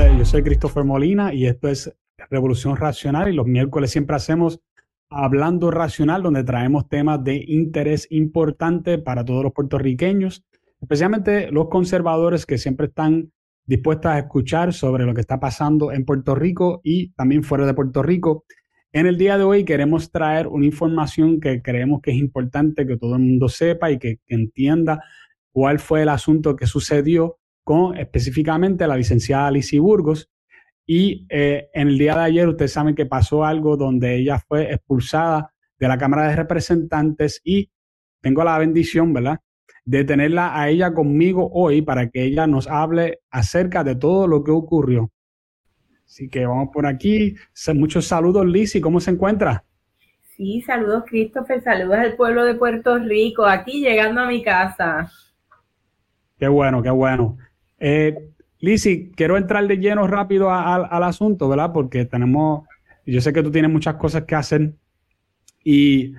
Yo 0.00 0.24
soy 0.24 0.42
Christopher 0.42 0.84
Molina 0.84 1.34
y 1.34 1.46
esto 1.46 1.68
es 1.68 1.94
Revolución 2.30 2.74
Racional 2.76 3.28
y 3.28 3.34
los 3.34 3.46
miércoles 3.46 3.90
siempre 3.90 4.16
hacemos 4.16 4.58
Hablando 5.10 5.70
Racional, 5.70 6.22
donde 6.22 6.42
traemos 6.42 6.88
temas 6.88 7.22
de 7.22 7.44
interés 7.46 8.06
importante 8.10 8.96
para 8.96 9.26
todos 9.26 9.42
los 9.44 9.52
puertorriqueños, 9.52 10.42
especialmente 10.80 11.50
los 11.50 11.68
conservadores 11.68 12.46
que 12.46 12.56
siempre 12.56 12.86
están 12.86 13.30
dispuestos 13.66 14.10
a 14.10 14.18
escuchar 14.18 14.72
sobre 14.72 15.04
lo 15.04 15.12
que 15.12 15.20
está 15.20 15.38
pasando 15.38 15.92
en 15.92 16.06
Puerto 16.06 16.34
Rico 16.34 16.80
y 16.82 17.10
también 17.12 17.42
fuera 17.42 17.66
de 17.66 17.74
Puerto 17.74 18.02
Rico. 18.02 18.44
En 18.92 19.06
el 19.06 19.18
día 19.18 19.36
de 19.36 19.44
hoy 19.44 19.64
queremos 19.64 20.10
traer 20.10 20.46
una 20.46 20.64
información 20.64 21.40
que 21.40 21.60
creemos 21.60 22.00
que 22.00 22.12
es 22.12 22.16
importante 22.16 22.86
que 22.86 22.96
todo 22.96 23.16
el 23.16 23.22
mundo 23.22 23.50
sepa 23.50 23.90
y 23.90 23.98
que 23.98 24.18
entienda 24.28 25.02
cuál 25.52 25.78
fue 25.78 26.02
el 26.02 26.08
asunto 26.08 26.56
que 26.56 26.66
sucedió 26.66 27.39
con 27.70 27.96
específicamente 27.96 28.84
la 28.84 28.96
licenciada 28.96 29.46
Alicia 29.46 29.80
Burgos. 29.80 30.28
Y 30.84 31.24
eh, 31.28 31.68
en 31.72 31.86
el 31.86 31.98
día 31.98 32.16
de 32.16 32.22
ayer 32.22 32.48
ustedes 32.48 32.72
saben 32.72 32.96
que 32.96 33.06
pasó 33.06 33.44
algo 33.44 33.76
donde 33.76 34.16
ella 34.16 34.40
fue 34.40 34.72
expulsada 34.72 35.54
de 35.78 35.86
la 35.86 35.96
Cámara 35.96 36.26
de 36.26 36.34
Representantes 36.34 37.40
y 37.44 37.70
tengo 38.20 38.42
la 38.42 38.58
bendición, 38.58 39.12
¿verdad? 39.12 39.38
De 39.84 40.02
tenerla 40.02 40.60
a 40.60 40.68
ella 40.68 40.92
conmigo 40.92 41.48
hoy 41.52 41.80
para 41.80 42.10
que 42.10 42.24
ella 42.24 42.48
nos 42.48 42.66
hable 42.66 43.20
acerca 43.30 43.84
de 43.84 43.94
todo 43.94 44.26
lo 44.26 44.42
que 44.42 44.50
ocurrió. 44.50 45.12
Así 46.04 46.28
que 46.28 46.46
vamos 46.46 46.70
por 46.72 46.86
aquí. 46.86 47.36
Muchos 47.72 48.04
saludos, 48.04 48.46
Lizy. 48.46 48.80
¿Cómo 48.80 48.98
se 48.98 49.12
encuentra? 49.12 49.64
Sí, 50.36 50.60
saludos, 50.62 51.04
Christopher. 51.06 51.62
Saludos 51.62 51.98
al 51.98 52.16
pueblo 52.16 52.44
de 52.44 52.56
Puerto 52.56 52.98
Rico. 52.98 53.46
Aquí 53.46 53.80
llegando 53.80 54.22
a 54.22 54.26
mi 54.26 54.42
casa. 54.42 55.08
Qué 56.36 56.48
bueno, 56.48 56.82
qué 56.82 56.90
bueno. 56.90 57.38
Eh, 57.80 58.14
quiero 59.16 59.36
entrar 59.36 59.66
de 59.66 59.78
lleno 59.78 60.06
rápido 60.06 60.50
al 60.52 61.02
asunto, 61.02 61.48
¿verdad? 61.48 61.72
Porque 61.72 62.04
tenemos, 62.04 62.66
yo 63.06 63.20
sé 63.20 63.32
que 63.32 63.42
tú 63.42 63.50
tienes 63.50 63.70
muchas 63.70 63.94
cosas 63.96 64.24
que 64.24 64.34
hacer 64.34 64.74
y 65.64 66.12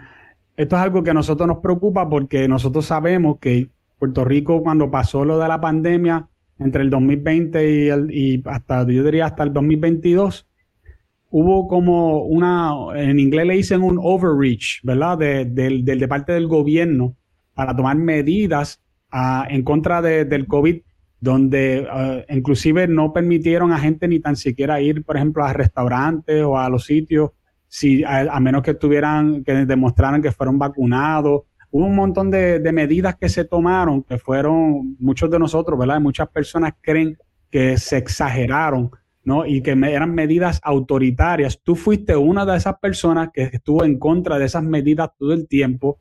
esto 0.57 0.75
es 0.75 0.81
algo 0.81 1.03
que 1.03 1.11
a 1.11 1.13
nosotros 1.13 1.47
nos 1.47 1.59
preocupa 1.59 2.09
porque 2.09 2.47
nosotros 2.47 2.85
sabemos 2.85 3.37
que 3.39 3.69
Puerto 3.97 4.25
Rico 4.25 4.61
cuando 4.63 4.89
pasó 4.89 5.23
lo 5.23 5.37
de 5.37 5.47
la 5.47 5.61
pandemia 5.61 6.27
entre 6.59 6.83
el 6.83 6.89
2020 6.89 7.71
y, 7.71 7.89
el, 7.89 8.11
y 8.11 8.43
hasta, 8.45 8.85
yo 8.87 9.03
diría 9.03 9.27
hasta 9.27 9.43
el 9.43 9.53
2022, 9.53 10.47
hubo 11.29 11.67
como 11.67 12.23
una, 12.23 12.73
en 12.95 13.19
inglés 13.19 13.47
le 13.47 13.53
dicen 13.55 13.81
un 13.81 13.99
overreach, 14.01 14.81
¿verdad? 14.83 15.17
De, 15.17 15.45
de 15.45 16.07
parte 16.07 16.33
del 16.33 16.47
gobierno 16.47 17.15
para 17.53 17.75
tomar 17.75 17.97
medidas 17.97 18.81
ah, 19.11 19.47
en 19.49 19.63
contra 19.63 20.01
del 20.01 20.47
COVID 20.47 20.81
donde 21.21 21.87
uh, 21.87 22.33
inclusive 22.33 22.87
no 22.87 23.13
permitieron 23.13 23.71
a 23.71 23.77
gente 23.77 24.07
ni 24.07 24.19
tan 24.19 24.35
siquiera 24.35 24.81
ir, 24.81 25.05
por 25.05 25.15
ejemplo, 25.15 25.45
a 25.45 25.53
restaurantes 25.53 26.43
o 26.43 26.57
a 26.57 26.67
los 26.67 26.85
sitios, 26.85 27.29
si, 27.67 28.03
a, 28.03 28.37
menos 28.39 28.63
que 28.63 28.73
tuvieran, 28.73 29.43
que 29.43 29.53
demostraran 29.65 30.21
que 30.21 30.31
fueron 30.31 30.57
vacunados. 30.57 31.43
Hubo 31.69 31.85
un 31.85 31.95
montón 31.95 32.31
de, 32.31 32.59
de, 32.59 32.71
medidas 32.73 33.15
que 33.15 33.29
se 33.29 33.45
tomaron, 33.45 34.03
que 34.03 34.17
fueron, 34.17 34.97
muchos 34.99 35.29
de 35.29 35.39
nosotros, 35.39 35.79
¿verdad? 35.79 36.01
Muchas 36.01 36.27
personas 36.27 36.73
creen 36.81 37.15
que 37.51 37.77
se 37.77 37.97
exageraron, 37.97 38.89
¿no? 39.23 39.45
Y 39.45 39.61
que 39.61 39.71
eran 39.71 40.15
medidas 40.15 40.59
autoritarias. 40.63 41.61
Tú 41.63 41.75
fuiste 41.75 42.15
una 42.15 42.45
de 42.45 42.57
esas 42.57 42.79
personas 42.79 43.29
que 43.31 43.43
estuvo 43.43 43.85
en 43.85 43.99
contra 43.99 44.39
de 44.39 44.45
esas 44.45 44.63
medidas 44.63 45.11
todo 45.17 45.33
el 45.33 45.47
tiempo. 45.47 45.99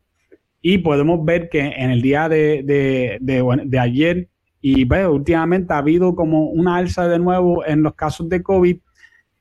Y 0.62 0.78
podemos 0.78 1.24
ver 1.24 1.50
que 1.50 1.60
en 1.60 1.90
el 1.90 2.00
día 2.00 2.28
de, 2.28 2.62
de, 2.64 3.18
de, 3.20 3.62
de 3.66 3.78
ayer 3.78 4.29
y 4.60 4.84
pues, 4.84 5.06
últimamente 5.06 5.72
ha 5.72 5.78
habido 5.78 6.14
como 6.14 6.50
una 6.50 6.76
alza 6.76 7.08
de 7.08 7.18
nuevo 7.18 7.64
en 7.64 7.82
los 7.82 7.94
casos 7.94 8.28
de 8.28 8.42
COVID, 8.42 8.78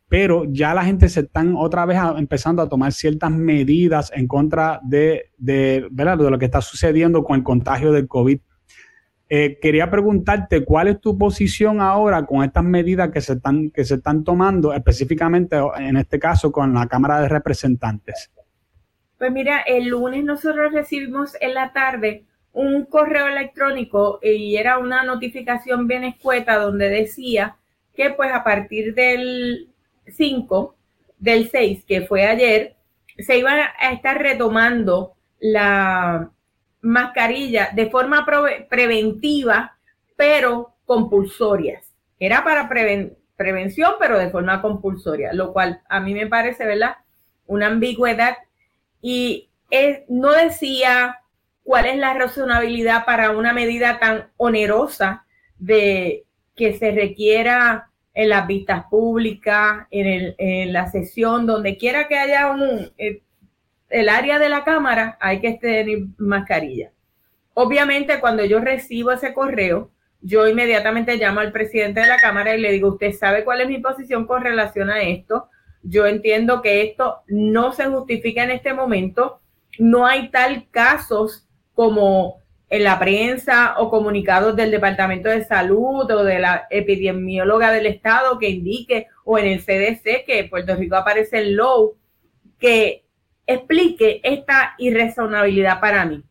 pero 0.07 0.45
ya 0.45 0.73
la 0.73 0.83
gente 0.83 1.07
se 1.07 1.21
están 1.21 1.55
otra 1.55 1.85
vez 1.85 1.99
empezando 2.17 2.61
a 2.61 2.69
tomar 2.69 2.91
ciertas 2.91 3.31
medidas 3.31 4.11
en 4.15 4.27
contra 4.27 4.79
de, 4.83 5.31
de, 5.37 5.87
de 5.91 6.15
lo 6.15 6.39
que 6.39 6.45
está 6.45 6.61
sucediendo 6.61 7.23
con 7.23 7.37
el 7.37 7.43
contagio 7.43 7.91
del 7.91 8.07
COVID. 8.07 8.39
Eh, 9.31 9.59
quería 9.61 9.91
preguntarte 9.91 10.65
cuál 10.65 10.87
es 10.87 10.99
tu 10.99 11.15
posición 11.15 11.81
ahora 11.81 12.25
con 12.25 12.43
estas 12.43 12.63
medidas 12.63 13.11
que 13.11 13.21
se 13.21 13.33
están, 13.33 13.69
que 13.69 13.85
se 13.85 13.95
están 13.95 14.23
tomando, 14.23 14.73
específicamente 14.73 15.55
en 15.77 15.97
este 15.97 16.17
caso 16.17 16.51
con 16.51 16.73
la 16.73 16.87
Cámara 16.87 17.21
de 17.21 17.29
Representantes. 17.29 18.31
Pues 19.19 19.31
mira, 19.31 19.59
el 19.59 19.89
lunes 19.89 20.23
nosotros 20.23 20.73
recibimos 20.73 21.37
en 21.41 21.53
la 21.53 21.71
tarde 21.73 22.25
un 22.53 22.85
correo 22.85 23.27
electrónico 23.27 24.19
y 24.21 24.57
era 24.57 24.77
una 24.77 25.03
notificación 25.03 25.87
bien 25.87 26.03
escueta 26.03 26.57
donde 26.57 26.89
decía 26.89 27.57
que 27.95 28.09
pues 28.11 28.31
a 28.31 28.43
partir 28.43 28.93
del 28.95 29.69
5, 30.07 30.75
del 31.17 31.49
6, 31.49 31.83
que 31.85 32.01
fue 32.01 32.25
ayer, 32.25 32.75
se 33.17 33.37
iba 33.37 33.51
a 33.77 33.91
estar 33.91 34.17
retomando 34.17 35.13
la 35.39 36.31
mascarilla 36.81 37.69
de 37.73 37.89
forma 37.89 38.25
preventiva, 38.69 39.77
pero 40.15 40.75
compulsorias. 40.85 41.93
Era 42.19 42.43
para 42.43 42.69
prevención, 43.35 43.93
pero 43.99 44.17
de 44.17 44.29
forma 44.29 44.61
compulsoria, 44.61 45.33
lo 45.33 45.53
cual 45.53 45.81
a 45.89 45.99
mí 45.99 46.13
me 46.13 46.27
parece, 46.27 46.65
¿verdad? 46.65 46.95
Una 47.45 47.67
ambigüedad. 47.67 48.37
Y 49.01 49.49
no 50.07 50.31
decía 50.31 51.19
cuál 51.69 51.85
es 51.85 51.97
la 51.97 52.15
razonabilidad 52.15 53.05
para 53.05 53.29
una 53.29 53.53
medida 53.53 53.99
tan 53.99 54.31
onerosa 54.37 55.27
de 55.59 56.25
que 56.55 56.73
se 56.73 56.89
requiera 56.89 57.91
en 58.15 58.29
las 58.29 58.47
vistas 58.47 58.85
públicas, 58.89 59.85
en, 59.91 60.73
la 60.73 60.89
sesión, 60.89 61.45
donde 61.45 61.77
quiera 61.77 62.07
que 62.07 62.17
haya 62.17 62.49
un, 62.49 62.91
eh, 62.97 63.21
el, 63.87 64.09
área 64.09 64.39
de 64.39 64.49
la 64.49 64.63
cámara, 64.63 65.19
hay 65.21 65.41
que 65.41 65.59
tener 65.61 66.07
mascarilla. 66.17 66.89
Obviamente, 67.53 68.19
cuando 68.19 68.43
yo 68.45 68.59
recibo 68.61 69.11
ese 69.11 69.35
correo, 69.35 69.91
yo 70.21 70.47
inmediatamente 70.47 71.17
llamo 71.17 71.39
al 71.39 71.51
presidente 71.51 71.99
de 71.99 72.07
la 72.07 72.17
Cámara 72.17 72.55
y 72.55 72.61
le 72.61 72.71
digo, 72.71 72.89
usted 72.89 73.11
sabe 73.11 73.43
cuál 73.43 73.61
es 73.61 73.67
mi 73.67 73.77
posición 73.77 74.25
con 74.25 74.41
relación 74.43 74.89
a 74.89 75.03
esto. 75.03 75.49
Yo 75.83 76.07
entiendo 76.07 76.63
que 76.63 76.81
esto 76.81 77.19
no 77.27 77.73
se 77.73 77.85
justifica 77.85 78.43
en 78.43 78.49
este 78.49 78.73
momento. 78.73 79.39
No 79.77 80.07
hay 80.07 80.29
tal 80.29 80.67
casos 80.71 81.45
como 81.79 82.41
en 82.69 82.83
la 82.83 82.99
prensa 82.99 83.75
o 83.77 83.89
comunicados 83.89 84.53
del 84.53 84.69
Departamento 84.69 85.29
de 85.29 85.45
Salud 85.45 86.11
o 86.11 86.23
de 86.25 86.37
la 86.37 86.67
epidemióloga 86.69 87.71
del 87.71 87.85
Estado 87.85 88.37
que 88.37 88.49
indique, 88.49 89.07
o 89.23 89.37
en 89.37 89.45
el 89.45 89.61
CDC 89.61 90.25
que 90.25 90.45
Puerto 90.49 90.75
Rico 90.75 90.97
aparece 90.97 91.37
en 91.37 91.55
low, 91.55 91.95
que 92.59 93.05
explique 93.47 94.19
esta 94.25 94.75
irrazonabilidad 94.77 95.79
para 95.79 96.03
mí. 96.03 96.21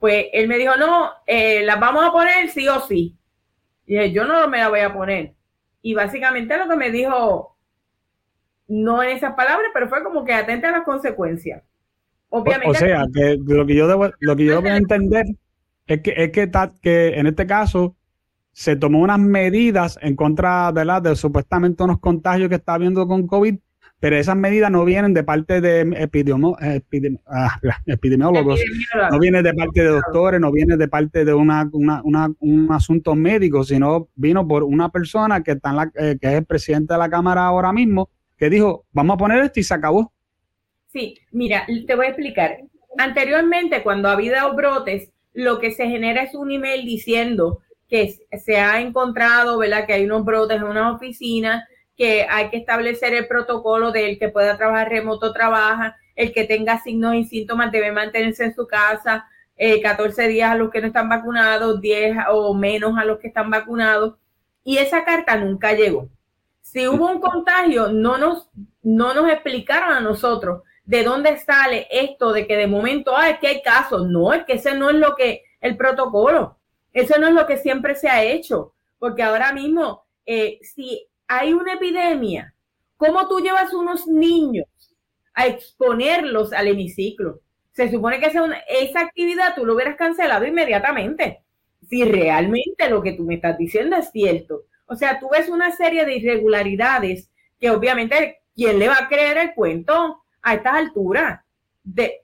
Pues 0.00 0.26
él 0.32 0.48
me 0.48 0.58
dijo, 0.58 0.76
no, 0.76 1.12
eh, 1.28 1.62
las 1.62 1.78
vamos 1.78 2.04
a 2.04 2.10
poner 2.10 2.48
sí 2.48 2.66
o 2.66 2.80
sí. 2.80 3.16
Y 3.86 3.94
dije, 3.94 4.10
yo 4.10 4.24
no 4.24 4.48
me 4.48 4.58
la 4.58 4.68
voy 4.68 4.80
a 4.80 4.92
poner. 4.92 5.34
Y 5.80 5.94
básicamente 5.94 6.58
lo 6.58 6.68
que 6.68 6.74
me 6.74 6.90
dijo, 6.90 7.56
no 8.66 9.00
en 9.04 9.10
esas 9.10 9.34
palabras, 9.34 9.70
pero 9.72 9.88
fue 9.88 10.02
como 10.02 10.24
que 10.24 10.34
atente 10.34 10.66
a 10.66 10.72
las 10.72 10.82
consecuencias. 10.82 11.62
Obviamente. 12.30 12.68
O, 12.68 12.74
sea, 12.74 13.06
que 13.12 13.38
lo 13.44 13.66
que 13.66 13.74
yo 13.74 13.88
debo, 13.88 14.10
lo 14.20 14.36
que 14.36 14.44
yo 14.44 14.60
debo 14.60 14.74
entender 14.74 15.26
es 15.86 16.02
que, 16.02 16.14
es 16.16 16.30
que, 16.30 16.50
que 16.82 17.18
en 17.18 17.26
este 17.26 17.46
caso 17.46 17.96
se 18.52 18.76
tomó 18.76 19.00
unas 19.00 19.20
medidas 19.20 19.98
en 20.02 20.16
contra 20.16 20.70
¿verdad? 20.72 21.00
de 21.00 21.16
supuestamente 21.16 21.82
unos 21.84 22.00
contagios 22.00 22.48
que 22.48 22.56
está 22.56 22.74
habiendo 22.74 23.06
con 23.06 23.26
COVID, 23.26 23.56
pero 24.00 24.16
esas 24.16 24.36
medidas 24.36 24.70
no 24.70 24.84
vienen 24.84 25.14
de 25.14 25.24
parte 25.24 25.60
de 25.60 26.08
ah, 27.26 27.60
epidemiólogos, 27.86 28.60
no 29.10 29.18
vienen 29.18 29.42
de 29.42 29.54
parte 29.54 29.82
de 29.82 29.88
doctores, 29.88 30.40
no 30.40 30.52
vienen 30.52 30.78
de 30.78 30.88
parte 30.88 31.24
de 31.24 31.34
una, 31.34 31.68
una, 31.72 32.02
una, 32.02 32.32
un 32.40 32.72
asunto 32.72 33.14
médico, 33.14 33.64
sino 33.64 34.08
vino 34.14 34.46
por 34.46 34.62
una 34.64 34.88
persona 34.90 35.42
que, 35.42 35.52
está 35.52 35.70
en 35.70 35.76
la, 35.76 35.92
eh, 35.94 36.18
que 36.20 36.26
es 36.28 36.34
el 36.34 36.44
presidente 36.44 36.94
de 36.94 36.98
la 36.98 37.08
Cámara 37.08 37.46
ahora 37.46 37.72
mismo, 37.72 38.10
que 38.36 38.50
dijo, 38.50 38.86
vamos 38.92 39.14
a 39.14 39.18
poner 39.18 39.42
esto 39.44 39.60
y 39.60 39.64
se 39.64 39.74
acabó. 39.74 40.12
Sí, 40.88 41.18
mira, 41.30 41.66
te 41.86 41.94
voy 41.94 42.06
a 42.06 42.10
explicar. 42.10 42.58
Anteriormente, 42.96 43.82
cuando 43.82 44.08
ha 44.08 44.12
habido 44.12 44.54
brotes, 44.54 45.10
lo 45.34 45.58
que 45.58 45.70
se 45.72 45.86
genera 45.86 46.22
es 46.22 46.34
un 46.34 46.50
email 46.50 46.84
diciendo 46.84 47.60
que 47.88 48.18
se 48.44 48.56
ha 48.56 48.80
encontrado, 48.80 49.58
¿verdad? 49.58 49.86
Que 49.86 49.94
hay 49.94 50.04
unos 50.04 50.24
brotes 50.24 50.56
en 50.56 50.64
una 50.64 50.92
oficina, 50.92 51.68
que 51.96 52.26
hay 52.28 52.50
que 52.50 52.58
establecer 52.58 53.14
el 53.14 53.26
protocolo 53.26 53.92
del 53.92 54.18
que 54.18 54.28
pueda 54.28 54.56
trabajar 54.56 54.88
remoto 54.88 55.32
trabaja, 55.32 55.96
el 56.16 56.32
que 56.32 56.44
tenga 56.44 56.80
signos 56.80 57.14
y 57.14 57.24
síntomas 57.24 57.70
debe 57.70 57.92
mantenerse 57.92 58.44
en 58.44 58.54
su 58.54 58.66
casa, 58.66 59.28
14 59.82 60.24
eh, 60.24 60.28
días 60.28 60.50
a 60.50 60.54
los 60.54 60.70
que 60.70 60.80
no 60.80 60.86
están 60.86 61.08
vacunados, 61.08 61.80
10 61.80 62.16
o 62.30 62.54
menos 62.54 62.96
a 62.98 63.04
los 63.04 63.18
que 63.18 63.28
están 63.28 63.50
vacunados. 63.50 64.14
Y 64.64 64.78
esa 64.78 65.04
carta 65.04 65.36
nunca 65.36 65.72
llegó. 65.72 66.08
Si 66.60 66.86
hubo 66.86 67.10
un 67.10 67.20
contagio, 67.20 67.88
no 67.88 68.18
nos, 68.18 68.50
no 68.82 69.14
nos 69.14 69.30
explicaron 69.30 69.90
a 69.90 70.00
nosotros 70.00 70.62
de 70.88 71.04
dónde 71.04 71.36
sale 71.36 71.86
esto 71.90 72.32
de 72.32 72.46
que 72.46 72.56
de 72.56 72.66
momento, 72.66 73.14
ah, 73.14 73.38
que 73.38 73.46
hay 73.46 73.62
casos. 73.62 74.08
No, 74.08 74.32
es 74.32 74.44
que 74.44 74.54
ese 74.54 74.74
no 74.74 74.88
es 74.88 74.96
lo 74.96 75.14
que 75.16 75.42
el 75.60 75.76
protocolo, 75.76 76.56
eso 76.94 77.18
no 77.18 77.28
es 77.28 77.34
lo 77.34 77.46
que 77.46 77.58
siempre 77.58 77.94
se 77.94 78.08
ha 78.08 78.24
hecho, 78.24 78.72
porque 78.98 79.22
ahora 79.22 79.52
mismo, 79.52 80.06
eh, 80.24 80.58
si 80.62 81.06
hay 81.26 81.52
una 81.52 81.74
epidemia, 81.74 82.54
¿cómo 82.96 83.28
tú 83.28 83.40
llevas 83.40 83.74
unos 83.74 84.06
niños 84.06 84.66
a 85.34 85.46
exponerlos 85.46 86.54
al 86.54 86.68
hemiciclo? 86.68 87.40
Se 87.72 87.90
supone 87.90 88.18
que 88.18 88.26
esa, 88.26 88.46
esa 88.66 89.00
actividad 89.00 89.54
tú 89.54 89.66
lo 89.66 89.74
hubieras 89.74 89.96
cancelado 89.96 90.46
inmediatamente, 90.46 91.42
si 91.86 92.02
realmente 92.02 92.88
lo 92.88 93.02
que 93.02 93.12
tú 93.12 93.24
me 93.24 93.34
estás 93.34 93.58
diciendo 93.58 93.94
es 93.96 94.10
cierto. 94.10 94.62
O 94.86 94.96
sea, 94.96 95.20
tú 95.20 95.28
ves 95.30 95.50
una 95.50 95.70
serie 95.76 96.06
de 96.06 96.16
irregularidades 96.16 97.30
que 97.60 97.68
obviamente, 97.68 98.38
¿quién 98.54 98.78
le 98.78 98.88
va 98.88 98.96
a 99.00 99.08
creer 99.08 99.36
el 99.36 99.54
cuento 99.54 100.22
a 100.48 100.54
estas 100.54 100.74
alturas? 100.74 101.40
De... 101.82 102.22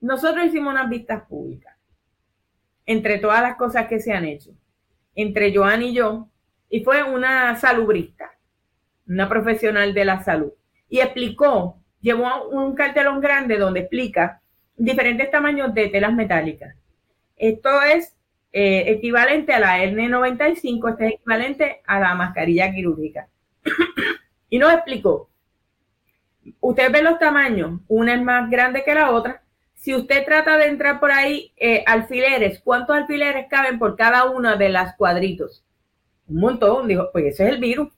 Nosotros 0.00 0.46
hicimos 0.46 0.72
unas 0.72 0.88
vistas 0.88 1.22
públicas 1.28 1.76
entre 2.86 3.18
todas 3.18 3.42
las 3.42 3.56
cosas 3.56 3.88
que 3.88 3.98
se 3.98 4.12
han 4.12 4.24
hecho, 4.24 4.52
entre 5.14 5.54
Joan 5.54 5.82
y 5.82 5.92
yo, 5.92 6.28
y 6.70 6.84
fue 6.84 7.02
una 7.02 7.56
salubrista, 7.56 8.30
una 9.08 9.28
profesional 9.28 9.92
de 9.92 10.04
la 10.04 10.22
salud, 10.22 10.52
y 10.88 11.00
explicó, 11.00 11.80
llevó 12.00 12.48
un 12.48 12.74
cartelón 12.74 13.20
grande 13.20 13.58
donde 13.58 13.80
explica 13.80 14.40
diferentes 14.76 15.30
tamaños 15.30 15.74
de 15.74 15.88
telas 15.88 16.12
metálicas. 16.12 16.76
Esto 17.36 17.82
es 17.82 18.16
eh, 18.52 18.84
equivalente 18.86 19.52
a 19.52 19.60
la 19.60 19.84
N95, 19.84 20.90
este 20.90 21.06
es 21.06 21.14
equivalente 21.14 21.82
a 21.86 21.98
la 21.98 22.14
mascarilla 22.14 22.72
quirúrgica. 22.72 23.28
y 24.48 24.58
nos 24.58 24.72
explicó, 24.72 25.28
ustedes 26.60 26.92
ven 26.92 27.04
los 27.04 27.18
tamaños, 27.18 27.80
una 27.88 28.14
es 28.14 28.22
más 28.22 28.50
grande 28.50 28.84
que 28.84 28.94
la 28.94 29.10
otra, 29.10 29.42
si 29.74 29.94
usted 29.94 30.24
trata 30.24 30.56
de 30.56 30.66
entrar 30.66 30.98
por 30.98 31.12
ahí, 31.12 31.52
eh, 31.56 31.84
alfileres, 31.86 32.60
¿cuántos 32.60 32.96
alfileres 32.96 33.46
caben 33.48 33.78
por 33.78 33.96
cada 33.96 34.28
una 34.30 34.56
de 34.56 34.68
las 34.68 34.96
cuadritos? 34.96 35.64
Un 36.26 36.40
montón, 36.40 36.88
dijo, 36.88 37.10
pues 37.12 37.26
ese 37.26 37.44
es 37.44 37.50
el 37.50 37.60
virus. 37.60 37.92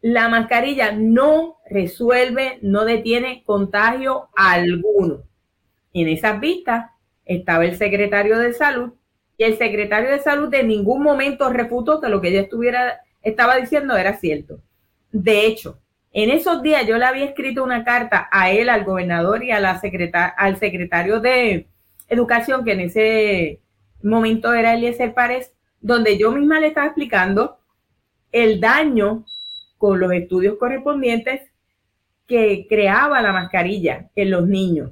La 0.00 0.28
mascarilla 0.28 0.90
no 0.90 1.58
resuelve, 1.70 2.58
no 2.62 2.84
detiene 2.84 3.44
contagio 3.44 4.28
alguno. 4.34 5.22
En 5.92 6.08
esas 6.08 6.40
vistas 6.40 6.90
estaba 7.24 7.64
el 7.64 7.76
secretario 7.76 8.38
de 8.38 8.52
salud 8.52 8.94
y 9.36 9.44
el 9.44 9.58
secretario 9.58 10.10
de 10.10 10.18
salud 10.18 10.48
de 10.48 10.64
ningún 10.64 11.02
momento 11.02 11.48
refutó 11.52 12.00
que 12.00 12.08
lo 12.08 12.20
que 12.20 12.28
ella 12.28 12.40
estuviera, 12.40 13.02
estaba 13.22 13.56
diciendo 13.56 13.96
era 13.96 14.16
cierto. 14.16 14.60
De 15.12 15.46
hecho, 15.46 15.78
en 16.12 16.30
esos 16.30 16.62
días 16.62 16.86
yo 16.86 16.98
le 16.98 17.06
había 17.06 17.24
escrito 17.24 17.64
una 17.64 17.84
carta 17.84 18.28
a 18.30 18.50
él, 18.50 18.68
al 18.68 18.84
gobernador 18.84 19.42
y 19.42 19.50
a 19.50 19.60
la 19.60 19.80
al 20.36 20.56
secretario 20.58 21.20
de 21.20 21.68
Educación, 22.08 22.64
que 22.64 22.72
en 22.72 22.80
ese 22.80 23.60
momento 24.02 24.52
era 24.52 24.74
Eliezer 24.74 25.14
Párez, 25.14 25.52
donde 25.80 26.18
yo 26.18 26.30
misma 26.30 26.60
le 26.60 26.66
estaba 26.66 26.88
explicando 26.88 27.58
el 28.30 28.60
daño 28.60 29.24
con 29.78 29.98
los 29.98 30.12
estudios 30.12 30.58
correspondientes 30.58 31.40
que 32.26 32.66
creaba 32.68 33.22
la 33.22 33.32
mascarilla 33.32 34.10
en 34.14 34.30
los 34.30 34.46
niños 34.46 34.90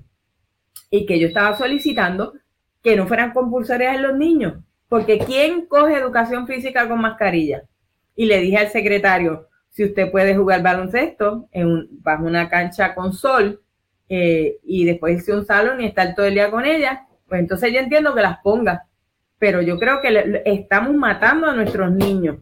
y 0.90 1.06
que 1.06 1.18
yo 1.18 1.28
estaba 1.28 1.56
solicitando 1.56 2.34
que 2.82 2.96
no 2.96 3.06
fueran 3.06 3.32
compulsorias 3.32 3.96
en 3.96 4.02
los 4.02 4.16
niños, 4.16 4.54
porque 4.88 5.18
¿quién 5.18 5.66
coge 5.66 5.94
educación 5.94 6.46
física 6.46 6.88
con 6.88 7.00
mascarilla? 7.00 7.64
Y 8.16 8.26
le 8.26 8.40
dije 8.40 8.56
al 8.56 8.70
secretario, 8.70 9.49
si 9.70 9.84
usted 9.84 10.10
puede 10.10 10.36
jugar 10.36 10.62
baloncesto 10.62 11.48
en 11.52 11.88
bajo 12.02 12.24
una 12.24 12.48
cancha 12.48 12.94
con 12.94 13.12
sol 13.12 13.62
eh, 14.08 14.58
y 14.64 14.84
después 14.84 15.16
irse 15.18 15.32
a 15.32 15.36
un 15.36 15.46
salón 15.46 15.80
y 15.80 15.86
estar 15.86 16.14
todo 16.14 16.26
el 16.26 16.34
día 16.34 16.50
con 16.50 16.64
ella, 16.64 17.06
pues 17.28 17.40
entonces 17.40 17.72
yo 17.72 17.78
entiendo 17.78 18.14
que 18.14 18.22
las 18.22 18.40
ponga. 18.40 18.86
Pero 19.38 19.62
yo 19.62 19.78
creo 19.78 20.00
que 20.02 20.42
estamos 20.44 20.94
matando 20.94 21.48
a 21.48 21.54
nuestros 21.54 21.90
niños. 21.92 22.38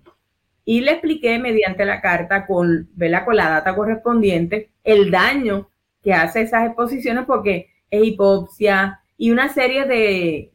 Y 0.64 0.80
le 0.80 0.92
expliqué 0.92 1.38
mediante 1.38 1.84
la 1.84 2.00
carta 2.00 2.46
con, 2.46 2.90
con 3.24 3.36
la 3.36 3.50
data 3.50 3.74
correspondiente 3.74 4.70
el 4.82 5.10
daño 5.10 5.70
que 6.02 6.12
hace 6.12 6.42
esas 6.42 6.66
exposiciones 6.66 7.24
porque 7.26 7.70
es 7.90 8.04
hipopsia 8.04 9.00
y 9.16 9.30
una 9.30 9.48
serie 9.48 9.84
de, 9.84 10.52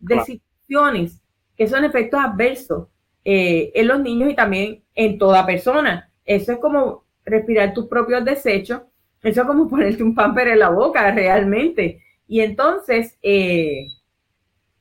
de 0.00 0.20
situaciones 0.24 1.20
que 1.56 1.66
son 1.66 1.84
efectos 1.84 2.20
adversos 2.20 2.88
eh, 3.24 3.72
en 3.74 3.88
los 3.88 4.00
niños 4.00 4.30
y 4.30 4.34
también 4.34 4.82
en 4.94 5.18
toda 5.18 5.46
persona. 5.46 6.10
Eso 6.26 6.52
es 6.52 6.58
como 6.58 7.04
respirar 7.24 7.72
tus 7.72 7.86
propios 7.86 8.24
desechos. 8.24 8.82
Eso 9.22 9.40
es 9.40 9.46
como 9.46 9.68
ponerte 9.70 10.02
un 10.02 10.14
pamper 10.14 10.48
en 10.48 10.58
la 10.58 10.68
boca 10.68 11.10
realmente. 11.12 12.02
Y 12.28 12.40
entonces, 12.40 13.16
eh, 13.22 13.86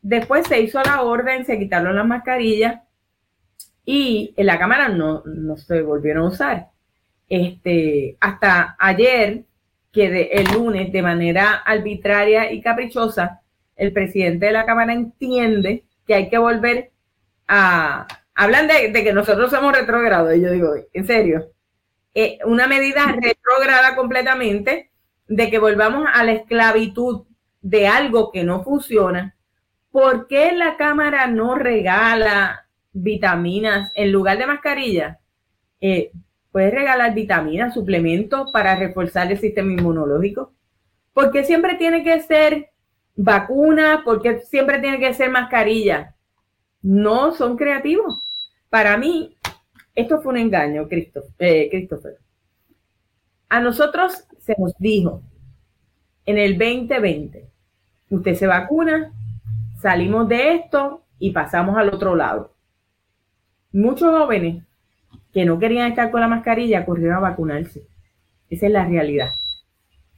después 0.01 0.47
se 0.47 0.59
hizo 0.59 0.81
la 0.83 1.03
orden, 1.03 1.45
se 1.45 1.57
quitaron 1.57 1.95
las 1.95 2.07
mascarillas 2.07 2.81
y 3.85 4.33
en 4.35 4.47
la 4.47 4.57
cámara 4.57 4.89
no, 4.89 5.23
no 5.25 5.55
se 5.57 5.81
volvieron 5.81 6.25
a 6.25 6.29
usar. 6.29 6.67
Este, 7.29 8.17
hasta 8.19 8.75
ayer, 8.79 9.45
que 9.91 10.29
el 10.33 10.51
lunes, 10.53 10.91
de 10.91 11.01
manera 11.01 11.53
arbitraria 11.65 12.51
y 12.51 12.61
caprichosa, 12.61 13.41
el 13.75 13.93
presidente 13.93 14.47
de 14.47 14.51
la 14.51 14.65
Cámara 14.65 14.93
entiende 14.93 15.85
que 16.05 16.13
hay 16.13 16.29
que 16.29 16.37
volver 16.37 16.91
a, 17.47 18.05
hablan 18.35 18.67
de, 18.67 18.91
que 18.91 19.13
nosotros 19.13 19.49
somos 19.49 19.73
retrógrados. 19.75 20.35
Y 20.35 20.41
yo 20.41 20.51
digo, 20.51 20.73
en 20.93 21.07
serio, 21.07 21.51
eh, 22.13 22.37
una 22.45 22.67
medida 22.67 23.05
retrógrada 23.19 23.95
completamente 23.95 24.91
de 25.27 25.49
que 25.49 25.57
volvamos 25.57 26.07
a 26.13 26.23
la 26.23 26.33
esclavitud 26.33 27.23
de 27.61 27.87
algo 27.87 28.31
que 28.31 28.43
no 28.43 28.63
funciona. 28.63 29.35
¿Por 29.91 30.27
qué 30.27 30.51
la 30.51 30.77
Cámara 30.77 31.25
no 31.27 31.55
regala 31.55 32.67
vitaminas 32.91 33.91
en 33.95 34.11
lugar 34.11 34.37
de 34.37 34.45
mascarilla? 34.45 35.19
Eh, 35.81 36.11
puedes 36.51 36.73
regalar 36.73 37.13
vitaminas, 37.13 37.73
suplementos 37.73 38.51
para 38.51 38.75
reforzar 38.75 39.31
el 39.31 39.39
sistema 39.39 39.71
inmunológico. 39.71 40.53
¿Por 41.13 41.31
qué 41.31 41.43
siempre 41.43 41.75
tiene 41.75 42.03
que 42.03 42.21
ser 42.21 42.71
vacuna? 43.15 44.01
¿Por 44.03 44.21
qué 44.21 44.39
siempre 44.41 44.79
tiene 44.79 44.99
que 44.99 45.13
ser 45.13 45.29
mascarilla? 45.29 46.13
No 46.81 47.33
son 47.33 47.57
creativos. 47.57 48.24
Para 48.75 48.97
mí, 48.97 49.33
esto 49.95 50.19
fue 50.19 50.33
un 50.33 50.37
engaño, 50.37 50.85
eh, 51.39 51.69
Christopher. 51.71 52.17
A 53.47 53.61
nosotros 53.61 54.27
se 54.37 54.53
nos 54.57 54.73
dijo 54.77 55.21
en 56.25 56.37
el 56.37 56.57
2020, 56.57 57.47
usted 58.09 58.35
se 58.35 58.47
vacuna, 58.47 59.13
salimos 59.79 60.27
de 60.27 60.55
esto 60.55 61.05
y 61.19 61.31
pasamos 61.31 61.77
al 61.77 61.87
otro 61.87 62.17
lado. 62.17 62.53
Muchos 63.71 64.09
jóvenes 64.09 64.65
que 65.31 65.45
no 65.45 65.57
querían 65.57 65.87
estar 65.87 66.11
con 66.11 66.19
la 66.19 66.27
mascarilla 66.27 66.85
corrieron 66.85 67.15
a 67.15 67.29
vacunarse. 67.29 67.87
Esa 68.49 68.65
es 68.65 68.73
la 68.73 68.83
realidad. 68.83 69.31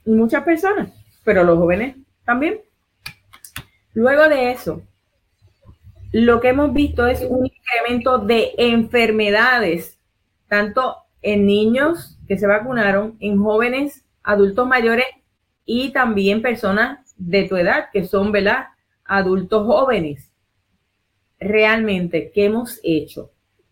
Y 0.04 0.10
muchas 0.10 0.42
personas, 0.42 0.88
pero 1.22 1.44
los 1.44 1.58
jóvenes 1.58 1.94
también. 2.24 2.58
Luego 3.94 4.28
de 4.28 4.50
eso, 4.50 4.82
lo 6.12 6.40
que 6.40 6.48
hemos 6.48 6.72
visto 6.72 7.06
es 7.06 7.24
un 7.28 7.46
incremento 7.46 8.18
de 8.18 8.52
enfermedades, 8.56 9.98
tanto 10.48 10.96
en 11.20 11.46
niños 11.46 12.18
que 12.26 12.38
se 12.38 12.46
vacunaron, 12.46 13.16
en 13.20 13.42
jóvenes, 13.42 14.04
adultos 14.22 14.66
mayores 14.66 15.06
y 15.64 15.90
también 15.90 16.40
personas 16.40 17.14
de 17.16 17.44
tu 17.44 17.56
edad, 17.56 17.90
que 17.92 18.04
son, 18.04 18.32
¿verdad? 18.32 18.68
Adultos 19.04 19.66
jóvenes. 19.66 20.30
Realmente, 21.38 22.30
¿qué 22.34 22.46
hemos 22.46 22.80
hecho? 22.82 23.30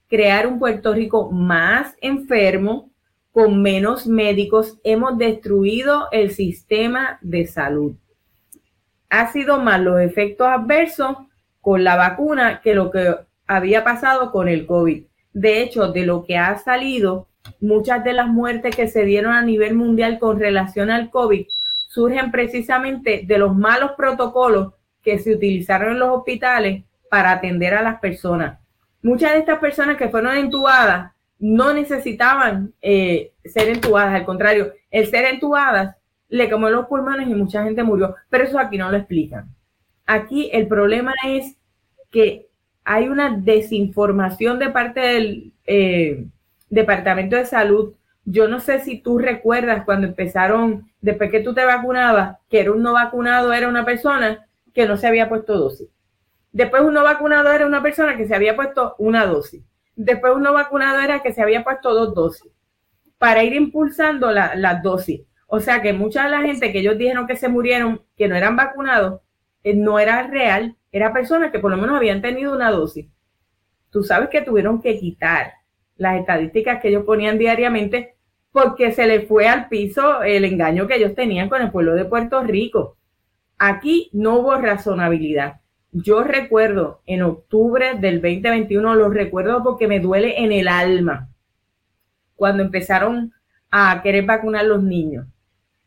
Crear 0.09 0.47
un 0.47 0.59
Puerto 0.59 0.93
Rico 0.93 1.31
más 1.31 1.97
enfermo, 2.01 2.91
con 3.33 3.61
menos 3.61 4.07
médicos. 4.07 4.79
Hemos 4.85 5.19
destruido 5.19 6.09
el 6.13 6.31
sistema 6.31 7.19
de 7.23 7.47
salud. 7.47 7.95
Ha 9.09 9.33
sido 9.33 9.61
más 9.61 9.81
los 9.81 10.01
efectos 10.01 10.47
adversos 10.49 11.17
con 11.67 11.83
la 11.83 11.97
vacuna 11.97 12.61
que 12.63 12.77
lo 12.77 12.93
que 12.93 13.17
había 13.49 13.83
pasado 13.83 14.31
con 14.31 14.47
el 14.47 14.67
COVID. 14.67 15.03
De 15.33 15.63
hecho, 15.63 15.91
de 15.91 16.07
lo 16.07 16.25
que 16.25 16.39
ha 16.39 16.57
salido, 16.59 17.27
muchas 17.61 18.05
de 18.05 18.13
las 18.13 18.29
muertes 18.29 18.77
que 18.77 18.87
se 18.87 19.05
dieron 19.05 19.33
a 19.33 19.43
nivel 19.43 19.75
mundial 19.75 20.21
con 20.21 20.39
relación 20.39 20.91
al 20.91 21.11
COVID 21.11 21.45
surgen 21.89 22.31
precisamente 22.31 23.25
de 23.27 23.39
los 23.39 23.57
malos 23.57 23.91
protocolos 23.97 24.75
que 25.03 25.19
se 25.19 25.35
utilizaron 25.35 25.95
en 25.95 25.99
los 25.99 26.11
hospitales 26.11 26.85
para 27.11 27.33
atender 27.33 27.75
a 27.75 27.83
las 27.83 27.99
personas. 27.99 28.61
Muchas 29.03 29.33
de 29.33 29.41
estas 29.41 29.59
personas 29.59 29.97
que 29.97 30.09
fueron 30.09 30.37
entubadas 30.37 31.15
no 31.41 31.75
necesitaban 31.75 32.75
eh, 32.81 33.33
ser 33.45 33.71
entubadas, 33.71 34.15
al 34.15 34.25
contrario, 34.25 34.73
el 34.93 35.09
ser 35.09 35.25
entubadas 35.25 35.97
le 36.29 36.49
quemó 36.49 36.71
los 36.71 36.87
pulmones 36.87 37.27
y 37.27 37.35
mucha 37.35 37.65
gente 37.65 37.83
murió, 37.83 38.15
pero 38.31 38.45
eso 38.45 38.57
aquí 38.57 38.79
no 38.79 38.89
lo 38.89 38.99
explican. 38.99 39.53
Aquí 40.07 40.49
el 40.53 40.69
problema 40.69 41.13
es 41.27 41.56
que 42.17 42.49
hay 42.83 43.09
una 43.09 43.29
desinformación 43.29 44.59
de 44.59 44.71
parte 44.71 45.01
del 45.01 45.53
eh, 45.67 46.25
Departamento 46.71 47.37
de 47.37 47.45
Salud. 47.45 47.93
Yo 48.25 48.49
no 48.49 48.59
sé 48.59 48.81
si 48.81 49.01
tú 49.01 49.19
recuerdas 49.19 49.85
cuando 49.85 50.07
empezaron, 50.07 50.91
después 51.03 51.31
que 51.31 51.41
tú 51.41 51.53
te 51.53 51.67
vacunabas, 51.67 52.39
que 52.49 52.61
era 52.61 52.73
un 52.73 52.83
no 52.83 52.95
vacunado, 52.95 53.53
era 53.53 53.69
una 53.69 53.85
persona 53.85 54.47
que 54.73 54.87
no 54.87 54.97
se 54.97 55.07
había 55.07 55.29
puesto 55.29 55.59
dosis. 55.59 55.89
Después 56.53 56.85
un 56.85 56.95
no 56.95 57.05
vacunado 57.05 57.53
era 57.53 57.67
una 57.67 57.83
persona 57.83 58.17
que 58.17 58.27
se 58.27 58.35
había 58.35 58.57
puesto 58.57 58.95
una 58.97 59.27
dosis. 59.27 59.63
después 59.95 60.33
uno 60.35 60.55
vacunado 60.55 61.01
era 61.01 61.21
que 61.21 61.35
se 61.35 61.43
había 61.43 61.65
puesto 61.65 61.93
dos 61.93 62.15
dosis 62.15 62.51
para 63.19 63.45
ir 63.45 63.53
impulsando 63.53 64.33
las 64.33 64.83
dosis. 64.83 65.21
O 65.49 65.61
sea 65.61 65.83
que 65.83 65.93
mucha 65.93 66.25
de 66.25 66.31
la 66.31 66.41
gente 66.41 66.73
que 66.73 66.79
ellos 66.79 66.97
dijeron 66.97 67.27
que 67.27 67.37
se 67.37 67.49
murieron, 67.49 68.01
que 68.17 68.27
no 68.27 68.37
eran 68.37 68.57
vacunados, 68.57 69.21
eh, 69.65 69.75
no 69.75 69.99
era 69.99 70.27
real, 70.27 70.77
era 70.97 71.13
personas 71.13 71.53
que 71.53 71.59
por 71.59 71.71
lo 71.71 71.77
menos 71.77 71.97
habían 71.97 72.23
tenido 72.23 72.55
una 72.55 72.71
dosis. 72.71 73.07
Tú 73.91 74.03
sabes 74.03 74.29
que 74.29 74.43
tuvieron 74.43 74.81
que 74.81 74.99
quitar 74.99 75.53
las 75.97 76.19
estadísticas 76.19 76.81
que 76.81 76.89
ellos 76.89 77.05
ponían 77.05 77.39
diariamente 77.39 78.17
porque 78.53 78.93
se 78.93 79.07
les 79.07 79.29
fue 79.29 79.49
al 79.49 79.69
piso 79.69 80.23
el 80.23 80.45
engaño 80.45 80.87
que 80.87 80.97
ellos 80.97 81.15
tenían 81.15 81.49
con 81.49 81.61
el 81.61 81.71
pueblo 81.71 81.95
de 81.95 82.07
Puerto 82.07 82.43
Rico. 82.43 82.97
Aquí 83.59 84.09
no 84.13 84.39
hubo 84.39 84.57
razonabilidad. 84.57 85.61
Yo 85.93 86.23
recuerdo 86.25 87.01
en 87.07 87.23
octubre 87.23 87.95
del 87.99 88.21
2021, 88.21 88.95
lo 88.95 89.09
recuerdo 89.09 89.63
porque 89.63 89.87
me 89.87 90.01
duele 90.01 90.43
en 90.43 90.53
el 90.53 90.69
alma, 90.69 91.31
cuando 92.35 92.63
empezaron 92.63 93.33
a 93.71 94.01
querer 94.03 94.25
vacunar 94.25 94.63
a 94.63 94.69
los 94.69 94.83
niños. 94.83 95.27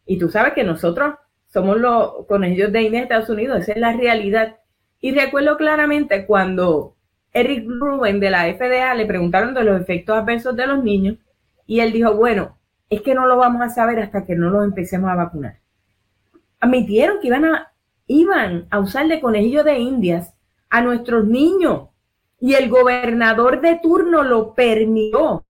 Y 0.05 0.17
tú 0.17 0.29
sabes 0.29 0.53
que 0.53 0.63
nosotros 0.63 1.15
somos 1.47 1.79
los 1.79 2.25
conejillos 2.27 2.71
de 2.71 2.81
Inés 2.81 2.91
de 2.91 3.03
Estados 3.03 3.29
Unidos, 3.29 3.61
esa 3.61 3.73
es 3.73 3.79
la 3.79 3.93
realidad. 3.93 4.57
Y 5.01 5.12
recuerdo 5.12 5.58
claramente 5.58 6.25
cuando 6.25 6.96
Eric 7.32 7.65
Rubin 7.68 8.20
de 8.20 8.29
la 8.29 8.53
FDA 8.53 8.94
le 8.96 9.06
preguntaron 9.06 9.53
de 9.53 9.63
los 9.63 9.79
efectos 9.79 10.18
adversos 10.18 10.56
de 10.56 10.68
los 10.68 10.84
niños 10.84 11.18
y 11.65 11.79
él 11.79 11.91
dijo, 11.91 12.13
bueno, 12.15 12.58
es 12.89 13.01
que 13.01 13.13
no 13.13 13.27
lo 13.27 13.38
vamos 13.38 13.62
a 13.62 13.70
saber 13.70 14.00
hasta 14.00 14.25
que 14.25 14.36
no 14.36 14.50
los 14.50 14.63
empecemos 14.63 15.10
a 15.10 15.15
vacunar. 15.15 15.60
Admitieron 16.60 17.20
que 17.22 17.27
iban 17.27 17.46
a, 17.46 17.72
iban 18.08 18.68
a 18.72 18.79
usar 18.79 19.08
de 19.08 19.22
conejillo 19.22 19.63
de 19.63 19.77
indias 19.77 20.34
a 20.70 20.82
nuestros 20.82 21.25
niños 21.25 21.89
y 22.41 22.56
el 22.56 22.70
gobernador 22.70 23.62
de 23.62 23.79
turno 23.82 24.24
lo 24.24 24.53
permitió. 24.53 25.46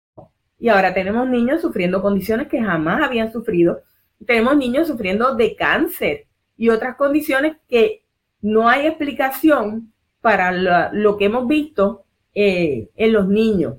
Y 0.60 0.70
ahora 0.70 0.94
tenemos 0.94 1.28
niños 1.30 1.62
sufriendo 1.62 2.02
condiciones 2.02 2.48
que 2.48 2.62
jamás 2.62 3.04
habían 3.04 3.32
sufrido. 3.32 3.82
Tenemos 4.26 4.58
niños 4.58 4.88
sufriendo 4.88 5.36
de 5.36 5.56
cáncer 5.56 6.26
y 6.58 6.70
otras 6.70 6.96
condiciones 6.96 7.58
que 7.68 8.07
no 8.42 8.70
hay 8.70 8.88
explicación 8.88 9.94
para 10.22 10.52
lo, 10.92 11.18
que 11.18 11.26
hemos 11.26 11.48
visto 11.48 12.06
eh, 12.34 12.90
en 12.96 13.14
los 13.14 13.28
niños. 13.28 13.78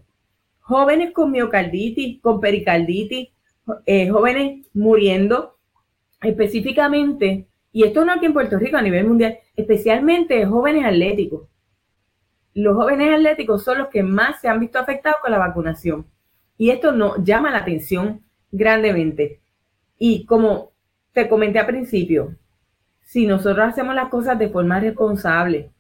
Jóvenes 0.61 1.13
con 1.13 1.31
miocarditis, 1.31 2.21
con 2.21 2.41
pericarditis, 2.41 3.29
eh, 3.87 4.09
jóvenes 4.09 4.67
muriendo 4.75 5.59
específicamente, 6.23 7.47
y 7.73 7.85
esto 7.85 8.05
no 8.05 8.13
aquí 8.13 8.27
en 8.27 8.33
Puerto 8.33 8.59
Rico, 8.59 8.77
a 8.77 8.83
nivel 8.83 9.07
mundial, 9.07 9.39
especialmente 9.55 10.45
jóvenes 10.47 10.85
atléticos. 10.85 11.49
Los 12.55 12.77
jóvenes 12.77 13.15
atléticos 13.15 13.63
son 13.63 13.79
los 13.79 13.89
que 13.89 14.03
más 14.03 14.41
se 14.41 14.49
han 14.49 14.59
visto 14.59 14.79
afectados 14.79 15.21
con 15.23 15.31
la 15.31 15.39
vacunación. 15.39 16.07
Y 16.57 16.71
esto 16.71 16.93
nos 16.93 17.23
llama 17.23 17.53
la 17.53 17.59
atención 17.59 18.25
grandemente. 18.51 19.41
Y 19.97 20.25
como 20.25 20.73
te 21.13 21.29
comenté 21.29 21.61
al 21.61 21.67
principio, 21.67 22.35
si 23.09 23.27
nosotros 23.27 23.67
hacemos 23.67 23.95
las 23.95 24.11
cosas 24.11 24.39
de 24.39 24.51
forma 24.51 24.79
responsable, 24.81 25.71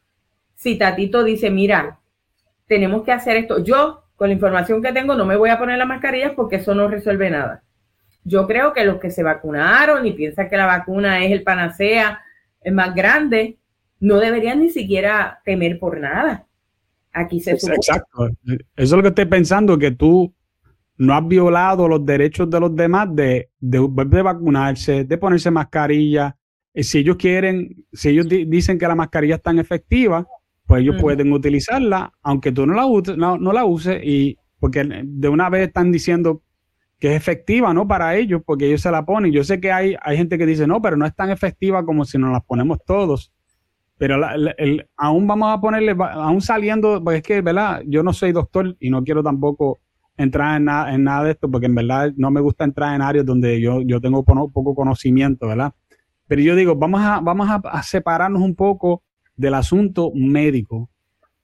si 0.55 0.79
Tatito 0.79 1.23
dice, 1.23 1.51
mira, 1.51 1.99
tenemos 2.67 3.03
que 3.03 3.13
hacer 3.13 3.37
esto, 3.37 3.63
yo 3.63 4.05
con 4.17 4.29
la 4.29 4.35
información 4.35 4.83
que 4.83 4.95
tengo 4.95 5.15
no 5.15 5.27
me 5.27 5.37
voy 5.37 5.51
a 5.51 5.59
poner 5.59 5.77
la 5.77 5.85
mascarilla 5.85 6.35
porque 6.35 6.57
eso 6.57 6.75
no 6.75 6.89
resuelve 6.89 7.29
nada. 7.29 7.63
Yo 8.25 8.47
creo 8.47 8.73
que 8.73 8.87
los 8.87 8.99
que 8.99 9.11
se 9.11 9.23
vacunaron 9.23 10.07
y 10.07 10.13
piensan 10.13 10.49
que 10.49 10.57
la 10.57 10.65
vacuna 10.65 11.23
es 11.23 11.31
el 11.31 11.43
panacea, 11.43 12.19
el 12.63 12.73
más 12.73 12.95
grande, 12.95 13.59
no 14.01 14.17
deberían 14.17 14.61
ni 14.61 14.71
siquiera 14.71 15.43
temer 15.45 15.79
por 15.79 16.01
nada. 16.01 16.47
Aquí 17.13 17.41
se 17.41 17.51
Exacto. 17.51 18.31
Eso 18.47 18.63
es 18.75 18.91
lo 18.91 19.03
que 19.03 19.09
estoy 19.09 19.27
pensando, 19.27 19.79
que 19.79 19.91
tú 19.91 20.33
no 20.97 21.13
has 21.13 21.29
violado 21.29 21.89
los 21.89 22.07
derechos 22.07 22.49
de 22.49 22.59
los 22.59 22.75
demás 22.75 23.15
de, 23.15 23.51
de, 23.61 24.23
vacunarse, 24.23 25.05
de 25.05 25.19
ponerse 25.19 25.51
mascarilla. 25.51 26.35
Y 26.79 26.85
si 26.85 26.99
ellos 26.99 27.17
quieren, 27.17 27.85
si 27.93 28.11
ellos 28.11 28.29
dicen 28.29 28.79
que 28.79 28.87
la 28.87 28.95
mascarilla 28.95 29.35
es 29.35 29.43
tan 29.43 29.59
efectiva, 29.59 30.29
pues 30.65 30.83
ellos 30.83 30.95
pueden 31.01 31.33
utilizarla, 31.33 32.13
aunque 32.23 32.53
tú 32.53 32.67
no 32.67 32.75
la, 32.75 32.87
uses, 32.87 33.17
no, 33.17 33.37
no 33.37 33.53
la 33.53 33.65
uses, 33.65 34.01
y 34.05 34.39
porque 34.61 34.89
de 35.05 35.29
una 35.29 35.51
vez 35.51 35.67
están 35.67 35.91
diciendo 35.91 36.41
que 37.01 37.09
es 37.09 37.17
efectiva, 37.17 37.75
¿no? 37.75 37.89
Para 37.89 38.15
ellos, 38.15 38.43
porque 38.47 38.67
ellos 38.67 38.81
se 38.81 38.93
la 38.93 39.05
ponen. 39.05 39.33
Yo 39.33 39.43
sé 39.43 39.61
que 39.61 39.73
hay, 39.73 39.97
hay 40.01 40.17
gente 40.17 40.39
que 40.39 40.47
dice, 40.47 40.69
no, 40.69 40.81
pero 40.81 40.97
no 40.97 41.05
es 41.05 41.17
tan 41.17 41.31
efectiva 41.31 41.85
como 41.85 42.05
si 42.05 42.17
nos 42.17 42.31
la 42.31 42.39
ponemos 42.43 42.79
todos. 42.87 43.33
Pero 43.97 44.21
aún 44.97 45.27
vamos 45.27 45.53
a 45.53 45.61
ponerle, 45.61 45.97
aún 45.99 46.41
saliendo, 46.41 47.03
pues 47.03 47.17
es 47.17 47.23
que, 47.25 47.41
¿verdad? 47.41 47.83
Yo 47.89 48.05
no 48.05 48.13
soy 48.13 48.31
doctor 48.31 48.77
y 48.79 48.89
no 48.91 49.03
quiero 49.03 49.25
tampoco 49.25 49.81
entrar 50.17 50.61
en, 50.61 50.69
en 50.69 51.03
nada 51.03 51.25
de 51.25 51.33
esto, 51.33 51.51
porque 51.51 51.67
en 51.67 51.75
verdad 51.75 52.13
no 52.17 52.31
me 52.31 52.41
gusta 52.41 52.63
entrar 52.63 52.95
en 52.95 53.03
áreas 53.03 53.27
donde 53.27 53.61
yo, 53.61 53.83
yo 53.83 54.01
tengo 54.01 54.23
poco 54.23 54.77
conocimiento, 54.77 55.49
¿verdad? 55.49 55.73
Pero 56.29 56.43
yo 56.43 56.55
digo, 56.55 56.77
vamos 56.77 57.01
a, 57.03 57.21
vamos 57.21 57.49
a, 57.51 57.83
separarnos 57.83 58.43
un 58.43 58.55
poco 58.55 59.03
del 59.35 59.55
asunto 59.55 60.13
médico. 60.15 60.89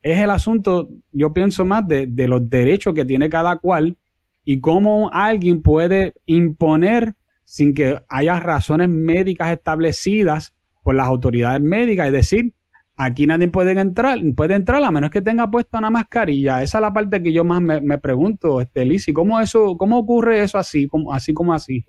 Es 0.02 0.18
el 0.18 0.30
asunto, 0.30 0.88
yo 1.10 1.32
pienso 1.32 1.64
más 1.64 1.88
de, 1.88 2.06
de 2.06 2.28
los 2.28 2.48
derechos 2.48 2.94
que 2.94 3.04
tiene 3.04 3.28
cada 3.28 3.56
cual 3.56 3.96
y 4.44 4.60
cómo 4.60 5.10
alguien 5.12 5.62
puede 5.62 6.14
imponer 6.26 7.14
sin 7.44 7.74
que 7.74 8.00
haya 8.08 8.38
razones 8.38 8.88
médicas 8.88 9.50
establecidas 9.50 10.54
por 10.82 10.94
las 10.94 11.06
autoridades 11.06 11.62
médicas, 11.62 12.08
es 12.08 12.12
decir, 12.12 12.54
aquí 12.96 13.26
nadie 13.26 13.48
puede 13.48 13.78
entrar, 13.78 14.18
puede 14.36 14.54
entrar 14.54 14.82
a 14.82 14.90
menos 14.90 15.10
que 15.10 15.22
tenga 15.22 15.50
puesta 15.50 15.78
una 15.78 15.90
mascarilla. 15.90 16.62
Esa 16.62 16.78
es 16.78 16.82
la 16.82 16.92
parte 16.92 17.22
que 17.22 17.32
yo 17.32 17.44
más 17.44 17.60
me, 17.60 17.98
pregunto, 17.98 18.60
este, 18.60 18.86
¿cómo 19.12 19.40
eso, 19.40 19.76
cómo 19.76 19.98
ocurre 19.98 20.42
eso 20.42 20.58
así, 20.58 20.86
como, 20.86 21.12
así 21.12 21.32
como 21.32 21.54
así? 21.54 21.84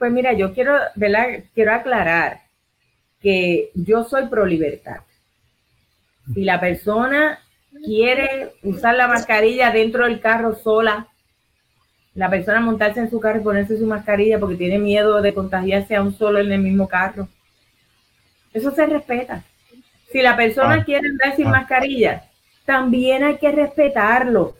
Pues 0.00 0.10
mira, 0.12 0.32
yo 0.32 0.54
quiero, 0.54 0.78
quiero 1.54 1.74
aclarar 1.74 2.40
que 3.20 3.70
yo 3.74 4.02
soy 4.04 4.28
pro 4.28 4.46
libertad. 4.46 5.02
Si 6.32 6.42
la 6.42 6.58
persona 6.58 7.38
quiere 7.84 8.54
usar 8.62 8.94
la 8.94 9.08
mascarilla 9.08 9.70
dentro 9.70 10.06
del 10.06 10.18
carro 10.18 10.54
sola, 10.54 11.06
la 12.14 12.30
persona 12.30 12.60
montarse 12.60 13.00
en 13.00 13.10
su 13.10 13.20
carro 13.20 13.40
y 13.40 13.44
ponerse 13.44 13.76
su 13.76 13.84
mascarilla 13.84 14.40
porque 14.40 14.56
tiene 14.56 14.78
miedo 14.78 15.20
de 15.20 15.34
contagiarse 15.34 15.94
a 15.94 16.02
un 16.02 16.16
solo 16.16 16.38
en 16.38 16.50
el 16.50 16.62
mismo 16.62 16.88
carro. 16.88 17.28
Eso 18.54 18.70
se 18.70 18.86
respeta. 18.86 19.44
Si 20.10 20.22
la 20.22 20.34
persona 20.34 20.76
ah. 20.76 20.84
quiere 20.84 21.10
andar 21.10 21.36
sin 21.36 21.48
ah. 21.48 21.50
mascarilla, 21.50 22.24
también 22.64 23.22
hay 23.22 23.36
que 23.36 23.52
respetarlo. 23.52 24.56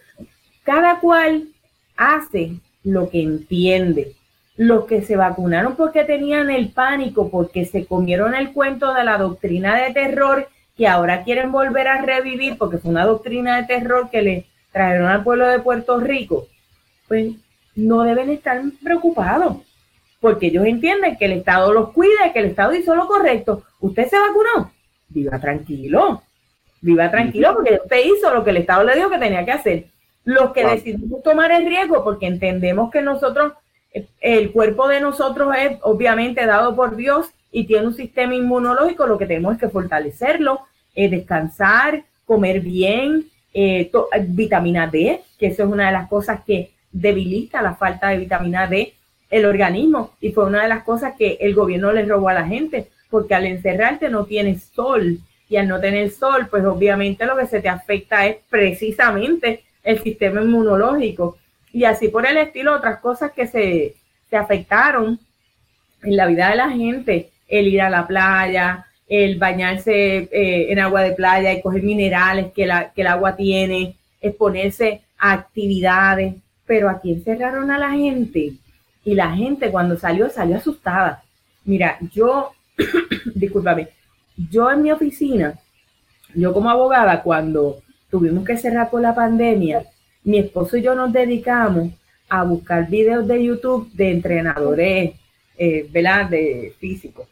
Cada 0.64 1.00
cual 1.00 1.48
hace 1.96 2.56
lo 2.84 3.08
que 3.08 3.22
entiende. 3.22 4.19
Los 4.60 4.84
que 4.84 5.00
se 5.00 5.16
vacunaron 5.16 5.74
porque 5.74 6.04
tenían 6.04 6.50
el 6.50 6.68
pánico, 6.68 7.30
porque 7.30 7.64
se 7.64 7.86
comieron 7.86 8.34
el 8.34 8.52
cuento 8.52 8.92
de 8.92 9.04
la 9.04 9.16
doctrina 9.16 9.74
de 9.74 9.94
terror 9.94 10.48
que 10.76 10.86
ahora 10.86 11.24
quieren 11.24 11.50
volver 11.50 11.88
a 11.88 12.02
revivir 12.02 12.58
porque 12.58 12.76
fue 12.76 12.90
una 12.90 13.06
doctrina 13.06 13.56
de 13.56 13.66
terror 13.66 14.10
que 14.10 14.20
le 14.20 14.46
trajeron 14.70 15.08
al 15.08 15.22
pueblo 15.22 15.46
de 15.46 15.60
Puerto 15.60 15.98
Rico, 15.98 16.46
pues 17.08 17.32
no 17.74 18.02
deben 18.02 18.28
estar 18.28 18.60
preocupados, 18.84 19.56
porque 20.20 20.48
ellos 20.48 20.66
entienden 20.66 21.16
que 21.16 21.24
el 21.24 21.32
Estado 21.32 21.72
los 21.72 21.92
cuida 21.92 22.30
que 22.34 22.40
el 22.40 22.50
Estado 22.50 22.74
hizo 22.74 22.94
lo 22.94 23.06
correcto. 23.06 23.62
¿Usted 23.80 24.08
se 24.08 24.18
vacunó? 24.18 24.72
Viva 25.08 25.38
tranquilo, 25.40 26.22
viva 26.82 27.10
tranquilo, 27.10 27.54
porque 27.54 27.80
usted 27.82 28.04
hizo 28.04 28.34
lo 28.34 28.44
que 28.44 28.50
el 28.50 28.58
Estado 28.58 28.84
le 28.84 28.94
dijo 28.94 29.08
que 29.08 29.16
tenía 29.16 29.42
que 29.46 29.52
hacer. 29.52 29.86
Los 30.24 30.52
que 30.52 30.66
decidimos 30.66 31.22
tomar 31.22 31.50
el 31.50 31.64
riesgo, 31.64 32.04
porque 32.04 32.26
entendemos 32.26 32.90
que 32.90 33.00
nosotros, 33.00 33.54
el 34.20 34.52
cuerpo 34.52 34.88
de 34.88 35.00
nosotros 35.00 35.54
es 35.58 35.78
obviamente 35.82 36.46
dado 36.46 36.76
por 36.76 36.96
Dios 36.96 37.26
y 37.50 37.64
tiene 37.64 37.86
un 37.86 37.94
sistema 37.94 38.34
inmunológico, 38.34 39.06
lo 39.06 39.18
que 39.18 39.26
tenemos 39.26 39.54
es 39.54 39.60
que 39.60 39.68
fortalecerlo, 39.68 40.60
eh, 40.94 41.08
descansar, 41.08 42.04
comer 42.24 42.60
bien, 42.60 43.26
eh, 43.52 43.90
vitamina 44.28 44.86
D, 44.86 45.22
que 45.38 45.48
eso 45.48 45.64
es 45.64 45.68
una 45.68 45.86
de 45.86 45.92
las 45.92 46.08
cosas 46.08 46.40
que 46.46 46.72
debilita 46.92 47.62
la 47.62 47.74
falta 47.74 48.08
de 48.08 48.18
vitamina 48.18 48.66
D 48.66 48.94
el 49.30 49.46
organismo. 49.46 50.12
Y 50.20 50.32
fue 50.32 50.46
una 50.46 50.62
de 50.62 50.68
las 50.68 50.84
cosas 50.84 51.14
que 51.16 51.38
el 51.40 51.54
gobierno 51.54 51.92
le 51.92 52.04
robó 52.04 52.28
a 52.28 52.34
la 52.34 52.46
gente, 52.46 52.88
porque 53.08 53.34
al 53.34 53.46
encerrarte 53.46 54.08
no 54.08 54.24
tienes 54.24 54.64
sol. 54.64 55.18
Y 55.48 55.56
al 55.56 55.66
no 55.66 55.80
tener 55.80 56.10
sol, 56.10 56.46
pues 56.48 56.64
obviamente 56.64 57.26
lo 57.26 57.36
que 57.36 57.46
se 57.46 57.60
te 57.60 57.68
afecta 57.68 58.26
es 58.26 58.36
precisamente 58.48 59.64
el 59.82 60.00
sistema 60.00 60.42
inmunológico 60.42 61.38
y 61.72 61.84
así 61.84 62.08
por 62.08 62.26
el 62.26 62.36
estilo 62.36 62.74
otras 62.74 62.98
cosas 62.98 63.32
que 63.32 63.46
se, 63.46 63.94
afectaron 64.36 65.18
en 66.02 66.16
la 66.16 66.26
vida 66.26 66.50
de 66.50 66.56
la 66.56 66.70
gente, 66.70 67.30
el 67.48 67.66
ir 67.66 67.82
a 67.82 67.90
la 67.90 68.06
playa, 68.06 68.86
el 69.08 69.38
bañarse 69.38 70.28
eh, 70.32 70.70
en 70.70 70.78
agua 70.78 71.02
de 71.02 71.12
playa 71.12 71.52
y 71.52 71.60
coger 71.60 71.82
minerales 71.82 72.52
que, 72.52 72.66
la, 72.66 72.92
que 72.92 73.00
el 73.00 73.08
agua 73.08 73.34
tiene, 73.34 73.96
exponerse 74.20 75.02
a 75.18 75.32
actividades, 75.32 76.36
pero 76.64 76.88
aquí 76.88 77.12
encerraron 77.12 77.70
a 77.72 77.78
la 77.78 77.90
gente 77.90 78.52
y 79.04 79.14
la 79.14 79.34
gente 79.34 79.70
cuando 79.70 79.96
salió 79.96 80.30
salió 80.30 80.56
asustada. 80.56 81.22
Mira, 81.64 81.98
yo, 82.12 82.52
discúlpame, 83.34 83.88
yo 84.36 84.70
en 84.70 84.82
mi 84.82 84.92
oficina, 84.92 85.58
yo 86.34 86.52
como 86.52 86.70
abogada, 86.70 87.22
cuando 87.22 87.82
tuvimos 88.10 88.44
que 88.44 88.56
cerrar 88.56 88.90
por 88.90 89.00
la 89.00 89.14
pandemia, 89.14 89.84
mi 90.24 90.38
esposo 90.38 90.76
y 90.76 90.82
yo 90.82 90.94
nos 90.94 91.12
dedicamos 91.12 91.90
a 92.28 92.44
buscar 92.44 92.88
videos 92.88 93.26
de 93.26 93.44
YouTube 93.44 93.90
de 93.92 94.10
entrenadores, 94.12 95.12
eh, 95.58 95.88
¿verdad? 95.90 96.30
De 96.30 96.74
físicos. 96.78 97.26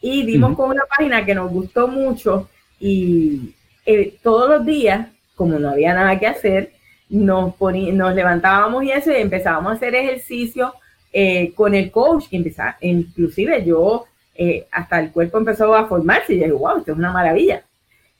Y 0.00 0.24
dimos 0.24 0.56
con 0.56 0.70
una 0.70 0.84
página 0.84 1.24
que 1.24 1.34
nos 1.34 1.50
gustó 1.50 1.88
mucho 1.88 2.48
y 2.78 3.54
eh, 3.84 4.16
todos 4.22 4.48
los 4.48 4.66
días, 4.66 5.08
como 5.34 5.58
no 5.58 5.70
había 5.70 5.94
nada 5.94 6.18
que 6.18 6.26
hacer, 6.26 6.72
nos, 7.08 7.54
nos 7.60 8.14
levantábamos 8.14 8.84
y 8.84 8.90
eso 8.90 9.12
y 9.12 9.16
empezábamos 9.16 9.72
a 9.72 9.76
hacer 9.76 9.94
ejercicio 9.94 10.74
eh, 11.12 11.52
con 11.54 11.74
el 11.74 11.90
coach. 11.90 12.26
Empezaba, 12.30 12.76
inclusive 12.80 13.64
yo, 13.64 14.06
eh, 14.34 14.66
hasta 14.70 15.00
el 15.00 15.12
cuerpo 15.12 15.38
empezó 15.38 15.74
a 15.74 15.86
formarse 15.86 16.34
y 16.34 16.38
yo 16.38 16.44
dije, 16.44 16.56
wow, 16.56 16.78
esto 16.78 16.92
es 16.92 16.98
una 16.98 17.12
maravilla. 17.12 17.62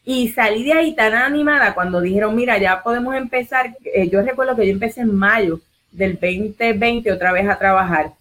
Y 0.06 0.28
salí 0.28 0.64
de 0.64 0.72
ahí 0.72 0.94
tan 0.94 1.12
animada 1.14 1.74
cuando 1.74 2.00
dijeron, 2.00 2.34
mira, 2.34 2.56
ya 2.56 2.82
podemos 2.82 3.14
empezar. 3.14 3.76
yo 4.10 4.22
recuerdo 4.22 4.56
que 4.56 4.66
yo 4.66 4.72
empecé 4.72 5.02
en 5.02 5.14
mayo 5.14 5.60
del 5.90 6.14
2020 6.14 7.12
otra 7.12 7.32
vez 7.32 7.48
a 7.48 7.58
trabajar 7.58 8.12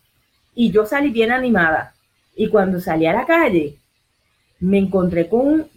y 0.56 0.72
yo 0.72 0.86
salí 0.86 1.12
bien 1.12 1.32
animada. 1.32 1.94
Y 2.36 2.50
cuando 2.50 2.80
salí 2.80 3.06
a 3.06 3.14
la 3.14 3.26
calle, 3.26 3.76
me 4.60 4.80
encontré 4.80 5.30
con, 5.30 5.68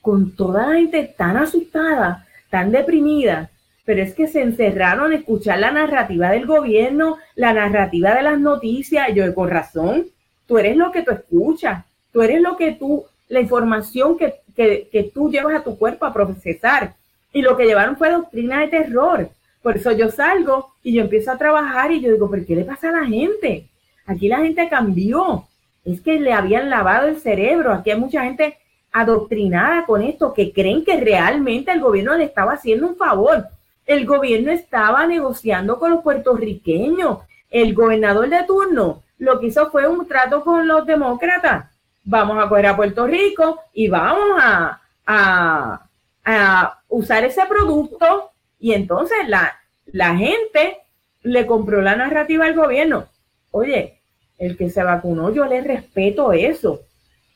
con 0.00 0.34
toda 0.34 0.68
la 0.68 0.74
gente 0.76 1.14
tan 1.16 1.36
asustada, 1.36 2.26
tan 2.48 2.70
deprimida, 2.70 3.50
pero 3.84 4.02
es 4.02 4.14
que 4.14 4.28
se 4.28 4.42
encerraron 4.42 5.12
a 5.12 5.16
escuchar 5.16 5.58
la 5.58 5.70
narrativa 5.70 6.30
del 6.30 6.46
gobierno, 6.46 7.18
la 7.34 7.52
narrativa 7.52 8.14
de 8.14 8.22
las 8.22 8.38
noticias. 8.38 9.08
yo, 9.14 9.34
con 9.34 9.50
razón, 9.50 10.06
tú 10.46 10.58
eres 10.58 10.76
lo 10.76 10.92
que 10.92 11.02
tú 11.02 11.10
escuchas, 11.10 11.84
tú 12.12 12.22
eres 12.22 12.40
lo 12.40 12.56
que 12.56 12.72
tú, 12.72 13.04
la 13.28 13.40
información 13.40 14.16
que, 14.16 14.34
que, 14.54 14.88
que 14.90 15.04
tú 15.04 15.30
llevas 15.30 15.54
a 15.54 15.64
tu 15.64 15.78
cuerpo 15.78 16.06
a 16.06 16.12
procesar. 16.12 16.94
Y 17.32 17.42
lo 17.42 17.56
que 17.56 17.66
llevaron 17.66 17.96
fue 17.96 18.10
doctrina 18.10 18.60
de 18.60 18.68
terror. 18.68 19.30
Por 19.62 19.76
eso 19.76 19.92
yo 19.92 20.10
salgo 20.10 20.72
y 20.82 20.94
yo 20.94 21.02
empiezo 21.02 21.30
a 21.30 21.38
trabajar 21.38 21.92
y 21.92 22.00
yo 22.00 22.12
digo, 22.12 22.30
¿pero 22.30 22.46
qué 22.46 22.56
le 22.56 22.64
pasa 22.64 22.88
a 22.88 23.00
la 23.00 23.06
gente? 23.06 23.68
Aquí 24.06 24.28
la 24.28 24.38
gente 24.38 24.68
cambió. 24.68 25.46
Es 25.84 26.00
que 26.00 26.18
le 26.18 26.32
habían 26.32 26.70
lavado 26.70 27.08
el 27.08 27.18
cerebro. 27.18 27.72
Aquí 27.72 27.90
hay 27.90 27.98
mucha 27.98 28.22
gente 28.24 28.56
adoctrinada 28.92 29.84
con 29.84 30.02
esto 30.02 30.32
que 30.32 30.52
creen 30.52 30.84
que 30.84 30.98
realmente 30.98 31.70
el 31.72 31.80
gobierno 31.80 32.16
le 32.16 32.24
estaba 32.24 32.52
haciendo 32.52 32.86
un 32.86 32.96
favor. 32.96 33.46
El 33.86 34.06
gobierno 34.06 34.50
estaba 34.50 35.06
negociando 35.06 35.78
con 35.78 35.90
los 35.90 36.02
puertorriqueños. 36.02 37.18
El 37.50 37.74
gobernador 37.74 38.28
de 38.28 38.44
turno 38.44 39.02
lo 39.18 39.40
que 39.40 39.48
hizo 39.48 39.70
fue 39.70 39.86
un 39.86 40.06
trato 40.06 40.42
con 40.42 40.66
los 40.66 40.86
demócratas. 40.86 41.66
Vamos 42.10 42.42
a 42.42 42.48
coger 42.48 42.66
a 42.68 42.76
Puerto 42.76 43.06
Rico 43.06 43.60
y 43.74 43.86
vamos 43.88 44.40
a, 44.40 44.80
a, 45.04 45.86
a 46.24 46.78
usar 46.88 47.22
ese 47.24 47.44
producto 47.44 48.30
y 48.58 48.72
entonces 48.72 49.28
la, 49.28 49.54
la 49.92 50.16
gente 50.16 50.78
le 51.22 51.44
compró 51.44 51.82
la 51.82 51.96
narrativa 51.96 52.46
al 52.46 52.54
gobierno. 52.54 53.08
Oye, 53.50 53.98
el 54.38 54.56
que 54.56 54.70
se 54.70 54.82
vacunó, 54.82 55.34
yo 55.34 55.44
le 55.44 55.60
respeto 55.60 56.32
eso, 56.32 56.80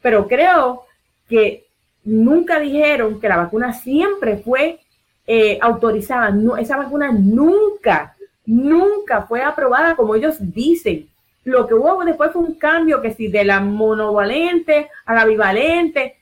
pero 0.01 0.27
creo 0.27 0.87
que 1.29 1.67
nunca 2.05 2.59
dijeron 2.59 3.21
que 3.21 3.29
la 3.29 3.37
vacuna 3.37 3.75
siempre 3.75 4.39
fue 4.39 4.81
eh, 5.27 5.59
autorizada. 5.61 6.31
No, 6.31 6.57
esa 6.57 6.79
vacuna 6.79 7.13
nunca, 7.13 8.17
nunca 8.47 9.27
fue 9.27 9.43
aprobada 9.43 9.97
como 9.97 10.15
ellos 10.15 10.37
dicen. 10.41 11.11
Lo 11.45 11.67
que 11.67 11.75
hubo 11.75 12.05
después 12.05 12.33
fue 12.33 12.43
un 12.43 12.55
cambio 12.55 13.03
que 13.03 13.13
si 13.13 13.29
de 13.29 13.45
la 13.45 13.61
monovalente 13.61 14.89
a 15.05 15.15
la 15.15 15.25
bivalente, 15.25 16.17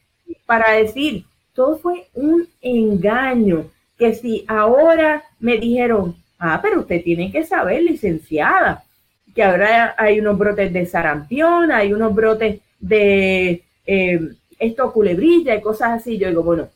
para 0.47 0.73
decir, 0.73 1.25
todo 1.55 1.79
fue 1.79 2.09
un 2.15 2.49
engaño 2.63 3.71
que 3.99 4.15
si 4.15 4.45
ahora 4.49 5.23
me 5.39 5.59
dijeron, 5.59 6.17
ah, 6.39 6.59
pero 6.63 6.81
usted 6.81 7.03
tiene 7.03 7.31
que 7.31 7.45
saber, 7.45 7.83
licenciada, 7.83 8.83
que 9.35 9.43
ahora 9.43 9.95
hay 9.99 10.21
unos 10.21 10.39
brotes 10.39 10.73
de 10.73 10.87
sarampión, 10.87 11.71
hay 11.71 11.93
unos 11.93 12.15
brotes 12.15 12.61
de 12.79 13.63
eh, 13.87 14.21
esto 14.59 14.93
culebrilla 14.93 15.55
y 15.55 15.61
cosas 15.61 16.01
así. 16.01 16.17
Yo 16.19 16.29
digo, 16.29 16.43
bueno, 16.43 16.69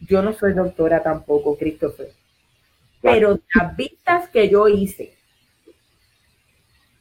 yo 0.00 0.22
no 0.22 0.32
soy 0.32 0.54
doctora 0.54 1.02
tampoco, 1.02 1.56
Christopher, 1.58 2.08
pero 3.02 3.38
las 3.54 3.76
vistas 3.76 4.28
que 4.30 4.48
yo 4.48 4.66
hice 4.68 5.15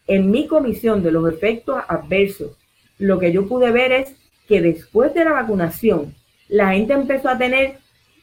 en 0.08 0.32
mi 0.32 0.48
comisión 0.48 1.04
de 1.04 1.12
los 1.12 1.32
efectos 1.32 1.82
adversos, 1.88 2.52
lo 2.98 3.20
que 3.20 3.32
yo 3.32 3.48
pude 3.48 3.72
ver 3.72 3.92
es 3.92 4.16
que 4.48 4.62
después 4.62 5.14
de 5.14 5.26
la 5.26 5.34
vacunación, 5.34 6.14
la 6.48 6.74
gente 6.74 6.94
empezó 6.94 7.30
a 7.30 7.38
tener 7.38 7.80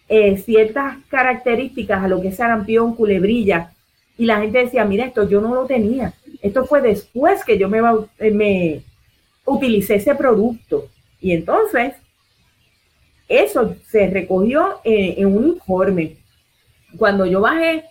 eh, 0.09 0.37
ciertas 0.39 0.97
características 1.09 2.05
a 2.05 2.09
lo 2.09 2.21
que 2.21 2.29
es 2.29 2.37
sarampión, 2.37 2.95
culebrilla, 2.95 3.73
y 4.17 4.27
la 4.27 4.41
gente 4.41 4.59
decía, 4.59 4.85
mira, 4.85 5.07
esto 5.07 5.29
yo 5.29 5.41
no 5.41 5.55
lo 5.55 5.67
tenía. 5.67 6.15
Esto 6.43 6.65
fue 6.65 6.81
después 6.81 7.45
que 7.45 7.59
yo 7.59 7.69
me, 7.69 7.81
eh, 8.19 8.31
me 8.31 8.83
utilicé 9.45 9.97
ese 9.97 10.15
producto. 10.15 10.89
Y 11.21 11.33
entonces, 11.33 11.95
eso 13.29 13.75
se 13.87 14.09
recogió 14.09 14.81
en, 14.85 15.27
un 15.27 15.49
informe. 15.49 16.17
Cuando 16.99 17.25
yo 17.27 17.41
bajé 17.41 17.85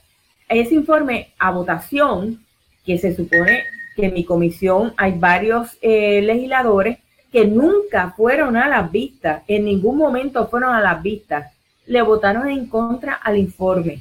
ese 0.48 0.76
informe 0.76 1.34
a 1.40 1.52
votación, 1.52 2.46
que 2.86 2.98
se 2.98 3.16
supone 3.16 3.64
en 4.06 4.14
mi 4.14 4.24
comisión 4.24 4.94
hay 4.98 5.14
varios 5.18 5.78
eh, 5.82 6.22
legisladores 6.22 7.00
que 7.32 7.46
nunca 7.46 8.14
fueron 8.16 8.58
a 8.58 8.68
las 8.68 8.92
vistas, 8.92 9.44
en 9.48 9.66
ningún 9.66 9.98
momento 9.98 10.48
fueron 10.48 10.74
a 10.74 10.82
las 10.82 11.02
vistas 11.02 11.54
le 11.86 12.02
votaron 12.02 12.48
en 12.48 12.68
contra 12.68 13.14
al 13.14 13.38
informe 13.38 14.00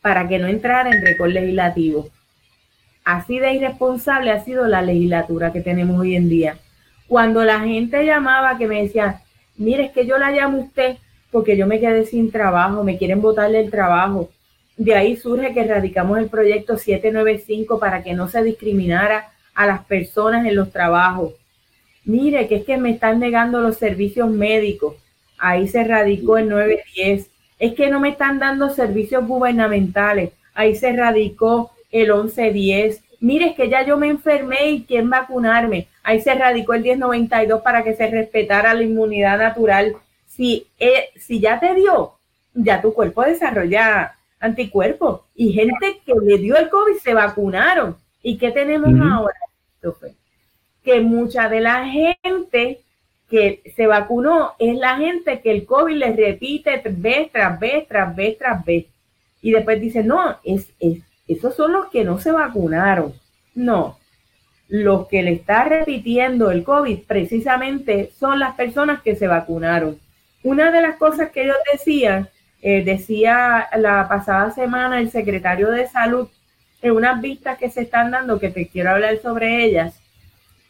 para 0.00 0.26
que 0.26 0.38
no 0.38 0.48
entrara 0.48 0.90
en 0.90 1.04
récord 1.04 1.30
legislativo. 1.30 2.08
Así 3.04 3.38
de 3.38 3.54
irresponsable 3.54 4.30
ha 4.30 4.44
sido 4.44 4.66
la 4.66 4.82
legislatura 4.82 5.52
que 5.52 5.60
tenemos 5.60 5.98
hoy 5.98 6.16
en 6.16 6.28
día. 6.28 6.58
Cuando 7.08 7.44
la 7.44 7.60
gente 7.60 8.04
llamaba 8.04 8.58
que 8.58 8.66
me 8.66 8.82
decía, 8.82 9.22
mire, 9.56 9.86
es 9.86 9.92
que 9.92 10.06
yo 10.06 10.18
la 10.18 10.30
llamo 10.30 10.58
usted 10.58 10.96
porque 11.30 11.56
yo 11.56 11.66
me 11.66 11.80
quedé 11.80 12.04
sin 12.04 12.30
trabajo, 12.30 12.84
me 12.84 12.98
quieren 12.98 13.22
votarle 13.22 13.60
el 13.60 13.70
trabajo. 13.70 14.28
De 14.76 14.94
ahí 14.94 15.16
surge 15.16 15.52
que 15.52 15.64
radicamos 15.64 16.18
el 16.18 16.28
proyecto 16.28 16.76
795 16.76 17.78
para 17.78 18.02
que 18.02 18.14
no 18.14 18.28
se 18.28 18.42
discriminara 18.42 19.32
a 19.54 19.66
las 19.66 19.84
personas 19.84 20.46
en 20.46 20.56
los 20.56 20.70
trabajos. 20.70 21.34
Mire, 22.04 22.48
que 22.48 22.56
es 22.56 22.64
que 22.64 22.76
me 22.78 22.90
están 22.90 23.20
negando 23.20 23.60
los 23.60 23.76
servicios 23.76 24.30
médicos 24.30 24.96
ahí 25.42 25.66
se 25.68 25.82
radicó 25.84 26.38
el 26.38 26.48
910. 26.48 27.28
Es 27.58 27.74
que 27.74 27.90
no 27.90 28.00
me 28.00 28.10
están 28.10 28.38
dando 28.38 28.70
servicios 28.70 29.26
gubernamentales, 29.26 30.30
ahí 30.54 30.74
se 30.76 30.92
radicó 30.92 31.72
el 31.90 32.12
1110. 32.12 33.02
Mire, 33.20 33.50
es 33.50 33.56
que 33.56 33.68
ya 33.68 33.84
yo 33.84 33.96
me 33.96 34.08
enfermé 34.08 34.70
y 34.70 34.84
quién 34.84 35.10
vacunarme. 35.10 35.88
Ahí 36.02 36.20
se 36.20 36.34
radicó 36.34 36.74
el 36.74 36.82
1092 36.82 37.60
para 37.62 37.84
que 37.84 37.94
se 37.94 38.08
respetara 38.08 38.74
la 38.74 38.82
inmunidad 38.82 39.38
natural. 39.38 39.96
Si, 40.26 40.66
eh, 40.78 41.10
si 41.16 41.40
ya 41.40 41.60
te 41.60 41.74
dio, 41.74 42.14
ya 42.54 42.80
tu 42.80 42.94
cuerpo 42.94 43.22
desarrolla 43.22 44.16
anticuerpos. 44.42 45.22
Y 45.34 45.52
gente 45.52 46.00
que 46.04 46.12
le 46.22 46.36
dio 46.36 46.56
el 46.56 46.68
COVID 46.68 46.98
se 47.02 47.14
vacunaron. 47.14 47.96
¿Y 48.22 48.36
qué 48.36 48.50
tenemos 48.50 48.90
ahora? 49.00 49.34
Que 50.84 51.00
mucha 51.00 51.48
de 51.48 51.60
la 51.60 51.86
gente 51.86 52.80
que 53.30 53.62
se 53.74 53.86
vacunó 53.86 54.52
es 54.58 54.76
la 54.76 54.98
gente 54.98 55.40
que 55.40 55.50
el 55.50 55.64
COVID 55.64 55.94
le 55.94 56.14
repite 56.14 56.82
vez 56.84 57.32
tras 57.32 57.58
vez, 57.58 57.88
tras 57.88 58.14
vez, 58.14 58.36
tras 58.36 58.64
vez. 58.64 58.86
Y 59.40 59.52
después 59.52 59.80
dice, 59.80 60.04
no, 60.04 60.36
es, 60.44 60.70
es, 60.78 60.98
esos 61.26 61.54
son 61.54 61.72
los 61.72 61.86
que 61.86 62.04
no 62.04 62.20
se 62.20 62.30
vacunaron. 62.30 63.14
No, 63.54 63.98
los 64.68 65.08
que 65.08 65.22
le 65.22 65.32
está 65.32 65.64
repitiendo 65.64 66.50
el 66.50 66.64
COVID 66.64 67.00
precisamente 67.06 68.10
son 68.18 68.38
las 68.38 68.54
personas 68.54 69.02
que 69.02 69.16
se 69.16 69.26
vacunaron. 69.26 69.98
Una 70.42 70.70
de 70.70 70.82
las 70.82 70.96
cosas 70.96 71.30
que 71.30 71.44
ellos 71.44 71.56
decían, 71.72 72.28
eh, 72.64 72.84
decía 72.84 73.68
la 73.76 74.06
pasada 74.08 74.52
semana 74.52 75.00
el 75.00 75.10
secretario 75.10 75.68
de 75.70 75.88
salud 75.88 76.28
en 76.80 76.92
unas 76.92 77.20
vistas 77.20 77.58
que 77.58 77.68
se 77.68 77.82
están 77.82 78.12
dando, 78.12 78.38
que 78.38 78.50
te 78.50 78.68
quiero 78.68 78.90
hablar 78.90 79.18
sobre 79.18 79.64
ellas, 79.64 80.00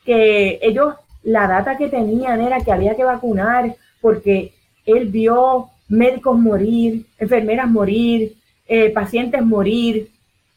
que 0.04 0.58
ellos 0.62 0.94
la 1.22 1.46
data 1.46 1.76
que 1.76 1.88
tenían 1.88 2.40
era 2.40 2.60
que 2.60 2.72
había 2.72 2.96
que 2.96 3.04
vacunar 3.04 3.76
porque 4.00 4.54
él 4.86 5.08
vio 5.08 5.68
médicos 5.88 6.38
morir, 6.38 7.04
enfermeras 7.18 7.68
morir, 7.68 8.36
eh, 8.66 8.90
pacientes 8.90 9.42
morir. 9.44 10.08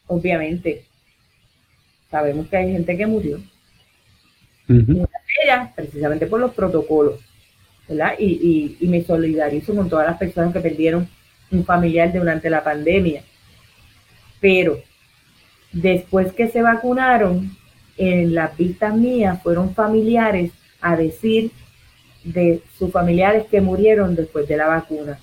Obviamente, 0.06 0.84
sabemos 2.10 2.48
que 2.48 2.56
hay 2.56 2.72
gente 2.72 2.96
que 2.96 3.06
murió. 3.06 3.38
precisamente 5.76 6.26
por 6.26 6.40
los 6.40 6.52
protocolos. 6.54 7.20
¿verdad? 7.88 8.14
Y, 8.18 8.76
y 8.80 8.88
me 8.88 9.04
solidarizo 9.04 9.74
con 9.74 9.88
todas 9.88 10.06
las 10.06 10.18
personas 10.18 10.52
que 10.52 10.60
perdieron 10.60 11.08
un 11.50 11.64
familiar 11.64 12.12
durante 12.12 12.50
la 12.50 12.62
pandemia. 12.62 13.22
Pero 14.40 14.80
después 15.72 16.32
que 16.32 16.48
se 16.48 16.62
vacunaron, 16.62 17.56
en 17.96 18.34
las 18.34 18.56
vistas 18.56 18.94
mías 18.94 19.42
fueron 19.42 19.74
familiares 19.74 20.52
a 20.80 20.96
decir 20.96 21.50
de 22.24 22.60
sus 22.78 22.90
familiares 22.92 23.44
que 23.50 23.60
murieron 23.60 24.14
después 24.14 24.46
de 24.48 24.56
la 24.56 24.66
vacuna. 24.66 25.18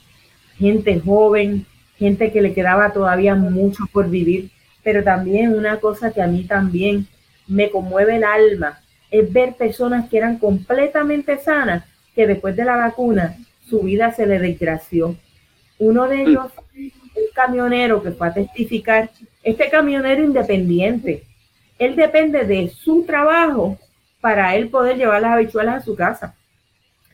gente 0.58 1.00
joven, 1.00 1.66
gente 1.98 2.32
que 2.32 2.42
le 2.42 2.54
quedaba 2.54 2.94
todavía 2.94 3.36
mucho 3.36 3.86
por 3.92 4.10
vivir, 4.10 4.52
pero 4.84 5.04
también 5.04 5.54
una 5.54 5.78
cosa 5.80 6.12
que 6.12 6.22
a 6.22 6.28
mí 6.28 6.44
también 6.44 7.08
me 7.48 7.70
conmueve 7.70 8.18
el 8.18 8.24
alma 8.24 8.80
es 9.10 9.32
ver 9.32 9.56
personas 9.56 10.10
que 10.10 10.18
eran 10.18 10.38
completamente 10.38 11.38
sanas, 11.38 11.84
que 12.16 12.28
después 12.28 12.56
de 12.56 12.66
la 12.66 12.76
vacuna 12.76 13.36
su 13.68 13.82
vida 13.82 14.12
se 14.12 14.26
le 14.26 14.40
desgració. 14.40 15.16
Uno 15.80 16.08
de 16.08 16.24
ellos, 16.24 16.52
un 16.76 17.24
camionero 17.34 18.02
que 18.02 18.12
fue 18.12 18.28
a 18.28 18.34
testificar, 18.34 19.10
este 19.44 19.70
camionero 19.70 20.24
independiente, 20.24 21.24
él 21.80 21.96
depende 21.96 22.46
de 22.46 22.70
su 22.70 23.04
trabajo 23.04 23.78
para 24.22 24.56
él 24.56 24.70
poder 24.70 24.98
llevar 24.98 25.22
las 25.22 25.34
habichuelas 25.34 25.82
a 25.82 25.86
su 25.86 25.96
casa. 25.96 26.36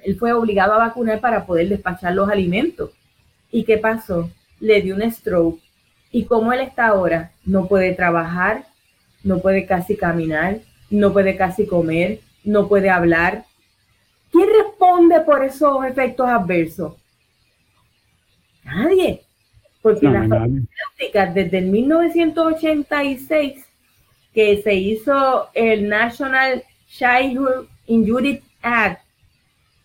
Él 0.03 0.17
fue 0.17 0.31
obligado 0.33 0.73
a 0.73 0.77
vacunar 0.77 1.19
para 1.19 1.45
poder 1.45 1.67
despachar 1.69 2.13
los 2.13 2.29
alimentos. 2.29 2.91
¿Y 3.51 3.63
qué 3.63 3.77
pasó? 3.77 4.29
Le 4.59 4.81
dio 4.81 4.95
un 4.95 5.11
stroke. 5.11 5.59
Y 6.11 6.25
como 6.25 6.53
él 6.53 6.61
está 6.61 6.87
ahora, 6.87 7.31
no 7.45 7.67
puede 7.67 7.93
trabajar, 7.93 8.65
no 9.23 9.39
puede 9.39 9.65
casi 9.65 9.95
caminar, 9.95 10.59
no 10.89 11.13
puede 11.13 11.35
casi 11.35 11.65
comer, 11.65 12.19
no 12.43 12.67
puede 12.67 12.89
hablar. 12.89 13.45
¿Quién 14.31 14.47
responde 14.63 15.21
por 15.21 15.43
esos 15.43 15.83
efectos 15.85 16.27
adversos? 16.27 16.93
Nadie. 18.75 19.21
Porque 19.81 20.07
las 20.07 20.27
farmacéuticas 20.27 21.33
desde 21.33 21.57
el 21.59 21.65
1986 21.67 23.65
que 24.33 24.61
se 24.61 24.73
hizo 24.73 25.49
el 25.53 25.87
National 25.87 26.63
Childhood 26.87 27.67
Injury 27.87 28.41
Act, 28.61 29.01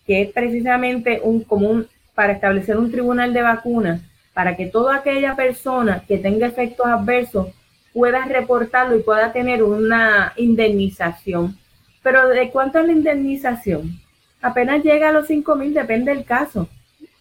que 0.05 0.23
es 0.23 0.31
precisamente 0.31 1.21
un 1.23 1.43
común 1.43 1.87
para 2.13 2.33
establecer 2.33 2.77
un 2.77 2.91
tribunal 2.91 3.33
de 3.33 3.41
vacunas, 3.41 4.01
para 4.33 4.55
que 4.55 4.67
toda 4.67 4.97
aquella 4.97 5.35
persona 5.35 6.03
que 6.07 6.17
tenga 6.17 6.47
efectos 6.47 6.85
adversos 6.85 7.47
pueda 7.93 8.25
reportarlo 8.25 8.97
y 8.97 9.03
pueda 9.03 9.31
tener 9.31 9.63
una 9.63 10.33
indemnización. 10.35 11.57
Pero 12.03 12.27
¿de 12.27 12.49
cuánto 12.51 12.79
es 12.79 12.85
la 12.85 12.91
indemnización? 12.91 13.99
Apenas 14.41 14.83
llega 14.83 15.09
a 15.09 15.11
los 15.13 15.27
5 15.27 15.55
mil, 15.55 15.73
depende 15.73 16.13
del 16.13 16.25
caso. 16.25 16.69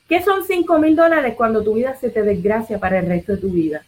¿Qué 0.09 0.23
son 0.23 0.45
5 0.45 0.79
mil 0.79 0.97
dólares 0.97 1.35
cuando 1.37 1.63
tu 1.63 1.75
vida 1.75 1.95
se 1.95 2.11
te 2.11 2.23
desgracia 2.23 2.79
para 2.79 2.99
el 2.99 3.07
resto 3.07 3.33
de 3.33 3.39
tu 3.39 3.49
vida? 3.49 3.83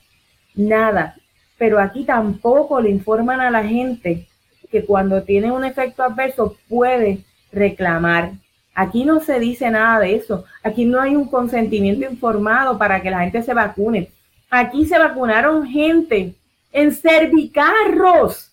Nada. 0.55 1.17
Pero 1.59 1.79
aquí 1.79 2.05
tampoco 2.05 2.81
le 2.81 2.91
informan 2.91 3.41
a 3.41 3.51
la 3.51 3.65
gente 3.65 4.27
que 4.71 4.85
cuando 4.85 5.23
tiene 5.23 5.53
un 5.53 5.65
efecto 5.65 6.03
adverso 6.03 6.57
puede 6.69 7.21
reclamar. 7.53 8.33
Aquí 8.75 9.05
no 9.05 9.21
se 9.21 9.39
dice 9.39 9.71
nada 9.71 10.01
de 10.01 10.17
eso. 10.17 10.45
Aquí 10.63 10.85
no 10.85 11.01
hay 11.01 11.17
un 11.17 11.29
consentimiento 11.29 12.11
informado 12.11 12.77
para 12.77 13.01
que 13.01 13.11
la 13.11 13.21
gente 13.21 13.43
se 13.43 13.55
vacune. 13.55 14.11
Aquí 14.51 14.85
se 14.85 14.99
vacunaron 14.99 15.67
gente 15.67 16.35
en 16.73 16.93
cervicarros. 16.93 18.53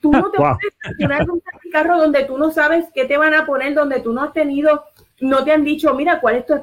Tú 0.00 0.12
no 0.12 0.30
te 0.30 0.36
puedes 0.38 0.74
vacunar 0.84 1.22
en 1.22 1.30
un 1.30 1.42
cervicarro 1.42 1.98
donde 1.98 2.24
tú 2.24 2.38
no 2.38 2.50
sabes 2.50 2.86
qué 2.94 3.04
te 3.04 3.16
van 3.16 3.34
a 3.34 3.46
poner, 3.46 3.74
donde 3.74 4.00
tú 4.00 4.12
no 4.12 4.22
has 4.22 4.32
tenido, 4.32 4.84
no 5.20 5.44
te 5.44 5.52
han 5.52 5.64
dicho, 5.64 5.94
mira, 5.94 6.20
cuál 6.20 6.36
es 6.36 6.46
tu, 6.46 6.54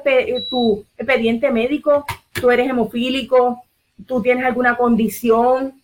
tu 0.48 0.84
expediente 0.96 1.50
médico, 1.50 2.04
tú 2.32 2.50
eres 2.50 2.68
hemofílico, 2.68 3.62
tú 4.06 4.22
tienes 4.22 4.44
alguna 4.44 4.76
condición. 4.76 5.80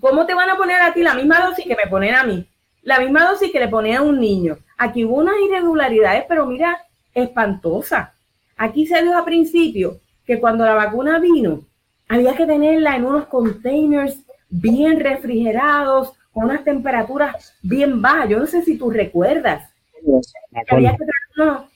¿Cómo 0.00 0.26
te 0.26 0.34
van 0.34 0.50
a 0.50 0.56
poner 0.56 0.80
a 0.82 0.92
ti 0.92 1.02
la 1.02 1.14
misma 1.14 1.46
dosis 1.46 1.64
que 1.64 1.76
me 1.76 1.88
ponen 1.88 2.14
a 2.14 2.24
mí? 2.24 2.46
La 2.82 2.98
misma 2.98 3.28
dosis 3.28 3.52
que 3.52 3.60
le 3.60 3.68
ponen 3.68 3.96
a 3.96 4.02
un 4.02 4.20
niño. 4.20 4.58
Aquí 4.76 5.04
hubo 5.04 5.16
unas 5.16 5.36
irregularidades, 5.44 6.24
pero 6.28 6.46
mira, 6.46 6.78
espantosa. 7.14 8.14
Aquí 8.56 8.86
se 8.86 9.02
dio 9.02 9.16
a 9.16 9.24
principio 9.24 10.00
que 10.26 10.40
cuando 10.40 10.64
la 10.64 10.74
vacuna 10.74 11.18
vino, 11.18 11.62
había 12.08 12.34
que 12.34 12.46
tenerla 12.46 12.96
en 12.96 13.04
unos 13.04 13.26
containers 13.26 14.18
bien 14.48 15.00
refrigerados, 15.00 16.12
con 16.32 16.44
unas 16.44 16.64
temperaturas 16.64 17.54
bien 17.62 18.02
bajas. 18.02 18.28
Yo 18.28 18.38
no 18.38 18.46
sé 18.46 18.62
si 18.62 18.76
tú 18.76 18.90
recuerdas. 18.90 19.70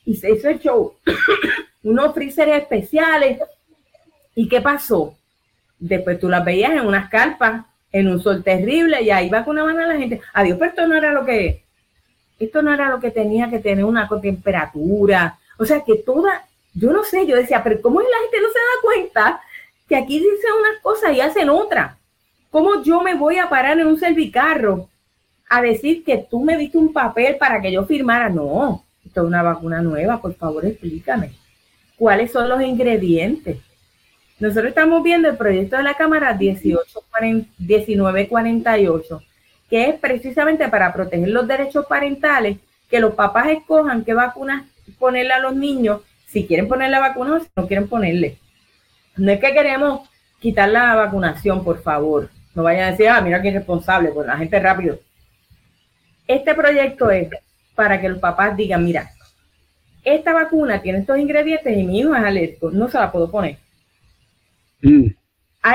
Y 0.05 0.15
se 0.15 0.31
hizo 0.31 0.49
el 0.49 0.59
show. 0.59 0.95
unos 1.83 2.15
freezers 2.15 2.53
especiales. 2.53 3.39
¿Y 4.35 4.49
qué 4.49 4.61
pasó? 4.61 5.17
Después 5.79 6.19
tú 6.19 6.29
las 6.29 6.45
veías 6.45 6.73
en 6.73 6.87
unas 6.87 7.09
carpas, 7.09 7.65
en 7.93 8.09
un 8.09 8.23
sol 8.23 8.43
terrible, 8.43 9.03
y 9.03 9.11
ahí 9.11 9.29
vacunaban 9.29 9.79
a 9.79 9.87
la 9.87 9.97
gente. 9.97 10.21
Adiós, 10.35 10.59
pero 10.59 10.71
esto 10.71 10.87
no 10.87 10.97
era 10.97 11.13
lo 11.13 11.25
que, 11.25 11.65
esto 12.39 12.63
no 12.63 12.73
era 12.73 12.91
lo 12.91 13.01
que 13.01 13.11
tenía 13.11 13.49
que 13.51 13.59
tener 13.59 13.85
una 13.85 14.09
temperatura. 14.21 15.39
O 15.59 15.65
sea 15.65 15.83
que 15.83 15.97
toda, 15.97 16.47
yo 16.75 16.93
no 16.93 17.03
sé, 17.05 17.27
yo 17.27 17.37
decía, 17.37 17.63
pero 17.63 17.81
¿cómo 17.81 18.01
la 18.01 18.07
gente 18.23 18.41
no 18.41 18.49
se 18.49 18.59
da 18.59 18.83
cuenta 18.83 19.41
que 19.89 19.97
aquí 19.97 20.19
dicen 20.19 20.53
unas 20.59 20.81
cosas 20.83 21.13
y 21.13 21.21
hacen 21.21 21.51
otras? 21.51 21.97
¿Cómo 22.51 22.83
yo 22.83 23.01
me 23.01 23.15
voy 23.15 23.39
a 23.39 23.49
parar 23.49 23.79
en 23.79 23.87
un 23.87 23.99
servicarro 23.99 24.89
a 25.51 25.61
decir 25.61 26.03
que 26.05 26.27
tú 26.31 26.43
me 26.43 26.57
diste 26.57 26.79
un 26.79 26.93
papel 26.93 27.37
para 27.37 27.61
que 27.61 27.73
yo 27.73 27.85
firmara? 27.85 28.31
No, 28.31 28.85
esto 29.05 29.23
es 29.23 29.27
una 29.27 29.43
vacuna 29.43 29.83
nueva, 29.83 30.23
por 30.23 30.33
favor 30.35 30.65
explícame. 30.65 31.33
¿Cuáles 31.97 32.31
son 32.33 32.49
los 32.49 32.63
ingredientes? 32.63 33.59
Nosotros 34.39 34.69
estamos 34.69 35.03
viendo 35.03 35.29
el 35.29 35.37
proyecto 35.37 35.77
de 35.77 35.83
la 35.83 35.95
Cámara 35.95 36.33
1948, 36.35 39.23
que 39.69 39.89
es 39.89 39.99
precisamente 39.99 40.69
para 40.69 40.95
proteger 40.95 41.29
los 41.29 41.47
derechos 41.47 41.85
parentales, 41.87 42.57
que 42.89 43.01
los 43.01 43.15
papás 43.15 43.49
escojan 43.49 44.05
qué 44.05 44.15
vacunas 44.15 44.65
ponerle 44.99 45.33
a 45.33 45.41
los 45.41 45.57
niños, 45.57 46.03
si 46.27 46.47
quieren 46.47 46.69
poner 46.69 46.91
la 46.91 47.01
vacuna 47.01 47.35
o 47.35 47.41
si 47.41 47.49
no 47.57 47.67
quieren 47.67 47.89
ponerle. 47.89 48.39
No 49.17 49.33
es 49.33 49.41
que 49.41 49.53
queremos 49.53 50.09
quitar 50.39 50.69
la 50.69 50.95
vacunación, 50.95 51.65
por 51.65 51.83
favor. 51.83 52.31
No 52.55 52.63
vayan 52.63 52.85
a 52.85 52.93
decir, 52.93 53.09
ah, 53.09 53.21
mira 53.21 53.43
qué 53.43 53.49
irresponsable, 53.49 54.11
pues 54.11 54.29
la 54.29 54.37
gente 54.37 54.61
rápido. 54.61 55.01
Este 56.31 56.55
proyecto 56.55 57.11
es 57.11 57.29
para 57.75 58.01
que 58.01 58.09
los 58.09 58.21
papás 58.21 58.57
digan, 58.57 58.85
mira, 58.85 59.11
esta 60.05 60.33
vacuna 60.33 60.81
tiene 60.81 61.01
estos 61.01 61.19
ingredientes 61.19 61.77
y 61.77 61.83
mi 61.83 61.99
hijo 61.99 62.15
es 62.15 62.23
alérgico, 62.23 62.71
no 62.71 62.89
se 62.89 62.99
la 62.99 63.11
puedo 63.11 63.29
poner. 63.29 63.57
Mm. 64.81 65.07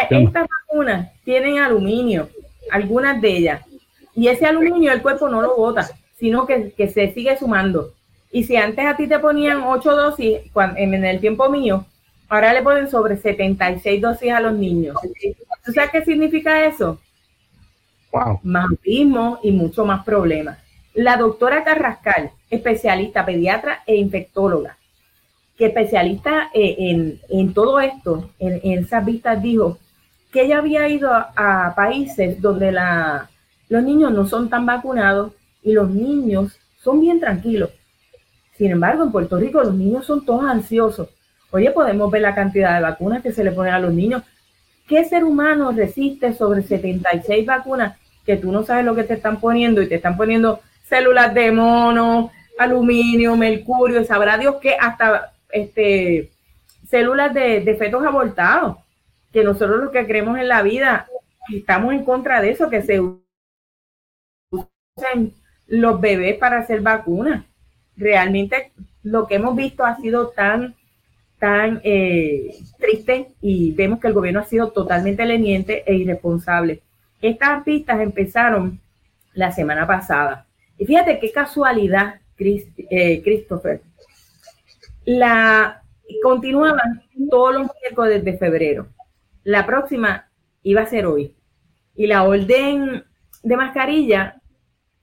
Estas 0.10 0.48
vacunas 0.48 1.12
tienen 1.26 1.60
aluminio, 1.60 2.30
algunas 2.72 3.20
de 3.22 3.36
ellas, 3.36 3.65
y 4.15 4.30
ese 4.30 4.46
aluminio 4.46 4.94
el 4.94 5.02
cuerpo 5.02 5.28
no 5.28 5.41
lo 5.41 5.58
bota, 5.58 5.89
sino 6.18 6.48
que, 6.48 6.72
se 6.88 7.13
sigue 7.13 7.38
sumando. 7.38 7.91
Y 8.32 8.46
si 8.46 8.56
antes 8.56 8.86
a 8.86 8.96
ti 8.96 9.08
te 9.08 9.20
ponían 9.20 9.62
8 9.62 9.94
dosis 9.94 10.38
en 10.78 11.04
el 11.04 11.20
tiempo 11.20 11.50
mío, 11.50 11.86
ahora 12.30 12.54
le 12.54 12.62
ponen 12.62 12.89
sobre 12.89 13.18
76 13.18 14.02
dosis 14.02 14.32
a 14.32 14.39
los 14.39 14.54
niños. 14.54 14.96
¿Tú 15.65 15.74
sabes 15.74 15.91
qué 15.91 16.06
significa 16.06 16.65
eso? 16.65 16.98
Wow. 18.15 18.39
Más 18.43 18.69
autismo 18.69 19.39
y 19.43 19.51
mucho 19.51 19.84
más 19.84 20.06
problemas. 20.06 20.58
La 20.93 21.17
doctora 21.17 21.65
Carrascal, 21.65 22.32
especialista 22.49 23.25
pediatra 23.25 23.84
e 23.86 23.97
infectóloga, 23.97 24.78
que 25.58 25.65
especialista 25.65 26.49
eh, 26.54 27.19
en, 27.28 27.54
todo 27.54 27.82
esto, 27.82 28.30
en, 28.39 28.80
esas 28.80 29.06
vistas, 29.06 29.41
dijo 29.41 29.80
que 30.32 30.43
ella 30.43 30.60
había 30.60 30.88
ido 30.88 31.12
a, 31.12 31.73
países 31.75 32.41
donde 32.41 32.71
la, 32.71 33.30
los 33.67 33.84
niños 33.84 34.13
no 34.13 34.25
son 34.25 34.49
tan 34.49 34.65
vacunados 34.65 35.34
y 35.62 35.73
los 35.73 35.89
niños 35.89 36.58
son 36.82 37.01
bien 37.01 37.19
tranquilos. 37.19 37.71
Sin 38.58 38.71
embargo, 38.71 39.04
en 39.04 39.12
Puerto 39.12 39.36
Rico 39.36 39.62
los 39.62 39.73
niños 39.73 40.06
son 40.06 40.23
todos 40.23 40.45
ansiosos. 40.45 41.10
Oye, 41.51 41.69
podemos 41.71 42.10
ver 42.10 42.21
la 42.21 42.34
cantidad 42.34 42.75
de 42.75 42.82
vacunas 42.82 43.21
que 43.21 43.34
se 43.34 43.43
le 43.43 43.51
ponen 43.51 43.73
a 43.73 43.80
los 43.80 43.93
niños. 43.93 44.23
¿Qué 44.88 45.04
ser 45.04 45.25
humano 45.25 45.73
resiste 45.73 46.34
sobre 46.34 46.62
76 46.62 47.45
vacunas 47.45 47.97
que 48.26 48.38
tú 48.38 48.52
no 48.52 48.64
sabes 48.64 48.86
lo 48.86 48.96
que 48.96 49.04
te 49.04 49.14
están 49.14 49.40
poniendo 49.40 49.82
y 49.82 49.88
te 49.88 49.96
están 49.96 50.18
poniendo 50.18 50.62
células 50.88 51.34
de 51.34 51.52
mono, 51.52 52.32
aluminio, 52.58 53.36
mercurio, 53.36 54.04
sabrá 54.04 54.38
Dios 54.38 54.56
que 54.62 54.76
hasta 54.80 55.34
este, 55.52 56.32
células 56.90 57.34
de, 57.34 57.76
fetos 57.78 58.06
abortados, 58.06 58.78
que 59.32 59.44
nosotros 59.44 59.84
lo 59.84 59.92
que 59.92 60.06
creemos 60.06 60.38
en 60.40 60.48
la 60.48 60.62
vida, 60.62 61.08
estamos 61.54 61.94
en 61.94 62.06
contra 62.06 62.42
de 62.42 62.52
eso, 62.52 62.70
que 62.70 62.82
se 62.82 63.00
usen 64.52 65.34
los 65.68 66.00
bebés 66.00 66.38
para 66.38 66.60
hacer 66.60 66.82
vacunas. 66.82 67.46
Realmente 67.98 68.72
lo 69.04 69.28
que 69.28 69.36
hemos 69.36 69.56
visto 69.56 69.86
ha 69.86 69.98
sido 69.98 70.30
tan, 70.30 70.76
tan 71.40 71.82
eh, 71.84 72.56
triste 72.80 73.34
y 73.42 73.72
vemos 73.72 74.00
que 74.00 74.08
el 74.08 74.14
gobierno 74.14 74.40
ha 74.40 74.46
sido 74.46 74.72
totalmente 74.72 75.26
leniente 75.26 75.84
e 75.86 75.96
irresponsable. 75.96 76.82
Estas 77.21 77.63
pistas 77.63 77.99
empezaron 78.01 78.80
la 79.34 79.51
semana 79.51 79.86
pasada. 79.88 80.45
Y 80.78 80.86
fíjate 80.86 81.19
qué 81.19 81.32
casualidad, 81.32 82.15
eh, 82.38 83.21
Christopher, 83.23 83.82
la 85.06 85.82
continuaban 86.21 87.04
todos 87.30 87.56
los 87.56 87.67
miércoles 87.82 88.23
de 88.23 88.38
febrero. 88.38 88.88
La 89.43 89.65
próxima 89.65 90.28
iba 90.63 90.82
a 90.82 90.88
ser 90.88 91.06
hoy. 91.06 91.34
Y 91.95 92.08
la 92.08 92.23
orden 92.23 93.04
de 93.43 93.58
mascarilla 93.58 94.41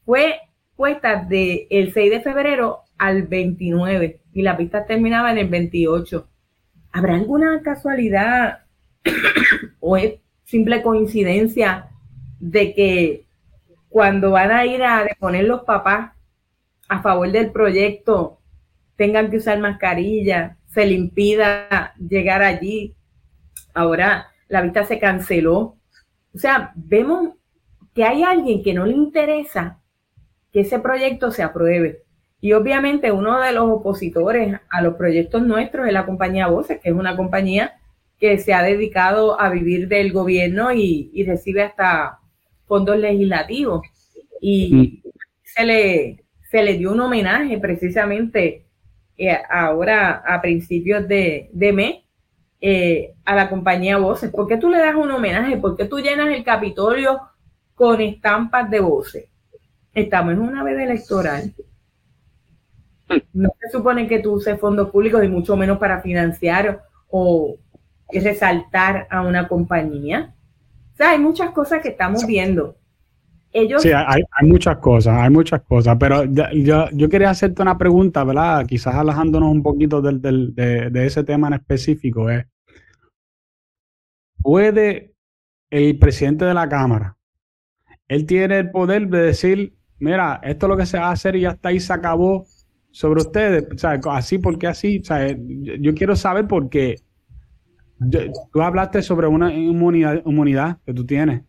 fue 0.05 0.41
puesta 0.77 1.25
del 1.25 1.93
6 1.93 2.11
de 2.11 2.21
febrero 2.21 2.81
al 2.99 3.23
29 3.23 4.21
y 4.33 4.43
la 4.43 4.57
pista 4.57 4.85
terminaba 4.85 5.33
en 5.33 5.39
el 5.39 5.49
28. 5.49 6.29
¿Habrá 6.93 7.15
alguna 7.15 7.63
casualidad 7.63 8.65
o 9.81 9.97
es 9.97 10.15
simple 10.45 10.83
coincidencia 10.83 11.92
de 12.43 12.75
que 12.75 13.25
cuando 13.89 14.33
van 14.33 14.51
a 14.51 14.67
ir 14.67 14.83
a 14.83 15.05
deponer 15.05 15.45
los 15.45 15.63
papás 15.63 16.11
a 16.89 17.01
favor 17.01 17.31
del 17.31 17.53
proyecto 17.53 18.41
tengan 18.97 19.31
que 19.31 19.37
usar 19.37 19.61
mascarilla, 19.61 20.57
se 20.67 20.85
le 20.85 20.95
impida 20.95 21.95
llegar 21.97 22.43
allí? 22.43 22.95
Ahora 23.75 24.27
la 24.49 24.61
vista 24.61 24.85
se 24.85 24.99
canceló. 24.99 25.77
O 26.35 26.39
sea, 26.39 26.73
vemos 26.75 27.35
que 27.95 28.05
hay 28.05 28.25
alguien 28.25 28.63
que 28.63 28.75
no 28.75 28.87
le 28.87 28.95
interesa 28.95 29.79
que 30.53 30.61
ese 30.61 30.81
proyecto 30.81 31.31
se 31.31 31.45
apruebe. 31.45 32.03
Y 32.41 32.55
obviamente 32.55 33.13
uno 33.13 33.41
de 33.41 33.53
los 33.53 33.71
opositores 33.71 34.59
a 34.69 34.83
los 34.83 34.95
proyectos 34.95 35.43
nuestros 35.43 35.87
es 35.87 35.93
la 35.93 36.07
compañía 36.07 36.49
Voces, 36.49 36.81
que 36.81 36.89
es 36.89 36.95
una 36.95 37.17
compañía 37.17 37.79
que 38.19 38.39
se 38.39 38.53
ha 38.53 38.63
dedicado 38.63 39.41
a 39.41 39.49
vivir 39.49 39.87
del 39.87 40.13
gobierno 40.13 40.73
y, 40.73 41.25
recibe 41.25 41.63
hasta 41.63 42.19
fondos 42.73 42.97
legislativos. 42.97 43.83
Y 44.41 44.75
mm. 44.75 45.11
se, 45.43 45.65
le, 45.67 46.25
se 46.51 46.63
le 46.63 46.79
dio 46.79 46.93
un 46.93 47.01
homenaje 47.01 47.59
precisamente 47.59 48.65
eh, 49.19 49.39
ahora 49.51 50.23
a 50.27 50.41
principios 50.41 51.07
de, 51.07 51.51
de 51.53 51.73
mes 51.75 51.97
eh, 52.63 53.13
a 53.27 53.35
la 53.35 53.51
compañía 53.51 53.99
Voces. 53.99 54.31
¿Por 54.31 54.47
qué 54.47 54.57
tú 54.57 54.71
le 54.71 54.79
das 54.79 54.95
un 54.95 55.11
homenaje? 55.11 55.59
¿Por 55.59 55.77
qué 55.77 55.85
tú 55.85 55.99
llenas 55.99 56.35
el 56.35 56.43
Capitolio 56.45 57.21
con 57.75 58.01
estampas 58.01 58.71
de 58.71 58.81
voces? 58.81 59.27
Estamos 59.93 60.33
en 60.33 60.41
una 60.41 60.65
vez 60.65 60.81
electoral. 60.81 61.53
No 63.35 63.51
se 63.61 63.69
supone 63.69 64.09
que 64.09 64.21
tú 64.21 64.33
uses 64.33 64.59
fondos 64.59 64.89
públicos 64.89 65.23
y 65.23 65.29
mucho 65.29 65.59
menos 65.59 65.77
para 65.77 66.01
financiar 66.01 66.85
o 67.11 67.57
resaltar 68.11 69.07
a 69.11 69.21
una 69.21 69.47
compañía. 69.47 70.35
O 70.93 70.97
sea, 70.97 71.11
hay 71.11 71.19
muchas 71.19 71.51
cosas 71.51 71.83
que 71.83 71.89
estamos 71.89 72.27
viendo. 72.27 72.77
Ellos... 73.53 73.83
Sí, 73.83 73.91
hay, 73.93 74.23
muchas 74.43 74.79
cosas, 74.79 75.19
hay 75.19 75.31
muchas 75.31 75.61
cosas, 75.63 75.97
pero 76.01 76.25
yo, 76.25 76.89
yo, 76.91 77.09
quería 77.09 77.31
hacerte 77.31 77.61
una 77.61 77.77
pregunta, 77.77 78.25
¿verdad? 78.25 78.65
Quizás 78.67 78.95
alejándonos 78.95 79.51
un 79.51 79.63
poquito 79.63 80.01
del, 80.01 80.23
del, 80.23 80.55
de, 80.55 80.89
de, 80.89 81.07
ese 81.07 81.23
tema 81.23 81.49
en 81.49 81.55
específico. 81.55 82.31
¿eh? 82.31 82.47
¿Puede 84.41 85.13
el 85.73 85.99
presidente 85.99 86.45
de 86.45 86.53
la 86.53 86.69
Cámara, 86.69 87.17
él 88.07 88.27
tiene 88.27 88.59
el 88.59 88.71
poder 88.71 89.09
de 89.09 89.23
decir, 89.23 89.75
mira, 89.99 90.39
esto 90.45 90.67
es 90.67 90.69
lo 90.69 90.77
que 90.77 90.85
se 90.85 90.99
va 90.99 91.09
a 91.09 91.13
hacer 91.13 91.35
y 91.35 91.41
ya 91.41 91.53
está 91.53 91.71
ahí, 91.71 91.81
se 91.81 91.95
acabó 91.95 92.45
sobre 92.91 93.23
ustedes. 93.23 93.65
O 93.75 93.79
sea, 93.79 93.99
así, 94.11 94.37
porque 94.37 94.67
así? 94.67 94.99
O 94.99 95.05
sea, 95.05 95.35
yo, 95.35 95.95
quiero 95.95 96.15
saber 96.15 96.47
por 96.47 96.69
qué. 96.69 96.97
Tú 98.53 98.63
hablaste 98.63 99.03
sobre 99.03 99.27
una 99.27 99.53
inmunidad, 99.53 100.23
inmunidad 100.25 100.79
que 100.85 100.95
tú 100.95 101.07
tienes. 101.07 101.43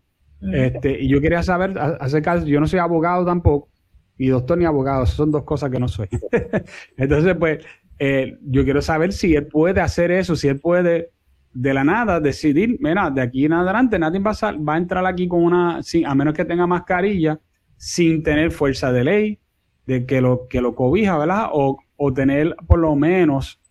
Este, 0.52 1.02
y 1.02 1.08
yo 1.08 1.22
quería 1.22 1.42
saber 1.42 1.78
acerca, 1.80 2.44
yo 2.44 2.60
no 2.60 2.68
soy 2.68 2.80
abogado 2.80 3.26
tampoco, 3.26 3.70
y 4.18 4.28
doctor 4.28 4.58
ni 4.58 4.66
abogado, 4.66 5.06
son 5.06 5.32
dos 5.32 5.44
cosas 5.44 5.70
que 5.70 5.80
no 5.80 5.88
soy. 5.88 6.10
Entonces, 6.98 7.36
pues, 7.40 7.66
eh, 7.98 8.38
yo 8.42 8.64
quiero 8.64 8.82
saber 8.82 9.14
si 9.14 9.36
él 9.36 9.48
puede 9.48 9.80
hacer 9.80 10.12
eso, 10.12 10.36
si 10.36 10.50
él 10.50 10.60
puede 10.60 11.12
de 11.54 11.74
la 11.74 11.84
nada 11.84 12.20
decidir, 12.20 12.78
mira, 12.80 13.10
de 13.10 13.22
aquí 13.22 13.46
en 13.46 13.54
adelante 13.54 14.00
nadie 14.00 14.20
va 14.20 14.32
a, 14.32 14.52
va 14.54 14.74
a 14.74 14.78
entrar 14.78 15.06
aquí 15.06 15.28
con 15.28 15.44
una, 15.44 15.80
a 15.80 16.16
menos 16.16 16.34
que 16.34 16.46
tenga 16.46 16.68
mascarilla, 16.68 17.40
sin 17.78 18.24
tener 18.24 18.52
fuerza 18.52 18.92
de 18.92 19.04
ley, 19.04 19.40
de 19.86 20.06
que 20.06 20.20
lo, 20.20 20.48
que 20.50 20.62
lo 20.62 20.76
cobija, 20.76 21.18
¿verdad? 21.18 21.50
O, 21.52 21.78
tener 22.14 22.54
por 22.68 22.80
lo 22.80 22.98
menos 22.98 23.62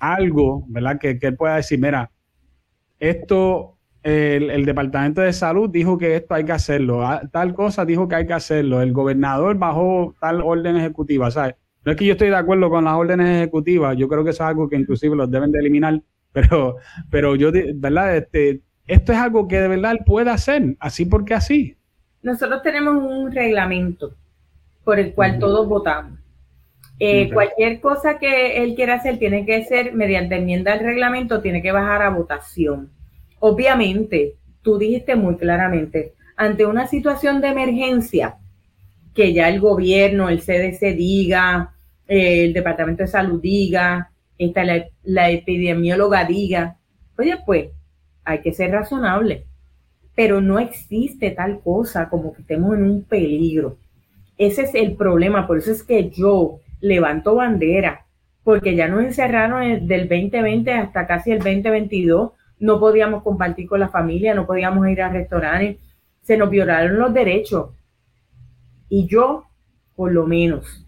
algo, 0.00 0.64
¿verdad? 0.66 0.98
Que, 0.98 1.20
que 1.20 1.28
él 1.28 1.36
pueda 1.36 1.54
decir, 1.54 1.78
mira, 1.78 2.10
esto, 2.98 3.76
el, 4.02 4.64
Departamento 4.64 5.20
de 5.20 5.32
Salud 5.32 5.68
dijo 5.68 5.98
que 5.98 6.16
esto 6.16 6.34
hay 6.34 6.44
que 6.44 6.52
hacerlo, 6.52 7.06
ah, 7.06 7.22
tal 7.30 7.54
cosa 7.54 7.84
dijo 7.84 8.08
que 8.08 8.16
hay 8.16 8.26
que 8.26 8.32
hacerlo, 8.32 8.80
el 8.80 8.92
gobernador 8.92 9.56
bajó 9.56 10.14
tal 10.20 10.42
orden 10.42 10.76
ejecutiva, 10.76 11.30
¿sabes? 11.30 11.54
No 11.84 11.92
es 11.92 11.98
que 11.98 12.06
yo 12.06 12.12
estoy 12.12 12.28
de 12.28 12.36
acuerdo 12.36 12.68
con 12.68 12.84
las 12.84 12.94
órdenes 12.94 13.28
ejecutivas, 13.28 13.96
yo 13.96 14.08
creo 14.08 14.24
que 14.24 14.30
eso 14.30 14.42
es 14.42 14.48
algo 14.48 14.68
que 14.68 14.76
inclusive 14.76 15.16
los 15.16 15.30
deben 15.30 15.52
de 15.52 15.58
eliminar, 15.58 16.00
pero, 16.32 16.76
pero 17.10 17.36
yo, 17.36 17.50
¿verdad? 17.74 18.16
Este, 18.16 18.60
esto 18.86 19.12
es 19.12 19.18
algo 19.18 19.48
que 19.48 19.60
de 19.60 19.68
verdad 19.68 19.92
él 19.92 20.00
puede 20.04 20.30
hacer, 20.30 20.76
así 20.78 21.04
porque 21.04 21.34
así. 21.34 21.76
Nosotros 22.22 22.62
tenemos 22.62 22.96
un 22.96 23.30
reglamento 23.32 24.14
por 24.84 24.98
el 24.98 25.14
cual 25.14 25.38
todos 25.38 25.68
votamos. 25.68 26.18
Eh, 26.98 27.30
cualquier 27.30 27.80
cosa 27.80 28.18
que 28.18 28.62
él 28.62 28.74
quiera 28.74 28.94
hacer 28.94 29.18
tiene 29.18 29.44
que 29.44 29.64
ser 29.64 29.92
mediante 29.92 30.36
enmienda 30.36 30.72
al 30.72 30.80
reglamento, 30.80 31.42
tiene 31.42 31.60
que 31.60 31.72
bajar 31.72 32.02
a 32.02 32.10
votación. 32.10 32.90
Obviamente, 33.38 34.36
tú 34.62 34.78
dijiste 34.78 35.14
muy 35.14 35.36
claramente, 35.36 36.14
ante 36.36 36.64
una 36.64 36.86
situación 36.86 37.40
de 37.40 37.48
emergencia, 37.48 38.36
que 39.14 39.32
ya 39.32 39.48
el 39.48 39.60
gobierno, 39.60 40.28
el 40.28 40.40
CDC 40.40 40.94
diga, 40.94 41.74
eh, 42.08 42.44
el 42.44 42.52
Departamento 42.52 43.02
de 43.02 43.08
Salud 43.08 43.40
diga, 43.40 44.10
esta, 44.38 44.64
la, 44.64 44.86
la 45.04 45.30
epidemióloga 45.30 46.24
diga, 46.24 46.76
oye, 47.18 47.36
pues 47.44 47.70
hay 48.24 48.40
que 48.40 48.52
ser 48.52 48.70
razonable, 48.70 49.44
pero 50.14 50.40
no 50.40 50.58
existe 50.58 51.30
tal 51.30 51.60
cosa 51.60 52.08
como 52.08 52.32
que 52.32 52.40
estemos 52.40 52.74
en 52.74 52.84
un 52.84 53.04
peligro. 53.04 53.76
Ese 54.38 54.62
es 54.62 54.74
el 54.74 54.96
problema, 54.96 55.46
por 55.46 55.58
eso 55.58 55.72
es 55.72 55.82
que 55.82 56.10
yo 56.10 56.60
levanto 56.80 57.34
bandera, 57.34 58.06
porque 58.44 58.74
ya 58.76 58.88
nos 58.88 59.02
encerraron 59.02 59.86
del 59.86 60.08
2020 60.08 60.72
hasta 60.72 61.06
casi 61.06 61.32
el 61.32 61.38
2022, 61.38 62.32
no 62.58 62.80
podíamos 62.80 63.22
compartir 63.22 63.68
con 63.68 63.80
la 63.80 63.88
familia, 63.88 64.34
no 64.34 64.46
podíamos 64.46 64.88
ir 64.88 65.02
a 65.02 65.08
restaurantes, 65.08 65.78
se 66.22 66.36
nos 66.36 66.50
violaron 66.50 66.98
los 66.98 67.12
derechos. 67.12 67.70
Y 68.88 69.06
yo, 69.06 69.44
por 69.94 70.12
lo 70.12 70.26
menos, 70.26 70.86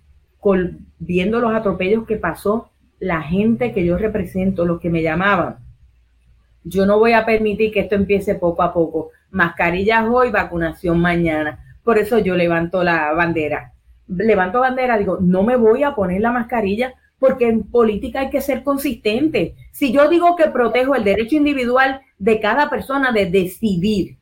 viendo 0.98 1.40
los 1.40 1.54
atropellos 1.54 2.06
que 2.06 2.16
pasó, 2.16 2.70
la 3.00 3.22
gente 3.22 3.72
que 3.72 3.84
yo 3.84 3.98
represento, 3.98 4.64
los 4.64 4.80
que 4.80 4.90
me 4.90 5.02
llamaban, 5.02 5.56
yo 6.64 6.86
no 6.86 6.98
voy 6.98 7.12
a 7.12 7.24
permitir 7.24 7.72
que 7.72 7.80
esto 7.80 7.94
empiece 7.94 8.34
poco 8.34 8.62
a 8.62 8.72
poco. 8.72 9.10
Mascarillas 9.30 10.04
hoy, 10.08 10.30
vacunación 10.30 11.00
mañana 11.00 11.64
por 11.88 11.96
eso 11.96 12.18
yo 12.18 12.36
levanto 12.36 12.84
la 12.84 13.14
bandera. 13.14 13.72
Levanto 14.08 14.60
bandera, 14.60 14.98
digo, 14.98 15.18
no 15.20 15.42
me 15.42 15.56
voy 15.56 15.82
a 15.82 15.94
poner 15.94 16.20
la 16.20 16.32
mascarilla 16.32 16.94
porque 17.18 17.48
en 17.48 17.64
política 17.64 18.20
hay 18.20 18.30
que 18.30 18.40
ser 18.40 18.62
consistente. 18.62 19.54
Si 19.72 19.92
yo 19.92 20.08
digo 20.08 20.36
que 20.36 20.48
protejo 20.48 20.94
el 20.94 21.04
derecho 21.04 21.36
individual 21.36 22.00
de 22.18 22.40
cada 22.40 22.70
persona 22.70 23.12
de 23.12 23.26
decidir 23.26 24.18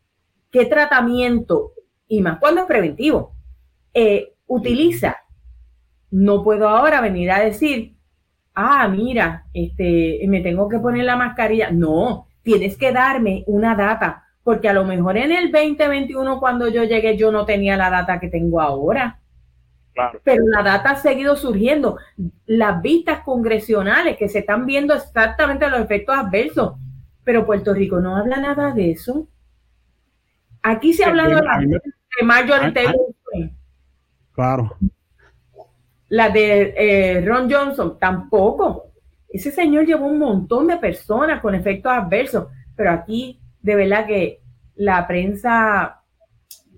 qué 0.51 0.65
tratamiento, 0.67 1.73
y 2.09 2.23
más 2.23 2.39
cuando 2.39 2.63
es 2.63 2.67
preventivo, 2.67 3.33
eh, 3.93 4.35
utiliza, 4.47 5.17
no 6.11 6.43
puedo 6.43 6.69
ahora 6.69 7.01
venir 7.01 7.31
a 7.31 7.41
decir, 7.41 7.97
ah, 8.55 8.89
mira, 8.89 9.47
este, 9.53 10.21
me 10.27 10.41
tengo 10.41 10.69
que 10.69 10.79
poner 10.79 11.05
la 11.05 11.17
mascarilla. 11.17 11.71
No, 11.71 12.29
tienes 12.43 12.77
que 12.77 12.93
darme 12.93 13.45
una 13.47 13.75
data 13.75 14.27
porque 14.47 14.69
a 14.69 14.73
lo 14.73 14.85
mejor 14.85 15.17
en 15.17 15.33
el 15.33 15.51
2021 15.51 16.39
cuando 16.39 16.69
yo 16.69 16.85
llegué 16.85 17.17
yo 17.17 17.33
no 17.33 17.45
tenía 17.45 17.77
la 17.77 17.91
data 17.91 18.21
que 18.21 18.29
tengo 18.29 18.61
ahora. 18.61 19.19
Pero 20.25 20.45
la 20.47 20.63
data 20.63 20.91
ha 20.91 20.97
seguido 20.97 21.37
surgiendo. 21.37 21.99
Las 22.47 22.83
vistas 22.83 23.21
congresionales 23.21 24.17
que 24.17 24.29
se 24.29 24.41
están 24.41 24.67
viendo 24.67 24.95
exactamente 24.95 25.69
los 25.69 25.81
efectos 25.81 26.17
adversos. 26.17 26.75
Pero 27.25 27.47
Puerto 27.47 27.75
Rico 27.75 28.01
no 28.01 28.17
habla 28.17 28.37
nada 28.39 28.73
de 28.73 28.93
eso. 28.93 29.29
Aquí 30.63 30.93
se 30.93 31.05
ha 31.05 31.09
hablado 31.09 31.37
de 31.37 31.43
la 31.43 31.59
de 31.61 32.25
Marjorie 32.25 32.73
Taylor 32.73 32.97
Claro. 34.33 34.77
La 36.09 36.29
de 36.29 36.75
eh, 36.77 37.25
Ron 37.25 37.51
Johnson, 37.51 37.99
tampoco. 37.99 38.93
Ese 39.29 39.51
señor 39.51 39.87
llevó 39.87 40.07
un 40.07 40.19
montón 40.19 40.67
de 40.67 40.77
personas 40.77 41.41
con 41.41 41.55
efectos 41.55 41.93
adversos, 41.93 42.47
pero 42.77 42.91
aquí 42.91 43.41
de 43.61 43.75
verdad 43.75 44.07
que 44.07 44.41
la 44.77 45.07
prensa 45.07 46.03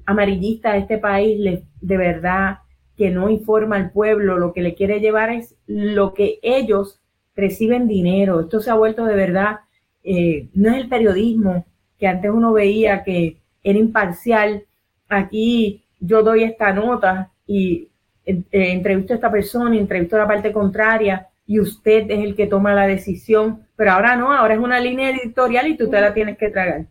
amarillista 0.06 0.72
de 0.72 0.78
este 0.78 0.98
país 0.98 1.62
de 1.80 1.96
verdad 1.96 2.58
que 2.98 3.10
no 3.10 3.30
informa 3.30 3.76
al 3.76 3.92
pueblo, 3.92 4.38
lo 4.38 4.52
que 4.52 4.60
le 4.60 4.74
quiere 4.74 4.98
llevar 4.98 5.30
es 5.30 5.54
lo 5.68 6.12
que 6.14 6.40
ellos 6.42 7.00
reciben 7.36 7.86
dinero. 7.86 8.40
Esto 8.40 8.60
se 8.60 8.70
ha 8.70 8.74
vuelto 8.74 9.04
de 9.04 9.14
verdad, 9.14 9.60
eh, 10.02 10.48
no 10.52 10.70
es 10.70 10.78
el 10.78 10.88
periodismo 10.88 11.64
que 11.96 12.08
antes 12.08 12.30
uno 12.30 12.52
veía 12.52 13.04
que 13.04 13.36
era 13.62 13.78
imparcial. 13.78 14.64
Aquí 15.08 15.84
yo 16.00 16.24
doy 16.24 16.42
esta 16.42 16.72
nota 16.72 17.30
y 17.46 17.88
eh, 18.26 18.42
entrevisto 18.50 19.12
a 19.12 19.16
esta 19.16 19.30
persona, 19.30 19.76
entrevisto 19.76 20.16
a 20.16 20.20
la 20.20 20.28
parte 20.28 20.52
contraria 20.52 21.28
y 21.46 21.60
usted 21.60 22.10
es 22.10 22.24
el 22.24 22.34
que 22.34 22.48
toma 22.48 22.74
la 22.74 22.88
decisión, 22.88 23.64
pero 23.76 23.92
ahora 23.92 24.16
no, 24.16 24.32
ahora 24.32 24.54
es 24.54 24.60
una 24.60 24.80
línea 24.80 25.10
editorial 25.10 25.68
y 25.68 25.76
tú 25.76 25.88
te 25.88 26.00
la 26.00 26.12
tienes 26.12 26.36
que 26.36 26.50
tragar. 26.50 26.86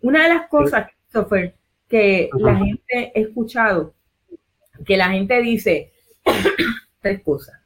Una 0.00 0.22
de 0.22 0.34
las 0.34 0.48
cosas, 0.48 0.86
Christopher, 0.86 1.54
que 1.88 2.30
la 2.38 2.56
gente 2.56 3.12
ha 3.14 3.18
escuchado, 3.18 3.94
que 4.84 4.96
la 4.96 5.10
gente 5.10 5.40
dice 5.42 5.92
tres 7.00 7.22
cosas. 7.22 7.60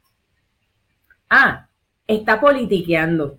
Ah, 1.29 1.68
está 2.07 2.40
politiqueando. 2.40 3.38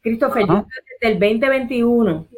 Christopher, 0.00 0.46
yo 0.46 0.66
desde 1.00 1.14
el 1.14 1.18
2021 1.18 2.28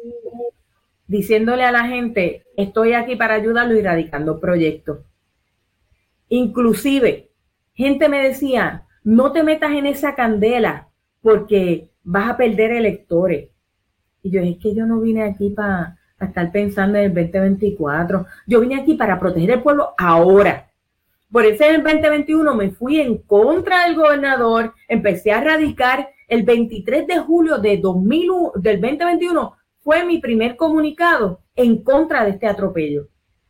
diciéndole 1.07 1.63
a 1.63 1.71
la 1.71 1.87
gente, 1.87 2.43
estoy 2.55 2.93
aquí 2.93 3.15
para 3.15 3.35
ayudarlo 3.35 3.75
y 3.75 3.81
radicando 3.81 4.39
proyectos. 4.39 4.99
Inclusive, 6.29 7.29
gente 7.73 8.09
me 8.09 8.21
decía, 8.21 8.85
no 9.03 9.31
te 9.31 9.43
metas 9.43 9.71
en 9.71 9.85
esa 9.85 10.15
candela 10.15 10.89
porque 11.21 11.89
vas 12.03 12.31
a 12.31 12.37
perder 12.37 12.71
electores. 12.71 13.49
Y 14.21 14.31
yo, 14.31 14.41
es 14.41 14.57
que 14.57 14.75
yo 14.75 14.85
no 14.85 14.99
vine 14.99 15.23
aquí 15.23 15.49
para 15.49 15.96
estar 16.25 16.51
pensando 16.51 16.97
en 16.97 17.05
el 17.05 17.13
2024. 17.13 18.25
Yo 18.47 18.59
vine 18.59 18.75
aquí 18.75 18.95
para 18.95 19.19
proteger 19.19 19.51
el 19.51 19.61
pueblo 19.61 19.93
ahora. 19.97 20.69
Por 21.31 21.45
eso 21.45 21.65
en 21.65 21.75
el 21.75 21.83
2021 21.83 22.55
me 22.55 22.71
fui 22.71 23.01
en 23.01 23.17
contra 23.17 23.85
del 23.85 23.95
gobernador, 23.95 24.73
empecé 24.87 25.31
a 25.31 25.41
radicar 25.41 26.09
el 26.27 26.43
23 26.43 27.05
de 27.07 27.19
julio 27.19 27.57
de 27.57 27.77
2000, 27.77 28.31
del 28.55 28.81
2021 28.81 29.57
fue 29.79 30.03
mi 30.03 30.19
primer 30.19 30.57
comunicado 30.57 31.41
en 31.55 31.81
contra 31.81 32.25
de 32.25 32.31
este 32.31 32.47
atropello. 32.47 33.07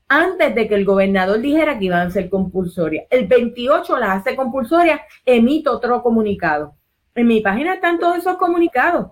Antes 0.07 0.53
de 0.53 0.67
que 0.67 0.75
el 0.75 0.85
gobernador 0.85 1.41
dijera 1.41 1.79
que 1.79 1.85
iban 1.85 2.07
a 2.07 2.11
ser 2.11 2.29
compulsorias. 2.29 3.07
El 3.09 3.27
28 3.27 3.97
las 3.97 4.21
hace 4.21 4.35
compulsorias, 4.35 5.01
emito 5.25 5.71
otro 5.71 6.01
comunicado. 6.03 6.75
En 7.15 7.25
mi 7.25 7.41
página 7.41 7.73
están 7.73 7.97
todos 7.97 8.17
esos 8.17 8.37
comunicados 8.37 9.07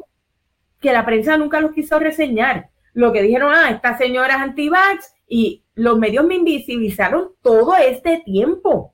que 0.80 0.94
la 0.94 1.04
prensa 1.04 1.36
nunca 1.36 1.60
los 1.60 1.72
quiso 1.72 1.98
reseñar. 1.98 2.70
Lo 2.96 3.12
que 3.12 3.22
dijeron, 3.22 3.52
ah, 3.54 3.70
esta 3.72 3.98
señora 3.98 4.36
es 4.36 4.42
anti-vax 4.42 5.14
y 5.28 5.64
los 5.76 6.00
medios 6.00 6.26
me 6.26 6.36
invisibilizaron 6.36 7.32
todo 7.42 7.76
este 7.76 8.22
tiempo. 8.26 8.94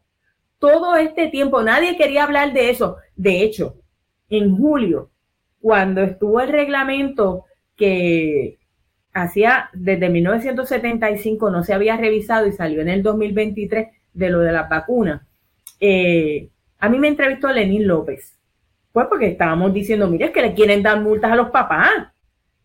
Todo 0.58 0.96
este 0.96 1.28
tiempo. 1.28 1.62
Nadie 1.62 1.96
quería 1.96 2.24
hablar 2.24 2.52
de 2.52 2.72
eso. 2.72 2.98
De 3.16 3.44
hecho, 3.44 3.76
en 4.28 4.58
julio, 4.58 5.12
cuando 5.60 6.02
estuvo 6.02 6.42
el 6.42 6.50
reglamento 6.50 7.46
que 7.76 8.58
hacía 9.14 9.70
desde 9.74 10.10
1975 10.10 11.52
no 11.52 11.64
se 11.64 11.74
había 11.74 11.96
revisado 11.96 12.48
y 12.48 12.54
salió 12.54 12.82
en 12.82 12.90
el 12.90 13.04
2023 13.04 13.90
de 14.14 14.30
lo 14.30 14.40
de 14.40 14.52
las 14.52 14.68
vacunas, 14.68 15.22
eh, 15.80 16.50
a 16.80 16.90
mí 16.90 16.98
me 16.98 17.10
entrevistó 17.10 17.52
Lenín 17.52 17.88
López. 17.88 18.36
Pues 18.92 19.06
porque 19.08 19.28
estábamos 19.28 19.72
diciendo, 19.74 20.08
mire, 20.08 20.26
es 20.26 20.32
que 20.32 20.42
le 20.42 20.56
quieren 20.56 20.82
dar 20.82 21.00
multas 21.00 21.32
a 21.32 21.36
los 21.36 21.52
papás. 21.52 21.92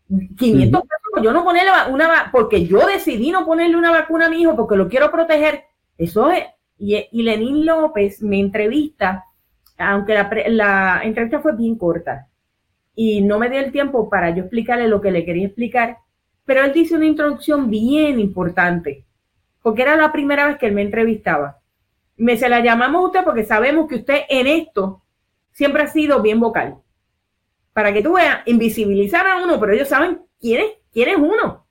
500 0.09 0.81
pesos 0.81 1.23
yo 1.23 1.33
no 1.33 1.43
ponerle 1.43 1.71
una, 1.89 2.29
porque 2.31 2.65
yo 2.65 2.85
decidí 2.85 3.31
no 3.31 3.45
ponerle 3.45 3.75
una 3.75 3.91
vacuna 3.91 4.27
a 4.27 4.29
mi 4.29 4.41
hijo 4.41 4.55
porque 4.55 4.75
lo 4.75 4.87
quiero 4.87 5.11
proteger. 5.11 5.63
Eso 5.97 6.29
es, 6.29 6.43
y, 6.77 6.95
y 7.11 7.23
Lenín 7.23 7.65
López 7.65 8.21
me 8.21 8.39
entrevista 8.39 9.25
aunque 9.77 10.13
la, 10.49 11.01
entrevista 11.03 11.39
fue 11.39 11.55
bien 11.55 11.77
corta 11.77 12.27
y 12.95 13.21
no 13.21 13.37
me 13.37 13.49
dio 13.49 13.59
el 13.59 13.71
tiempo 13.71 14.09
para 14.09 14.31
yo 14.31 14.41
explicarle 14.41 14.87
lo 14.87 15.01
que 15.01 15.11
le 15.11 15.23
quería 15.23 15.45
explicar, 15.45 15.97
pero 16.45 16.63
él 16.63 16.73
dice 16.73 16.95
una 16.95 17.05
introducción 17.05 17.69
bien 17.69 18.19
importante, 18.19 19.05
porque 19.61 19.83
era 19.83 19.95
la 19.95 20.11
primera 20.11 20.47
vez 20.47 20.57
que 20.57 20.65
él 20.65 20.73
me 20.73 20.81
entrevistaba. 20.81 21.59
Me 22.15 22.37
se 22.37 22.49
la 22.49 22.61
llamamos 22.61 23.03
a 23.03 23.05
usted 23.07 23.23
porque 23.23 23.45
sabemos 23.45 23.87
que 23.87 23.95
usted 23.95 24.21
en 24.29 24.47
esto 24.47 25.03
siempre 25.51 25.83
ha 25.83 25.87
sido 25.87 26.21
bien 26.23 26.39
vocal. 26.39 26.77
Para 27.77 27.93
que 27.93 28.01
tú 28.01 28.13
veas, 28.13 28.39
invisibilizar 28.47 29.27
a 29.27 29.37
uno, 29.37 29.59
pero 29.59 29.71
ellos 29.71 29.87
saben 29.87 30.21
quién 30.41 30.61
es, 30.61 30.71
quién 30.91 31.09
es 31.09 31.17
uno. 31.17 31.67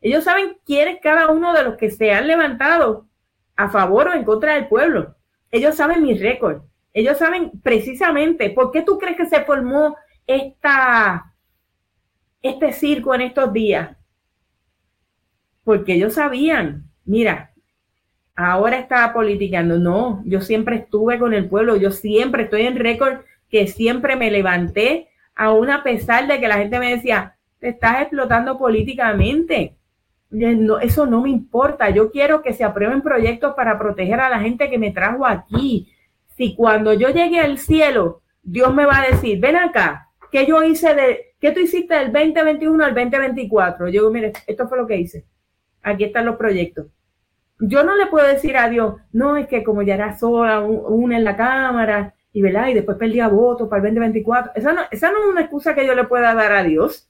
Ellos 0.00 0.24
saben 0.24 0.58
quién 0.66 0.88
es 0.88 0.98
cada 1.00 1.30
uno 1.30 1.52
de 1.52 1.62
los 1.62 1.76
que 1.76 1.88
se 1.88 2.10
han 2.10 2.26
levantado 2.26 3.06
a 3.54 3.68
favor 3.68 4.08
o 4.08 4.14
en 4.14 4.24
contra 4.24 4.54
del 4.54 4.66
pueblo. 4.66 5.14
Ellos 5.52 5.76
saben 5.76 6.02
mi 6.02 6.18
récord. 6.18 6.62
Ellos 6.92 7.16
saben 7.16 7.52
precisamente 7.62 8.50
por 8.50 8.72
qué 8.72 8.82
tú 8.82 8.98
crees 8.98 9.16
que 9.16 9.26
se 9.26 9.44
formó 9.44 9.96
esta, 10.26 11.32
este 12.42 12.72
circo 12.72 13.14
en 13.14 13.20
estos 13.20 13.52
días. 13.52 13.96
Porque 15.62 15.94
ellos 15.94 16.14
sabían, 16.14 16.90
mira, 17.04 17.52
ahora 18.34 18.80
estaba 18.80 19.12
politicando. 19.12 19.78
No, 19.78 20.24
yo 20.26 20.40
siempre 20.40 20.74
estuve 20.74 21.20
con 21.20 21.34
el 21.34 21.48
pueblo, 21.48 21.76
yo 21.76 21.92
siempre 21.92 22.42
estoy 22.42 22.62
en 22.62 22.74
récord 22.74 23.20
que 23.48 23.68
siempre 23.68 24.16
me 24.16 24.32
levanté, 24.32 25.06
aún 25.34 25.70
a 25.70 25.82
pesar 25.82 26.26
de 26.26 26.40
que 26.40 26.48
la 26.48 26.58
gente 26.58 26.78
me 26.78 26.94
decía, 26.94 27.36
te 27.58 27.68
estás 27.68 28.02
explotando 28.02 28.58
políticamente. 28.58 29.76
eso 30.82 31.06
no 31.06 31.22
me 31.22 31.30
importa. 31.30 31.90
Yo 31.90 32.10
quiero 32.10 32.42
que 32.42 32.52
se 32.52 32.64
aprueben 32.64 33.02
proyectos 33.02 33.54
para 33.54 33.78
proteger 33.78 34.20
a 34.20 34.30
la 34.30 34.40
gente 34.40 34.70
que 34.70 34.78
me 34.78 34.90
trajo 34.90 35.26
aquí, 35.26 35.92
si 36.36 36.54
cuando 36.54 36.94
yo 36.94 37.10
llegue 37.10 37.38
al 37.38 37.58
cielo, 37.58 38.22
Dios 38.42 38.74
me 38.74 38.86
va 38.86 39.00
a 39.00 39.10
decir, 39.10 39.38
ven 39.40 39.56
acá, 39.56 40.08
¿qué 40.32 40.46
yo 40.46 40.62
hice 40.62 40.94
de, 40.94 41.34
qué 41.38 41.52
tú 41.52 41.60
hiciste 41.60 41.94
del 41.94 42.12
2021 42.12 42.84
al 42.84 42.94
2024? 42.94 43.86
Yo 43.86 43.92
digo, 43.92 44.10
mire, 44.10 44.32
esto 44.46 44.68
fue 44.68 44.78
lo 44.78 44.86
que 44.86 44.96
hice. 44.96 45.26
Aquí 45.82 46.04
están 46.04 46.26
los 46.26 46.36
proyectos. 46.36 46.86
Yo 47.58 47.84
no 47.84 47.94
le 47.94 48.06
puedo 48.06 48.26
decir 48.26 48.56
a 48.56 48.70
Dios, 48.70 48.94
no, 49.12 49.36
es 49.36 49.46
que 49.46 49.62
como 49.62 49.82
ya 49.82 49.94
era 49.94 50.18
sola, 50.18 50.60
una 50.60 51.18
en 51.18 51.24
la 51.24 51.36
cámara, 51.36 52.14
y, 52.32 52.42
¿verdad? 52.42 52.68
y 52.68 52.74
después 52.74 52.96
perdía 52.96 53.28
votos 53.28 53.68
para 53.68 53.78
el 53.78 53.94
2024. 53.94 54.52
Esa 54.54 54.72
no, 54.72 54.82
esa 54.90 55.10
no 55.10 55.18
es 55.18 55.30
una 55.30 55.40
excusa 55.42 55.74
que 55.74 55.86
yo 55.86 55.94
le 55.94 56.04
pueda 56.04 56.34
dar 56.34 56.52
a 56.52 56.62
Dios. 56.62 57.08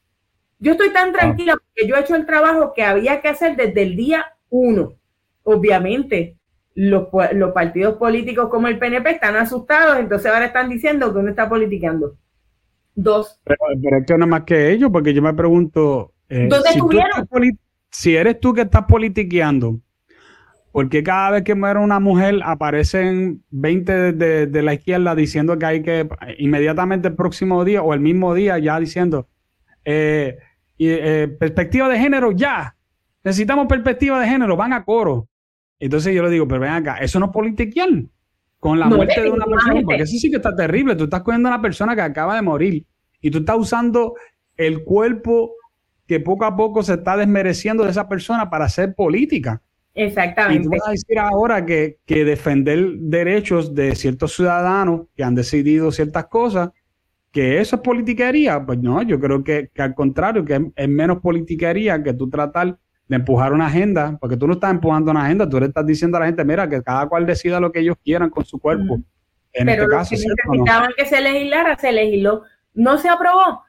Yo 0.59 0.73
estoy 0.73 0.93
tan 0.93 1.13
tranquila 1.13 1.55
porque 1.55 1.89
yo 1.89 1.97
he 1.97 2.01
hecho 2.01 2.15
el 2.15 2.27
trabajo 2.27 2.73
que 2.75 2.83
había 2.83 3.21
que 3.21 3.29
hacer 3.29 3.57
desde 3.57 3.83
el 3.83 3.97
día 3.97 4.27
uno. 4.51 4.95
Obviamente, 5.43 6.37
los, 6.75 7.09
partidos 7.53 7.97
políticos 7.97 8.49
como 8.49 8.69
el 8.69 8.79
PNP 8.79 9.11
están 9.11 9.37
asustados, 9.37 9.99
entonces 9.99 10.31
ahora 10.31 10.47
están 10.47 10.69
diciendo 10.69 11.13
que 11.13 11.19
uno 11.19 11.31
está 11.31 11.49
politiqueando. 11.49 12.17
Dos. 12.95 13.41
Pero, 13.45 13.59
es 13.99 14.07
que 14.07 14.19
no 14.19 14.27
más 14.27 14.45
que 14.45 14.71
ellos, 14.73 14.91
porque 14.93 15.15
yo 15.15 15.23
me 15.23 15.35
pregunto, 15.35 16.13
eh, 16.29 16.49
si, 17.91 18.17
eres 18.17 18.39
tú 18.41 18.53
que 18.53 18.63
estás 18.63 18.85
politiqueando, 18.85 19.81
¿por 20.73 20.89
qué 20.89 21.03
cada 21.03 21.31
vez 21.31 21.43
que 21.43 21.55
muere 21.55 21.81
una 21.81 22.01
mujer 22.01 22.41
aparecen 22.45 23.43
20 23.51 24.13
de, 24.13 24.63
la 24.63 24.75
izquierda 24.75 25.15
diciendo 25.15 25.59
que 25.59 25.67
hay 25.67 25.83
que 25.83 26.09
inmediatamente 26.39 27.09
el 27.09 27.15
próximo 27.15 27.65
día 27.65 27.83
o 27.83 27.95
el 27.95 28.01
mismo 28.01 28.35
día 28.35 28.59
ya 28.59 28.79
diciendo 28.79 29.29
eh, 29.85 30.39
eh, 30.79 31.29
perspectiva 31.39 31.89
de 31.89 31.99
género 31.99 32.33
ya? 32.33 32.77
Necesitamos 33.23 33.67
perspectiva 33.67 34.19
de 34.21 34.27
género, 34.27 34.57
van 34.57 34.73
a 34.73 34.85
coro. 34.85 35.29
Entonces 35.79 36.15
yo 36.15 36.23
le 36.23 36.31
digo, 36.31 36.47
pero 36.47 36.61
ven 36.61 36.71
acá, 36.71 36.99
eso 36.99 37.19
no 37.19 37.27
es 37.27 37.33
politiquear 37.33 37.89
con 38.59 38.79
la 38.79 38.87
muerte 38.87 39.23
de 39.23 39.31
una 39.31 39.47
persona, 39.47 39.81
porque 39.83 40.03
eso 40.03 40.17
sí 40.19 40.31
que 40.31 40.37
está 40.37 40.55
terrible. 40.55 40.95
Tú 40.95 41.05
estás 41.05 41.23
cogiendo 41.23 41.49
a 41.49 41.53
una 41.53 41.63
persona 41.63 41.95
que 41.95 42.03
acaba 42.03 42.35
de 42.35 42.43
morir 42.43 42.87
y 43.21 43.31
tú 43.31 43.39
estás 43.39 43.57
usando 43.57 44.15
el 44.57 44.85
cuerpo 44.85 45.53
que 46.07 46.21
poco 46.21 46.45
a 46.45 46.57
poco 46.57 46.83
se 46.83 46.95
está 46.95 47.17
desmereciendo 47.17 47.85
de 47.85 47.91
esa 47.91 48.09
persona 48.09 48.51
para 48.51 48.67
hacer 48.67 48.95
política. 48.95 49.63
Exactamente. 49.95 50.63
Y 50.63 50.65
tú 50.65 50.71
vas 50.71 50.89
a 50.89 50.91
decir 50.93 51.19
ahora 51.19 51.67
que, 51.67 51.99
defender 52.07 52.93
derechos 52.99 53.75
de 53.75 53.95
ciertos 53.95 54.35
ciudadanos 54.35 55.03
que 55.17 55.25
han 55.25 55.35
decidido 55.35 55.91
ciertas 55.91 56.27
cosas, 56.27 56.71
que 57.33 57.61
eso 57.61 57.77
es 57.77 57.83
politiquería. 57.83 58.65
Pues 58.65 58.79
no, 58.79 59.03
yo 59.03 59.19
creo 59.21 59.43
que, 59.43 59.71
al 59.79 59.95
contrario, 59.95 60.45
que 60.45 60.55
es, 60.55 60.63
es 60.77 60.89
menos 60.89 61.21
politiquería 61.21 62.03
que 62.03 62.15
tú 62.15 62.29
tratar 62.29 62.77
de 63.09 63.17
empujar 63.17 63.53
una 63.53 63.67
agenda, 63.67 64.17
porque 64.21 64.37
tú 64.37 64.47
no 64.47 64.53
estás 64.53 64.71
empujando 64.71 65.11
una 65.11 65.25
agenda, 65.25 65.49
tú 65.49 65.59
le 65.59 65.67
estás 65.67 65.85
diciendo 65.85 66.17
a 66.17 66.21
la 66.21 66.27
gente, 66.27 66.45
mira, 66.45 66.69
que 66.69 66.81
cada 66.81 67.09
cual 67.09 67.27
decida 67.27 67.59
lo 67.59 67.73
que 67.73 67.81
ellos 67.81 67.97
quieran 68.05 68.31
con 68.31 68.45
su 68.45 68.61
cuerpo. 68.61 69.01
En 69.53 69.67
pero 69.67 69.83
este 69.83 69.97
caso, 69.97 70.11
que 70.11 70.17
necesitaban 70.17 70.91
que 70.97 71.07
se 71.07 71.21
legislara, 71.21 71.77
se 71.77 71.91
legisló. 71.91 72.43
No 72.75 72.99
se 72.99 73.09
aprobó, 73.09 73.65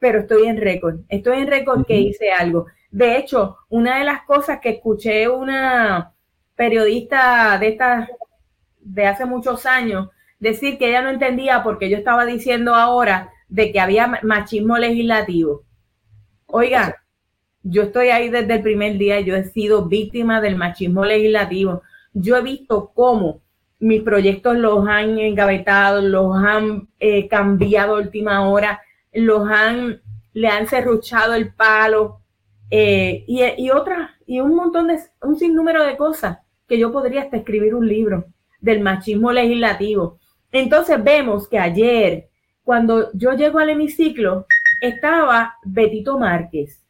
pero 0.00 0.20
estoy 0.20 0.48
en 0.48 0.56
récord. 0.56 1.00
Estoy 1.08 1.38
en 1.38 1.46
récord 1.46 1.86
que 1.86 1.98
hice 1.98 2.32
algo. 2.32 2.66
De 2.90 3.16
hecho, 3.16 3.58
una 3.68 3.98
de 3.98 4.04
las 4.04 4.22
cosas 4.22 4.58
que 4.60 4.70
escuché 4.70 5.28
una 5.28 6.12
periodista 6.56 7.56
de 7.58 7.68
estas 7.68 8.08
de 8.80 9.06
hace 9.06 9.24
muchos 9.24 9.66
años 9.66 10.08
decir 10.38 10.78
que 10.78 10.88
ella 10.88 11.02
no 11.02 11.10
entendía 11.10 11.62
porque 11.62 11.88
yo 11.88 11.96
estaba 11.96 12.26
diciendo 12.26 12.74
ahora 12.74 13.30
de 13.48 13.72
que 13.72 13.80
había 13.80 14.20
machismo 14.22 14.76
legislativo. 14.78 15.64
Oiga, 16.46 17.04
yo 17.62 17.82
estoy 17.82 18.08
ahí 18.08 18.30
desde 18.30 18.54
el 18.54 18.62
primer 18.62 18.96
día, 18.96 19.20
yo 19.20 19.36
he 19.36 19.44
sido 19.44 19.86
víctima 19.86 20.40
del 20.40 20.56
machismo 20.56 21.04
legislativo. 21.04 21.82
Yo 22.12 22.36
he 22.36 22.42
visto 22.42 22.90
cómo 22.94 23.42
mis 23.78 24.02
proyectos 24.02 24.56
los 24.56 24.86
han 24.88 25.18
engavetado, 25.18 26.00
los 26.00 26.36
han 26.36 26.88
eh, 26.98 27.28
cambiado 27.28 27.96
a 27.96 28.00
última 28.00 28.48
hora, 28.48 28.80
los 29.12 29.48
han, 29.48 30.00
le 30.32 30.48
han 30.48 30.66
cerruchado 30.66 31.34
el 31.34 31.52
palo 31.54 32.19
eh, 32.70 33.24
y, 33.26 33.42
y 33.56 33.70
otras, 33.70 34.10
y 34.26 34.40
un 34.40 34.54
montón 34.54 34.88
de, 34.88 34.98
un 35.22 35.38
sinnúmero 35.38 35.84
de 35.84 35.96
cosas 35.96 36.38
que 36.68 36.78
yo 36.78 36.92
podría 36.92 37.22
hasta 37.22 37.38
escribir 37.38 37.74
un 37.74 37.88
libro 37.88 38.26
del 38.60 38.80
machismo 38.80 39.32
legislativo. 39.32 40.18
Entonces 40.52 41.02
vemos 41.02 41.48
que 41.48 41.58
ayer, 41.58 42.28
cuando 42.62 43.10
yo 43.14 43.32
llego 43.32 43.58
al 43.58 43.70
hemiciclo, 43.70 44.46
estaba 44.80 45.56
Betito 45.64 46.18
Márquez 46.18 46.80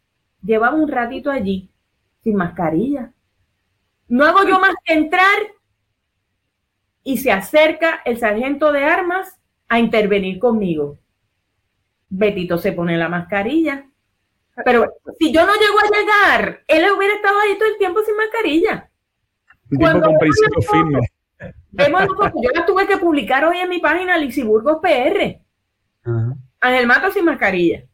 llevaba 0.43 0.77
un 0.77 0.89
ratito 0.89 1.31
allí 1.31 1.71
sin 2.23 2.37
mascarilla. 2.37 3.13
No 4.09 4.25
hago 4.25 4.47
yo 4.47 4.59
más 4.59 4.75
que 4.85 4.95
entrar 4.95 5.39
y 7.03 7.19
se 7.19 7.33
acerca 7.33 8.01
el 8.05 8.19
sargento 8.19 8.73
de 8.73 8.85
armas 8.85 9.39
a 9.69 9.79
intervenir 9.79 10.39
conmigo. 10.39 10.99
Betito 12.09 12.59
se 12.59 12.73
pone 12.73 12.97
la 12.97 13.09
mascarilla. 13.09 13.87
Pero 14.65 14.93
si 15.19 15.33
yo 15.33 15.47
no 15.47 15.53
llego 15.55 15.79
a 15.79 15.99
llegar, 15.99 16.65
él 16.67 16.91
hubiera 16.97 17.15
estado 17.15 17.39
ahí 17.41 17.57
todo 17.59 17.69
el 17.69 17.79
tiempo 17.79 18.01
sin 18.03 18.17
mascarilla. 18.17 18.91
Cuando 19.79 20.07
con 20.07 20.19
principio 20.19 20.63
firme. 20.63 21.01
yo 21.73 22.51
la 22.55 22.67
tuve 22.67 22.87
que 22.87 22.97
publicar 22.97 23.45
hoy 23.45 23.59
en 23.59 23.69
mi 23.69 23.79
página 23.79 24.17
Lixiburgos 24.17 24.79
PR. 24.83 25.41
Ángel 26.61 26.87
Mato 26.87 27.11
sin 27.11 27.25
mascarilla. 27.25 27.85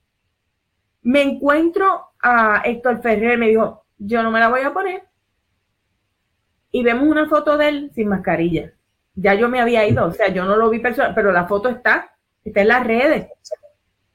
Me 1.03 1.23
encuentro 1.23 2.07
a 2.21 2.63
Héctor 2.65 3.01
Ferrer, 3.01 3.39
me 3.39 3.49
dijo, 3.49 3.85
yo 3.99 4.23
no 4.23 4.31
me 4.31 4.41
la 4.41 4.49
voy 4.49 4.63
a 4.63 4.73
poner. 4.73 5.03
Y 6.73 6.83
vemos 6.83 7.09
una 7.09 7.29
foto 7.29 7.57
de 7.57 7.69
él 7.69 7.91
sin 7.95 8.09
mascarilla. 8.09 8.73
Ya 9.15 9.35
yo 9.35 9.49
me 9.49 9.61
había 9.61 9.87
ido, 9.87 10.07
o 10.07 10.13
sea, 10.13 10.29
yo 10.29 10.45
no 10.45 10.57
lo 10.57 10.69
vi 10.69 10.81
personal, 10.81 11.15
pero 11.15 11.33
la 11.33 11.47
foto 11.47 11.69
está, 11.69 12.11
está 12.45 12.61
en 12.61 12.69
las 12.69 12.87
redes. 12.87 13.29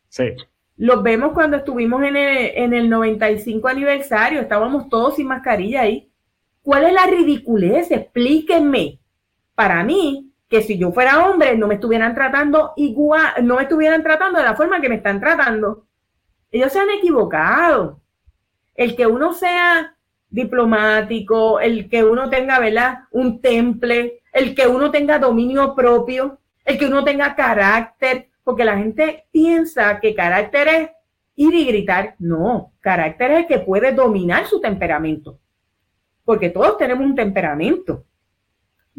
Sí. 0.09 0.35
Los 0.81 1.03
vemos 1.03 1.33
cuando 1.33 1.57
estuvimos 1.57 2.01
en 2.01 2.15
el, 2.15 2.51
en 2.55 2.73
el 2.73 2.89
95 2.89 3.67
aniversario, 3.67 4.41
estábamos 4.41 4.89
todos 4.89 5.15
sin 5.15 5.27
mascarilla 5.27 5.81
ahí. 5.81 6.09
¿Cuál 6.63 6.85
es 6.85 6.93
la 6.93 7.05
ridiculez? 7.05 7.91
Explíquenme. 7.91 8.97
Para 9.53 9.83
mí, 9.83 10.31
que 10.49 10.63
si 10.63 10.79
yo 10.79 10.91
fuera 10.91 11.29
hombre, 11.29 11.55
no 11.55 11.67
me 11.67 11.75
estuvieran 11.75 12.15
tratando 12.15 12.73
igual, 12.77 13.31
no 13.43 13.57
me 13.57 13.61
estuvieran 13.61 14.01
tratando 14.01 14.39
de 14.39 14.45
la 14.45 14.55
forma 14.55 14.81
que 14.81 14.89
me 14.89 14.95
están 14.95 15.19
tratando. 15.19 15.85
Ellos 16.49 16.73
se 16.73 16.79
han 16.79 16.89
equivocado. 16.89 18.01
El 18.73 18.95
que 18.95 19.05
uno 19.05 19.35
sea 19.35 19.95
diplomático, 20.31 21.59
el 21.59 21.89
que 21.89 22.03
uno 22.03 22.27
tenga, 22.27 22.57
¿verdad? 22.57 23.01
Un 23.11 23.39
temple, 23.39 24.23
el 24.33 24.55
que 24.55 24.65
uno 24.65 24.89
tenga 24.89 25.19
dominio 25.19 25.75
propio, 25.75 26.39
el 26.65 26.79
que 26.79 26.87
uno 26.87 27.03
tenga 27.03 27.35
carácter, 27.35 28.30
porque 28.43 28.65
la 28.65 28.77
gente 28.77 29.25
piensa 29.31 29.99
que 29.99 30.15
carácter 30.15 30.67
es 30.67 30.89
ir 31.35 31.53
y 31.53 31.65
gritar. 31.65 32.15
No, 32.19 32.73
carácter 32.79 33.31
es 33.31 33.37
el 33.39 33.47
que 33.47 33.59
puede 33.59 33.93
dominar 33.93 34.47
su 34.47 34.59
temperamento, 34.59 35.39
porque 36.25 36.49
todos 36.49 36.77
tenemos 36.77 37.05
un 37.05 37.15
temperamento. 37.15 38.05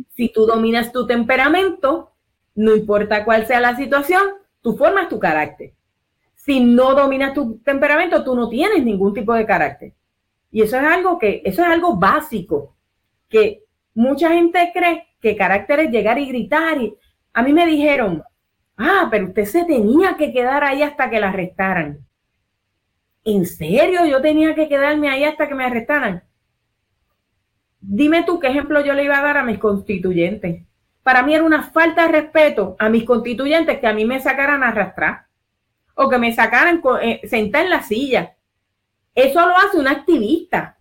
Si 0.08 0.32
tú 0.32 0.46
dominas 0.46 0.92
tu 0.92 1.06
temperamento, 1.06 2.12
no 2.54 2.74
importa 2.74 3.24
cuál 3.24 3.46
sea 3.46 3.60
la 3.60 3.76
situación, 3.76 4.22
tú 4.60 4.76
formas 4.76 5.08
tu 5.08 5.18
carácter. 5.18 5.74
Si 6.34 6.60
no 6.60 6.94
dominas 6.94 7.34
tu 7.34 7.58
temperamento, 7.58 8.24
tú 8.24 8.34
no 8.34 8.48
tienes 8.48 8.84
ningún 8.84 9.14
tipo 9.14 9.32
de 9.34 9.46
carácter. 9.46 9.92
Y 10.50 10.62
eso 10.62 10.76
es 10.76 10.82
algo 10.84 11.18
que, 11.18 11.42
eso 11.44 11.62
es 11.62 11.68
algo 11.68 11.96
básico, 11.96 12.76
que 13.28 13.64
mucha 13.94 14.30
gente 14.30 14.70
cree 14.74 15.06
que 15.20 15.36
carácter 15.36 15.80
es 15.80 15.90
llegar 15.90 16.18
y 16.18 16.26
gritar. 16.26 16.80
Y 16.80 16.94
a 17.32 17.42
mí 17.42 17.52
me 17.52 17.66
dijeron, 17.66 18.22
ah, 18.76 19.08
pero 19.10 19.26
usted 19.26 19.44
se 19.44 19.64
tenía 19.64 20.16
que 20.16 20.32
quedar 20.32 20.64
ahí 20.64 20.82
hasta 20.82 21.10
que 21.10 21.20
la 21.20 21.28
arrestaran. 21.28 22.06
¿En 23.24 23.46
serio 23.46 24.04
yo 24.04 24.20
tenía 24.20 24.54
que 24.54 24.68
quedarme 24.68 25.08
ahí 25.08 25.24
hasta 25.24 25.48
que 25.48 25.54
me 25.54 25.64
arrestaran? 25.64 26.24
Dime 27.80 28.24
tú 28.24 28.38
qué 28.38 28.48
ejemplo 28.48 28.80
yo 28.80 28.94
le 28.94 29.04
iba 29.04 29.18
a 29.18 29.22
dar 29.22 29.36
a 29.36 29.44
mis 29.44 29.58
constituyentes. 29.58 30.64
Para 31.02 31.22
mí 31.22 31.34
era 31.34 31.44
una 31.44 31.62
falta 31.64 32.06
de 32.06 32.12
respeto 32.12 32.76
a 32.78 32.88
mis 32.88 33.04
constituyentes 33.04 33.78
que 33.78 33.86
a 33.86 33.92
mí 33.92 34.04
me 34.04 34.20
sacaran 34.20 34.62
a 34.62 34.68
arrastrar 34.68 35.26
o 35.94 36.08
que 36.08 36.18
me 36.18 36.32
sacaran 36.32 36.80
eh, 37.00 37.20
sentar 37.28 37.64
en 37.64 37.70
la 37.70 37.82
silla. 37.82 38.36
Eso 39.14 39.46
lo 39.46 39.56
hace 39.56 39.78
un 39.78 39.88
activista. 39.88 40.78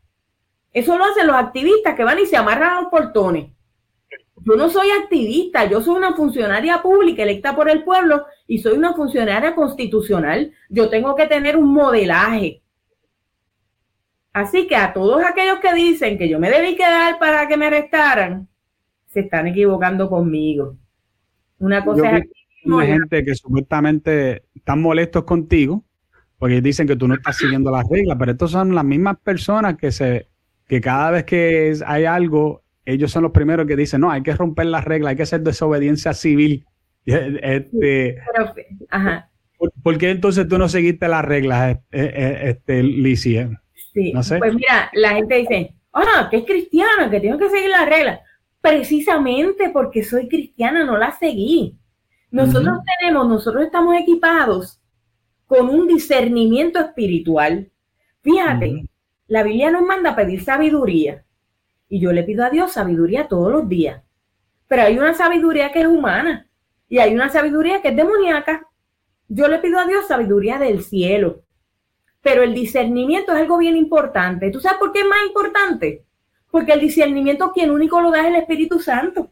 Eso 0.73 0.97
lo 0.97 1.05
hacen 1.05 1.27
los 1.27 1.35
activistas 1.35 1.95
que 1.95 2.03
van 2.03 2.19
y 2.19 2.25
se 2.25 2.37
amarran 2.37 2.77
a 2.77 2.81
los 2.81 2.89
portones. 2.89 3.51
Yo 4.43 4.55
no 4.55 4.69
soy 4.69 4.89
activista, 4.89 5.65
yo 5.65 5.81
soy 5.81 5.97
una 5.97 6.15
funcionaria 6.15 6.81
pública 6.81 7.23
electa 7.23 7.55
por 7.55 7.69
el 7.69 7.83
pueblo 7.83 8.25
y 8.47 8.57
soy 8.57 8.77
una 8.77 8.93
funcionaria 8.93 9.53
constitucional. 9.53 10.51
Yo 10.69 10.89
tengo 10.89 11.15
que 11.15 11.27
tener 11.27 11.55
un 11.55 11.73
modelaje. 11.73 12.61
Así 14.33 14.67
que 14.67 14.75
a 14.75 14.93
todos 14.93 15.23
aquellos 15.23 15.59
que 15.59 15.73
dicen 15.73 16.17
que 16.17 16.29
yo 16.29 16.39
me 16.39 16.49
debí 16.49 16.75
quedar 16.75 17.19
para 17.19 17.47
que 17.47 17.57
me 17.57 17.67
arrestaran, 17.67 18.47
se 19.07 19.21
están 19.21 19.47
equivocando 19.47 20.09
conmigo. 20.09 20.77
Una 21.59 21.83
cosa 21.83 22.17
es 22.17 22.23
hay 22.63 22.87
gente 22.87 23.25
que 23.25 23.35
supuestamente 23.35 24.43
están 24.53 24.81
molestos 24.81 25.23
contigo 25.23 25.83
porque 26.37 26.61
dicen 26.61 26.87
que 26.87 26.95
tú 26.95 27.07
no 27.07 27.15
estás 27.15 27.37
siguiendo 27.37 27.71
las 27.71 27.87
reglas, 27.89 28.17
pero 28.19 28.31
estos 28.31 28.51
son 28.51 28.73
las 28.73 28.85
mismas 28.85 29.17
personas 29.19 29.77
que 29.77 29.91
se 29.91 30.27
que 30.67 30.79
cada 30.79 31.11
vez 31.11 31.23
que 31.25 31.73
hay 31.85 32.05
algo 32.05 32.63
ellos 32.86 33.11
son 33.11 33.23
los 33.23 33.32
primeros 33.32 33.67
que 33.67 33.75
dicen, 33.75 34.01
no, 34.01 34.11
hay 34.11 34.23
que 34.23 34.36
romper 34.36 34.67
las 34.67 34.86
reglas, 34.86 35.11
hay 35.11 35.15
que 35.17 35.23
hacer 35.23 35.41
desobediencia 35.41 36.13
civil. 36.13 36.65
Este, 37.03 38.17
¿por, 39.82 39.97
qué 39.97 40.11
entonces 40.11 40.47
tú 40.47 40.59
no 40.59 40.69
seguiste 40.69 41.07
las 41.07 41.25
reglas, 41.25 41.77
eh, 41.77 41.79
eh, 41.91 42.39
este, 42.43 42.84
Licia? 42.84 43.59
Sí, 43.91 44.13
no 44.13 44.21
sé. 44.21 44.38
pues 44.38 44.53
mira, 44.53 44.91
la 44.93 45.15
gente 45.15 45.36
dice, 45.36 45.75
ah, 45.93 46.27
que 46.29 46.38
es 46.38 46.45
cristiana, 46.45 47.09
que 47.09 47.19
tengo 47.19 47.39
que 47.39 47.49
seguir 47.49 47.69
las 47.69 47.89
reglas. 47.89 48.19
Precisamente 48.61 49.71
porque 49.71 50.03
soy 50.03 50.27
cristiana 50.27 50.84
no 50.84 50.97
las 50.97 51.17
seguí. 51.17 51.75
Nosotros 52.29 52.77
tenemos, 52.99 53.27
nosotros 53.27 53.65
estamos 53.65 53.97
equipados 53.99 54.79
con 55.47 55.69
un 55.69 55.88
discernimiento 55.88 56.79
espiritual. 56.79 57.69
Fíjate, 58.21 58.86
la 59.27 59.43
Biblia 59.43 59.71
nos 59.71 59.82
manda 59.82 60.11
a 60.11 60.15
pedir 60.15 60.43
sabiduría. 60.43 61.25
Y 61.91 61.99
yo 61.99 62.13
le 62.13 62.23
pido 62.23 62.45
a 62.45 62.49
Dios 62.49 62.71
sabiduría 62.71 63.27
todos 63.27 63.51
los 63.51 63.67
días. 63.67 64.01
Pero 64.69 64.83
hay 64.83 64.97
una 64.97 65.13
sabiduría 65.13 65.73
que 65.73 65.81
es 65.81 65.87
humana 65.87 66.47
y 66.87 66.99
hay 66.99 67.13
una 67.13 67.27
sabiduría 67.27 67.81
que 67.81 67.89
es 67.89 67.95
demoníaca. 67.97 68.65
Yo 69.27 69.49
le 69.49 69.59
pido 69.59 69.77
a 69.77 69.85
Dios 69.85 70.07
sabiduría 70.07 70.57
del 70.57 70.85
cielo. 70.85 71.41
Pero 72.21 72.43
el 72.43 72.53
discernimiento 72.53 73.33
es 73.33 73.39
algo 73.39 73.57
bien 73.57 73.75
importante. 73.75 74.51
¿Tú 74.51 74.61
sabes 74.61 74.79
por 74.79 74.93
qué 74.93 75.01
es 75.01 75.05
más 75.05 75.19
importante? 75.27 76.05
Porque 76.49 76.71
el 76.71 76.79
discernimiento 76.79 77.51
quien 77.51 77.71
único 77.71 77.99
lo 77.99 78.09
da 78.09 78.21
es 78.21 78.27
el 78.27 78.35
Espíritu 78.37 78.79
Santo. 78.79 79.29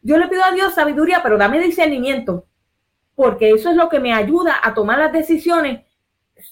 Yo 0.00 0.16
le 0.16 0.28
pido 0.28 0.44
a 0.44 0.52
Dios 0.52 0.74
sabiduría, 0.74 1.24
pero 1.24 1.36
dame 1.38 1.58
discernimiento, 1.58 2.46
porque 3.16 3.50
eso 3.50 3.70
es 3.70 3.76
lo 3.76 3.88
que 3.88 3.98
me 3.98 4.12
ayuda 4.12 4.60
a 4.62 4.74
tomar 4.74 5.00
las 5.00 5.12
decisiones 5.12 5.84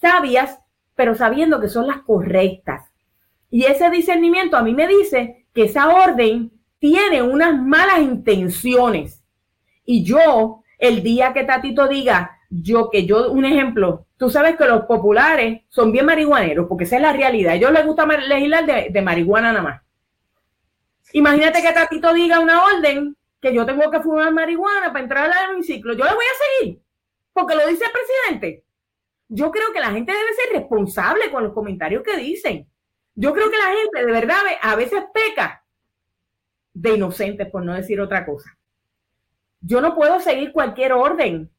sabias, 0.01 0.59
pero 0.97 1.15
sabiendo 1.15 1.61
que 1.61 1.69
son 1.69 1.87
las 1.87 1.99
correctas. 1.99 2.92
Y 3.53 3.67
ese 3.67 3.91
discernimiento 3.91 4.57
a 4.57 4.63
mí 4.63 4.73
me 4.73 4.89
dice 4.89 5.45
que 5.53 5.65
esa 5.65 5.95
orden 5.95 6.51
tiene 6.79 7.21
unas 7.21 7.55
malas 7.61 7.99
intenciones. 7.99 9.23
Y 9.85 10.05
yo, 10.05 10.63
el 10.79 11.03
día 11.03 11.35
que 11.35 11.45
Tatito 11.45 11.87
diga, 11.87 12.41
yo 12.49 12.89
que 12.89 13.05
yo, 13.05 13.31
un 13.31 13.45
ejemplo, 13.45 14.07
tú 14.17 14.31
sabes 14.31 14.57
que 14.57 14.65
los 14.65 14.87
populares 14.87 15.61
son 15.69 15.93
bien 15.93 16.07
marihuaneros, 16.07 16.67
porque 16.67 16.85
esa 16.85 16.97
es 16.97 17.03
la 17.03 17.13
realidad. 17.13 17.53
A 17.53 17.57
ellos 17.57 17.73
les 17.73 17.85
gusta 17.85 18.07
legislar 18.07 18.65
de, 18.65 18.89
de 18.91 19.03
marihuana 19.03 19.53
nada 19.53 19.63
más. 19.63 19.83
Imagínate 21.13 21.61
que 21.61 21.73
Tatito 21.73 22.15
diga 22.15 22.41
una 22.41 22.65
orden 22.65 23.15
que 23.39 23.53
yo 23.53 23.67
tengo 23.67 23.91
que 23.91 24.01
fumar 24.01 24.33
marihuana 24.33 24.95
para 24.95 25.03
entrar 25.03 25.31
al 25.31 25.51
hemiciclo. 25.51 25.93
Yo 25.93 26.07
le 26.07 26.15
voy 26.15 26.25
a 26.25 26.63
seguir, 26.65 26.83
porque 27.35 27.55
lo 27.55 27.67
dice 27.67 27.85
el 27.85 27.91
presidente. 27.93 28.65
Yo 29.29 29.51
creo 29.51 29.75
que 29.75 29.81
la 29.81 29.91
gente 29.91 30.11
debe 30.11 30.33
ser 30.33 30.59
responsable 30.59 31.31
con 31.31 31.45
los 31.45 31.53
comentarios 31.53 32.03
que 32.03 32.17
dicen. 32.17 32.72
Yo 33.15 33.33
creo 33.33 33.51
que 33.51 33.59
la 33.59 33.75
gente 33.75 34.07
de 34.07 34.13
verdad 34.13 34.39
a 34.61 34.75
veces 34.75 35.05
peca 35.13 35.65
de 36.73 36.95
inocentes, 36.95 37.49
por 37.51 37.65
no 37.65 37.75
decir 37.75 38.01
otra 38.01 38.25
cosa. 38.25 38.57
Yo 39.61 39.81
no 39.81 39.95
puedo 39.95 40.19
seguir 40.21 40.53
cualquier 40.53 40.93
orden 40.93 41.51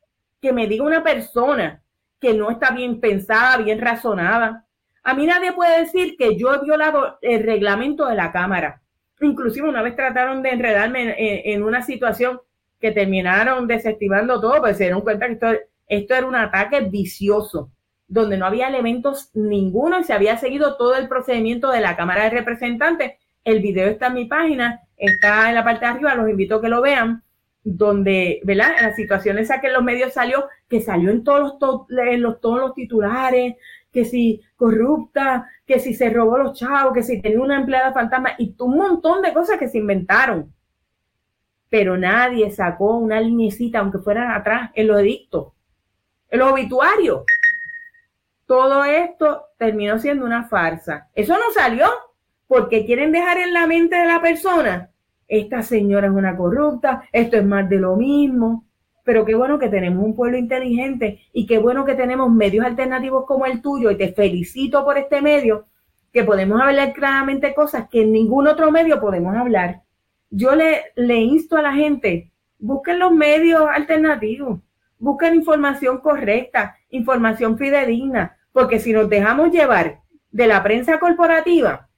que 0.41 0.51
me 0.51 0.67
diga 0.67 0.83
una 0.83 1.03
persona 1.03 1.81
que 2.19 2.33
no 2.33 2.49
está 2.49 2.71
bien 2.71 2.99
pensada, 2.99 3.57
bien 3.57 3.79
razonada. 3.79 4.65
A 5.03 5.13
mí 5.13 5.25
nadie 5.25 5.53
puede 5.53 5.81
decir 5.81 6.15
que 6.17 6.35
yo 6.35 6.53
he 6.53 6.59
violado 6.59 7.17
el 7.21 7.43
reglamento 7.43 8.07
de 8.07 8.15
la 8.15 8.31
Cámara. 8.31 8.81
Inclusive 9.21 9.69
una 9.69 9.81
vez 9.81 9.95
trataron 9.95 10.41
de 10.41 10.49
enredarme 10.49 11.15
en, 11.53 11.63
una 11.63 11.81
situación 11.81 12.41
que 12.79 12.91
terminaron 12.91 13.67
desestimando 13.67 14.41
todo, 14.41 14.59
pues 14.59 14.77
se 14.77 14.85
dieron 14.85 15.01
cuenta 15.01 15.27
que 15.27 15.33
esto, 15.33 15.47
esto 15.87 16.15
era 16.15 16.27
un 16.27 16.35
ataque 16.35 16.81
vicioso 16.81 17.71
donde 18.13 18.37
no 18.37 18.45
había 18.45 18.67
elementos 18.67 19.31
ninguno 19.33 19.99
y 19.99 20.03
se 20.03 20.13
había 20.13 20.37
seguido 20.37 20.77
todo 20.77 20.95
el 20.95 21.07
procedimiento 21.07 21.71
de 21.71 21.81
la 21.81 21.95
Cámara 21.95 22.25
de 22.25 22.29
Representantes. 22.29 23.13
El 23.43 23.59
video 23.59 23.89
está 23.89 24.07
en 24.07 24.13
mi 24.13 24.25
página, 24.25 24.81
está 24.95 25.49
en 25.49 25.55
la 25.55 25.63
parte 25.63 25.85
de 25.85 25.91
arriba, 25.91 26.13
los 26.13 26.29
invito 26.29 26.55
a 26.57 26.61
que 26.61 26.69
lo 26.69 26.81
vean, 26.81 27.23
donde, 27.63 28.39
¿verdad? 28.43 28.73
En 28.77 28.85
la 28.85 28.95
situación 28.95 29.39
esa 29.39 29.59
que 29.59 29.67
en 29.67 29.73
los 29.73 29.83
medios 29.83 30.13
salió, 30.13 30.47
que 30.69 30.79
salió 30.79 31.09
en 31.09 31.23
todos 31.23 31.57
los, 31.59 32.39
todos 32.39 32.59
los 32.59 32.73
titulares, 32.75 33.55
que 33.91 34.05
si 34.05 34.43
corrupta, 34.55 35.49
que 35.65 35.79
si 35.79 35.95
se 35.95 36.11
robó 36.11 36.37
los 36.37 36.57
chavos, 36.57 36.93
que 36.93 37.01
si 37.01 37.19
tenía 37.19 37.41
una 37.41 37.59
empleada 37.59 37.93
fantasma 37.93 38.35
y 38.37 38.55
un 38.59 38.77
montón 38.77 39.23
de 39.23 39.33
cosas 39.33 39.57
que 39.57 39.69
se 39.69 39.79
inventaron. 39.79 40.53
Pero 41.67 41.97
nadie 41.97 42.51
sacó 42.51 42.95
una 42.97 43.19
linecita, 43.19 43.79
aunque 43.79 43.97
fueran 43.97 44.31
atrás, 44.31 44.69
en 44.75 44.85
los 44.85 44.99
edictos, 44.99 45.53
en 46.29 46.39
los 46.39 46.51
obituarios 46.51 47.23
todo 48.53 48.83
esto 48.83 49.47
terminó 49.57 49.97
siendo 49.97 50.27
una 50.27 50.43
farsa. 50.43 51.09
Eso 51.15 51.33
no 51.33 51.51
salió 51.55 51.87
porque 52.45 52.85
quieren 52.85 53.11
dejar 53.11 53.39
en 53.39 53.51
la 53.51 53.65
mente 53.65 53.95
de 53.95 54.05
la 54.05 54.21
persona, 54.21 54.91
esta 55.27 55.63
señora 55.63 56.05
es 56.05 56.13
una 56.13 56.37
corrupta, 56.37 57.05
esto 57.11 57.37
es 57.37 57.43
más 57.43 57.67
de 57.67 57.77
lo 57.77 57.95
mismo. 57.95 58.65
pero 59.03 59.25
qué 59.25 59.33
bueno 59.33 59.57
que 59.57 59.69
tenemos 59.69 60.05
un 60.05 60.15
pueblo 60.15 60.37
inteligente 60.37 61.19
y 61.33 61.47
qué 61.47 61.57
bueno 61.57 61.83
que 61.83 61.95
tenemos 61.95 62.31
medios 62.31 62.63
alternativos 62.63 63.25
como 63.25 63.47
el 63.47 63.59
tuyo 63.59 63.89
y 63.89 63.97
te 63.97 64.13
felicito 64.13 64.85
por 64.85 64.99
este 64.99 65.19
medio, 65.19 65.65
que 66.11 66.23
podemos 66.23 66.61
hablar 66.61 66.93
claramente 66.93 67.55
cosas 67.55 67.89
que 67.89 68.03
en 68.03 68.11
ningún 68.11 68.47
otro 68.47 68.69
medio 68.71 69.01
podemos 69.01 69.35
hablar. 69.35 69.81
Yo 70.29 70.51
le, 70.55 70.93
insto 71.21 71.57
a 71.57 71.63
la 71.63 71.73
gente, 71.73 72.31
busquen 72.59 72.99
los 72.99 73.11
medios 73.11 73.63
alternativos, 73.67 74.59
busquen 74.99 75.33
información 75.33 75.97
correcta, 75.97 76.77
información 76.91 77.57
fidedigna, 77.57 78.37
porque 78.53 78.79
si 78.79 78.93
nos 78.93 79.09
dejamos 79.09 79.51
llevar 79.51 79.99
de 80.31 80.47
la 80.47 80.63
prensa 80.63 80.99
corporativa, 80.99 81.89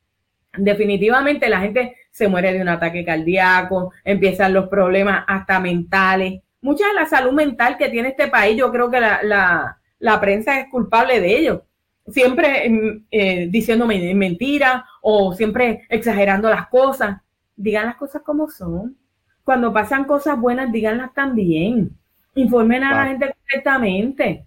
definitivamente 0.58 1.50
la 1.50 1.60
gente 1.60 1.96
se 2.12 2.28
muere 2.28 2.54
de 2.54 2.62
un 2.62 2.70
ataque 2.70 3.04
cardíaco, 3.04 3.92
empiezan 4.04 4.54
los 4.54 4.70
problemas 4.70 5.26
hasta 5.28 5.60
mentales. 5.60 6.42
Mucha 6.62 6.88
de 6.88 6.94
la 6.94 7.06
salud 7.06 7.34
mental 7.34 7.78
que 7.78 7.90
tiene 7.90 8.10
este 8.10 8.28
país, 8.28 8.58
yo 8.58 8.72
creo 8.72 8.90
que 8.90 9.00
la, 9.00 9.78
prensa 10.22 10.60
es 10.60 10.70
culpable 10.70 11.20
de 11.20 11.38
ello. 11.38 11.66
Siempre 12.08 12.70
mm, 12.70 13.06
eh, 13.12 13.48
diciéndome 13.50 14.14
mentiras 14.14 14.84
o 15.02 15.34
siempre 15.34 15.86
exagerando 15.90 16.50
las 16.50 16.68
cosas. 16.68 17.18
Digan 17.56 17.88
las 17.88 17.98
cosas 17.98 18.22
como 18.22 18.50
son. 18.50 18.96
Cuando 19.44 19.74
pasan 19.74 20.06
cosas 20.06 20.40
buenas, 20.40 20.72
díganlas 20.72 21.14
también. 21.14 21.92
Informen 22.36 22.84
a 22.84 22.96
la 22.96 23.06
gente 23.08 23.34
correctamente. 23.44 24.46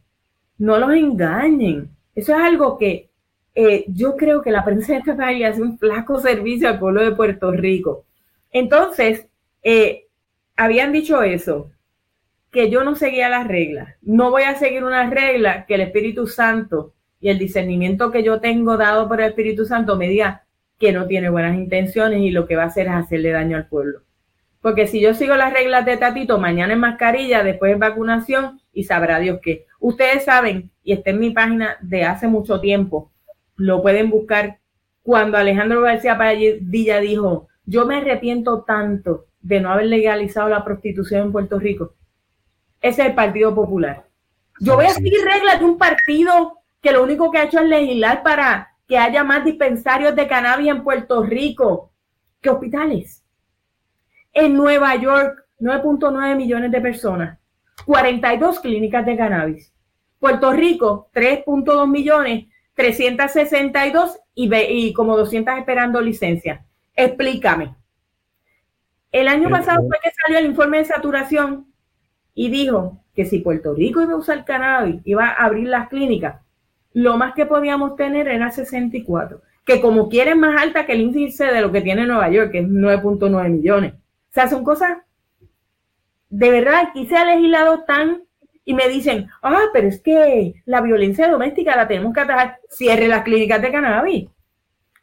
No 0.58 0.78
los 0.78 0.92
engañen. 0.92 1.90
Eso 2.18 2.34
es 2.34 2.42
algo 2.42 2.76
que 2.76 3.10
eh, 3.54 3.84
yo 3.86 4.16
creo 4.16 4.42
que 4.42 4.50
la 4.50 4.64
prensa 4.64 4.92
de 4.92 4.98
este 4.98 5.44
hace 5.44 5.62
un 5.62 5.78
flaco 5.78 6.18
servicio 6.18 6.68
al 6.68 6.80
pueblo 6.80 7.00
de 7.04 7.12
Puerto 7.14 7.52
Rico. 7.52 8.06
Entonces, 8.50 9.28
eh, 9.62 10.08
habían 10.56 10.90
dicho 10.90 11.22
eso, 11.22 11.70
que 12.50 12.70
yo 12.70 12.82
no 12.82 12.96
seguía 12.96 13.28
las 13.28 13.46
reglas. 13.46 13.94
No 14.02 14.32
voy 14.32 14.42
a 14.42 14.56
seguir 14.56 14.82
una 14.82 15.08
regla 15.08 15.64
que 15.64 15.74
el 15.76 15.82
Espíritu 15.82 16.26
Santo 16.26 16.92
y 17.20 17.28
el 17.28 17.38
discernimiento 17.38 18.10
que 18.10 18.24
yo 18.24 18.40
tengo 18.40 18.76
dado 18.76 19.06
por 19.06 19.20
el 19.20 19.28
Espíritu 19.28 19.64
Santo 19.64 19.94
me 19.94 20.08
diga 20.08 20.44
que 20.76 20.90
no 20.90 21.06
tiene 21.06 21.30
buenas 21.30 21.56
intenciones 21.56 22.18
y 22.20 22.32
lo 22.32 22.48
que 22.48 22.56
va 22.56 22.64
a 22.64 22.66
hacer 22.66 22.88
es 22.88 22.94
hacerle 22.94 23.30
daño 23.30 23.56
al 23.56 23.68
pueblo. 23.68 24.00
Porque 24.68 24.86
si 24.86 25.00
yo 25.00 25.14
sigo 25.14 25.34
las 25.34 25.54
reglas 25.54 25.86
de 25.86 25.96
Tatito, 25.96 26.36
mañana 26.36 26.74
es 26.74 26.78
mascarilla, 26.78 27.42
después 27.42 27.72
es 27.72 27.78
vacunación 27.78 28.60
y 28.70 28.84
sabrá 28.84 29.18
Dios 29.18 29.40
qué. 29.42 29.64
Ustedes 29.80 30.26
saben, 30.26 30.70
y 30.84 30.92
está 30.92 31.08
en 31.08 31.20
mi 31.20 31.30
página 31.30 31.78
de 31.80 32.04
hace 32.04 32.28
mucho 32.28 32.60
tiempo, 32.60 33.10
lo 33.56 33.80
pueden 33.80 34.10
buscar 34.10 34.58
cuando 35.02 35.38
Alejandro 35.38 35.80
García 35.80 36.18
Padilla 36.18 37.00
dijo, 37.00 37.48
yo 37.64 37.86
me 37.86 37.96
arrepiento 37.96 38.62
tanto 38.64 39.24
de 39.40 39.58
no 39.58 39.72
haber 39.72 39.86
legalizado 39.86 40.50
la 40.50 40.62
prostitución 40.62 41.22
en 41.22 41.32
Puerto 41.32 41.58
Rico. 41.58 41.94
Ese 42.82 43.00
es 43.00 43.08
el 43.08 43.14
Partido 43.14 43.54
Popular. 43.54 44.04
Yo 44.60 44.76
voy 44.76 44.84
a 44.84 44.90
seguir 44.90 45.24
reglas 45.24 45.60
de 45.60 45.64
un 45.64 45.78
partido 45.78 46.58
que 46.82 46.92
lo 46.92 47.02
único 47.02 47.30
que 47.30 47.38
ha 47.38 47.44
hecho 47.44 47.60
es 47.60 47.68
legislar 47.70 48.22
para 48.22 48.76
que 48.86 48.98
haya 48.98 49.24
más 49.24 49.46
dispensarios 49.46 50.14
de 50.14 50.28
cannabis 50.28 50.68
en 50.68 50.84
Puerto 50.84 51.22
Rico 51.22 51.90
que 52.42 52.50
hospitales. 52.50 53.24
En 54.32 54.54
Nueva 54.54 54.94
York, 54.96 55.44
9.9 55.60 56.36
millones 56.36 56.70
de 56.70 56.80
personas, 56.80 57.38
42 57.86 58.60
clínicas 58.60 59.04
de 59.04 59.16
cannabis. 59.16 59.72
Puerto 60.18 60.52
Rico, 60.52 61.10
3.2 61.14 61.88
millones, 61.88 62.46
362 62.74 64.18
y, 64.34 64.54
y 64.54 64.92
como 64.92 65.16
200 65.16 65.58
esperando 65.58 66.00
licencia. 66.00 66.64
Explícame. 66.94 67.74
El 69.10 69.28
año 69.28 69.48
pasado 69.48 69.86
fue 69.86 69.98
que 70.02 70.10
salió 70.24 70.38
el 70.38 70.46
informe 70.46 70.78
de 70.78 70.84
saturación 70.84 71.72
y 72.34 72.50
dijo 72.50 73.02
que 73.14 73.24
si 73.24 73.38
Puerto 73.38 73.74
Rico 73.74 74.02
iba 74.02 74.12
a 74.12 74.16
usar 74.16 74.44
cannabis, 74.44 75.00
iba 75.04 75.28
a 75.28 75.44
abrir 75.46 75.68
las 75.68 75.88
clínicas, 75.88 76.42
lo 76.92 77.16
más 77.16 77.34
que 77.34 77.46
podíamos 77.46 77.96
tener 77.96 78.28
era 78.28 78.50
64, 78.50 79.42
que 79.64 79.80
como 79.80 80.08
quieren 80.08 80.40
más 80.40 80.60
alta 80.60 80.86
que 80.86 80.92
el 80.92 81.00
índice 81.00 81.46
de 81.46 81.60
lo 81.60 81.72
que 81.72 81.80
tiene 81.80 82.06
Nueva 82.06 82.30
York, 82.30 82.52
que 82.52 82.58
es 82.60 82.68
9.9 82.68 83.48
millones. 83.50 83.94
O 84.30 84.32
sea, 84.32 84.48
son 84.48 84.64
cosas, 84.64 84.98
de 86.28 86.50
verdad, 86.50 86.82
aquí 86.88 87.06
se 87.06 87.16
ha 87.16 87.24
legislado 87.24 87.84
tan 87.84 88.22
y 88.64 88.74
me 88.74 88.86
dicen, 88.88 89.30
ah, 89.42 89.64
pero 89.72 89.88
es 89.88 90.02
que 90.02 90.62
la 90.66 90.82
violencia 90.82 91.26
doméstica 91.30 91.74
la 91.74 91.88
tenemos 91.88 92.12
que 92.12 92.20
atajar. 92.20 92.58
Cierre 92.68 93.08
las 93.08 93.22
clínicas 93.22 93.62
de 93.62 93.72
cannabis. 93.72 94.28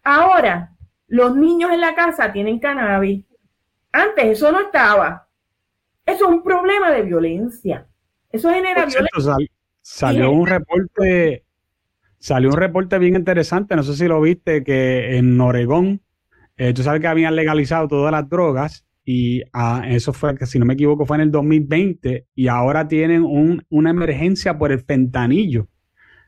Ahora, 0.03 0.76
los 1.07 1.36
niños 1.36 1.71
en 1.71 1.82
la 1.82 1.95
casa 1.95 2.32
tienen 2.32 2.59
cannabis. 2.59 3.26
Antes 3.91 4.26
eso 4.26 4.51
no 4.51 4.61
estaba. 4.61 5.28
Eso 6.05 6.26
es 6.26 6.32
un 6.32 6.43
problema 6.43 6.91
de 6.91 7.01
violencia. 7.01 7.88
Eso 8.32 8.51
genera 8.51 8.86
violencia. 8.86 9.36
salió 9.82 10.32
un 10.32 10.45
reporte, 10.45 11.43
salió 12.19 12.49
un 12.49 12.57
reporte 12.57 12.99
bien 12.99 13.15
interesante, 13.15 13.76
no 13.76 13.82
sé 13.82 13.95
si 13.95 14.07
lo 14.07 14.21
viste, 14.21 14.63
que 14.63 15.17
en 15.17 15.41
Oregón, 15.41 16.01
eh, 16.57 16.71
tú 16.73 16.84
sabes 16.84 17.01
que 17.01 17.07
habían 17.07 17.36
legalizado 17.36 17.88
todas 17.88 18.11
las 18.11 18.30
drogas 18.30 18.85
y 19.06 19.43
ah, 19.53 19.84
eso 19.88 20.12
fue, 20.14 20.36
que 20.36 20.47
si 20.47 20.58
no 20.58 20.66
me 20.66 20.74
equivoco, 20.74 21.06
fue 21.06 21.18
en 21.18 21.22
el 21.22 21.32
2020 21.32 22.28
y 22.34 22.47
ahora 22.47 22.88
tienen 22.88 23.24
una 23.24 23.89
emergencia 23.89 24.58
por 24.58 24.72
el 24.72 24.80
fentanillo, 24.80 25.68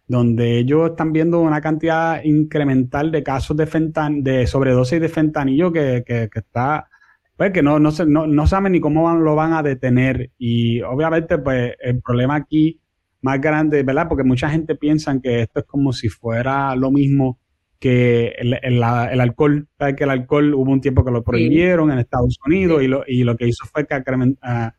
donde 0.08 0.60
ellos 0.60 0.92
están 0.92 1.12
viendo 1.12 1.42
una 1.42 1.60
cantidad 1.60 2.24
incremental 2.24 3.12
de 3.12 3.24
casos 3.24 3.58
de, 3.58 3.66
fentan 3.66 4.24
de 4.24 4.46
sobredosis 4.46 5.02
de 5.02 5.10
fentanillo 5.10 5.74
que, 5.74 6.06
está, 6.36 6.88
pues 7.36 7.52
que 7.52 7.64
no, 7.64 7.80
no, 7.80 7.90
no, 8.06 8.28
no 8.28 8.48
saben 8.48 8.74
ni 8.74 8.80
cómo 8.80 9.12
lo 9.16 9.36
van 9.36 9.54
a 9.54 9.64
detener 9.64 10.32
y 10.38 10.82
obviamente 10.82 11.40
pues 11.40 11.74
el 11.80 12.00
problema 12.02 12.36
aquí 12.36 12.80
más 13.22 13.42
grande, 13.42 13.82
¿verdad? 13.82 14.08
Porque 14.08 14.24
mucha 14.24 14.50
gente 14.50 14.76
piensa 14.76 15.20
que 15.20 15.42
esto 15.42 15.62
es 15.62 15.66
como 15.66 15.92
si 15.94 16.10
fuera 16.10 16.76
lo 16.76 16.92
mismo 16.92 17.40
que 17.80 18.34
el, 18.38 18.60
el, 18.62 18.84
alcohol, 18.84 19.68
que 19.78 20.04
el 20.04 20.10
alcohol 20.10 20.54
hubo 20.54 20.72
un 20.72 20.82
tiempo 20.82 21.06
que 21.06 21.12
lo 21.12 21.24
prohibieron 21.24 21.92
en 21.92 22.00
Estados 22.00 22.38
Unidos 22.46 22.82
y, 22.82 22.88
lo, 22.88 23.04
y 23.08 23.24
lo 23.24 23.38
que 23.38 23.48
hizo 23.48 23.66
fue 23.66 23.86
que 23.86 23.96
uh, 23.96 24.72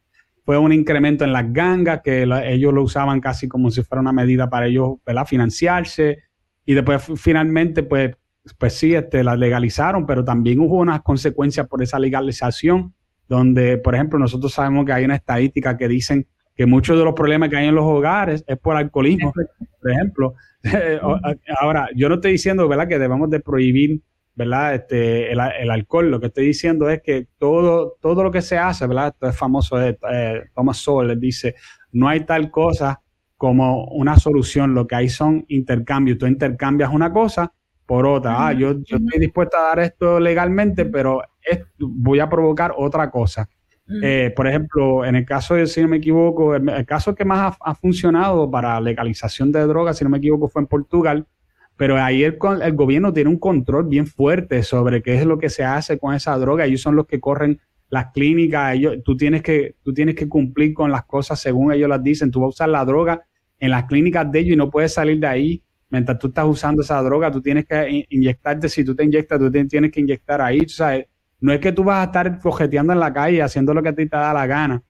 fue 0.45 0.59
un 0.59 0.73
incremento 0.73 1.25
en 1.25 1.33
las 1.33 1.53
gangas, 1.53 2.01
que 2.03 2.23
ellos 2.23 2.73
lo 2.73 2.83
usaban 2.83 3.21
casi 3.21 3.49
como 3.49 3.71
si 3.71 3.83
fuera 3.83 4.01
una 4.01 4.13
medida 4.13 4.51
para 4.51 4.67
ellos 4.67 4.97
¿verdad? 5.07 5.27
financiarse. 5.27 6.19
Y 6.65 6.75
después 6.75 7.05
finalmente 7.17 7.83
pues, 7.83 8.17
pues 8.59 8.75
sí, 8.75 8.95
este, 8.95 9.23
la 9.23 9.37
legalizaron, 9.37 10.05
pero 10.07 10.25
también 10.25 10.59
hubo 10.61 10.79
unas 10.79 11.03
consecuencias 11.03 11.69
por 11.69 11.83
esa 11.83 11.99
legalización, 11.99 12.95
donde 13.29 13.79
por 13.79 13.95
ejemplo 13.95 14.19
nosotros 14.19 14.53
sabemos 14.53 14.85
que 14.87 14.93
hay 14.93 15.05
una 15.05 15.17
estadística 15.17 15.77
que 15.77 15.87
dicen 15.87 16.27
que 16.59 16.67
muchos 16.67 16.99
de 16.99 17.05
los 17.05 17.15
problemas 17.15 17.51
que 17.51 17.57
hay 17.57 17.69
en 17.69 17.77
los 17.77 17.85
hogares 17.85 18.45
es 18.49 18.59
por 18.59 18.75
alcoholismo, 18.75 19.33
por 19.33 19.91
ejemplo. 19.93 20.35
Ahora, 21.61 21.89
yo 21.95 22.09
no 22.09 22.17
estoy 22.17 22.33
diciendo, 22.33 22.67
¿verdad?, 22.67 22.89
que 22.89 22.99
debamos 22.99 23.31
de 23.31 23.39
prohibir, 23.39 24.01
¿verdad?, 24.35 24.75
este, 24.75 25.31
el, 25.31 25.71
alcohol. 25.71 26.11
Lo 26.11 26.19
que 26.19 26.27
estoy 26.27 26.47
diciendo 26.47 26.91
es 26.91 27.01
que 27.01 27.29
todo, 27.39 27.97
todo 28.01 28.25
lo 28.25 28.33
que 28.33 28.43
se 28.43 28.59
hace, 28.59 28.89
¿verdad?, 28.89 29.13
esto 29.15 29.29
es 29.29 29.37
famoso, 29.37 29.81
eh, 29.81 29.97
Thomas 30.53 30.79
Sowell 30.79 31.21
dice, 31.21 31.55
no 31.93 32.09
hay 32.09 32.25
tal 32.25 32.51
cosa 32.51 33.03
como 33.37 33.85
una 33.93 34.17
solución, 34.17 34.75
lo 34.75 34.89
que 34.89 34.97
hay 34.97 35.09
son 35.09 35.45
intercambios. 35.47 36.19
Tú 36.19 36.27
intercambias 36.27 36.91
una 36.93 37.13
cosa 37.13 37.53
por 37.87 38.05
otra. 38.05 38.49
Ah, 38.49 38.53
yo, 38.53 38.73
estoy 38.73 39.21
dispuesto 39.21 39.57
a 39.59 39.69
dar 39.69 39.79
esto 39.79 40.19
legalmente, 40.19 40.87
pero 40.87 41.23
voy 41.79 42.19
a 42.19 42.29
provocar 42.29 42.75
otra 42.77 43.13
cosa. 43.13 43.49
Eh, 44.03 44.33
por 44.37 44.47
ejemplo, 44.47 45.05
en 45.05 45.17
el 45.17 45.25
caso 45.25 45.55
de, 45.55 45.67
si 45.67 45.81
no 45.81 45.89
me 45.89 45.97
equivoco, 45.97 46.55
el, 46.55 46.85
caso 46.85 47.15
que 47.15 47.25
más 47.25 47.57
ha, 47.61 47.75
funcionado 47.75 48.51
para 48.51 48.81
legalización 48.81 49.51
de 49.51 49.67
drogas, 49.67 49.97
si 49.97 50.05
no 50.05 50.11
me 50.11 50.19
equivoco, 50.19 50.49
fue 50.49 50.63
en 50.63 50.67
Portugal, 50.67 51.27
pero 51.77 51.97
ahí 51.97 52.23
el, 52.23 52.37
gobierno 52.75 53.13
tiene 53.13 53.31
un 53.31 53.39
control 53.39 53.87
bien 53.89 54.07
fuerte 54.07 54.63
sobre 54.63 55.03
qué 55.03 55.15
es 55.15 55.25
lo 55.25 55.39
que 55.39 55.49
se 55.49 55.65
hace 55.65 55.99
con 55.99 56.15
esa 56.15 56.37
droga. 56.37 56.67
Ellos 56.67 56.83
son 56.83 56.97
los 56.97 57.07
que 57.07 57.21
corren 57.21 57.61
las 57.89 58.13
clínicas, 58.13 58.75
ellos, 58.75 58.97
tú, 59.03 59.17
tienes 59.17 59.43
que, 59.43 59.75
cumplir 60.29 60.75
con 60.75 60.91
las 60.91 61.05
cosas 61.07 61.41
según 61.41 61.73
ellos 61.73 61.89
las 61.89 62.03
dicen. 62.03 62.31
Tú 62.31 62.41
vas 62.41 62.47
a 62.47 62.49
usar 62.49 62.69
la 62.69 62.85
droga 62.85 63.23
en 63.59 63.71
las 63.71 63.85
clínicas 63.85 64.31
de 64.31 64.41
ellos 64.41 64.53
y 64.53 64.57
no 64.57 64.71
puedes 64.71 64.93
salir 64.93 65.19
de 65.19 65.27
ahí. 65.27 65.63
Mientras 65.89 66.19
tú 66.19 66.27
estás 66.27 66.45
usando 66.45 66.83
esa 66.83 67.01
droga, 67.01 67.31
tú 67.31 67.41
tienes 67.41 67.65
que 67.65 68.05
inyectarte. 68.11 68.69
Si 68.69 68.85
tú 68.85 68.95
te 68.95 69.05
inyectas, 69.05 69.39
tú 69.39 69.51
tienes 69.51 69.91
que 69.91 70.01
inyectar 70.01 70.43
ahí. 70.43 70.69
Sabes, 70.69 71.07
no 71.41 71.53
es 71.53 71.61
que 71.61 71.73
tú 71.73 71.85
vas 71.85 72.01
a 72.01 72.05
estar 72.05 72.41
cojeteando 72.41 72.93
en 72.93 73.01
la 73.01 73.13
calle 73.13 73.43
haciendo 73.43 73.75
lo 73.75 73.83
que 73.83 73.91
a 73.91 73.95
ti 73.95 74.07
te 74.07 74.17
da 74.17 74.33
la 74.33 74.47
gana. 74.47 74.83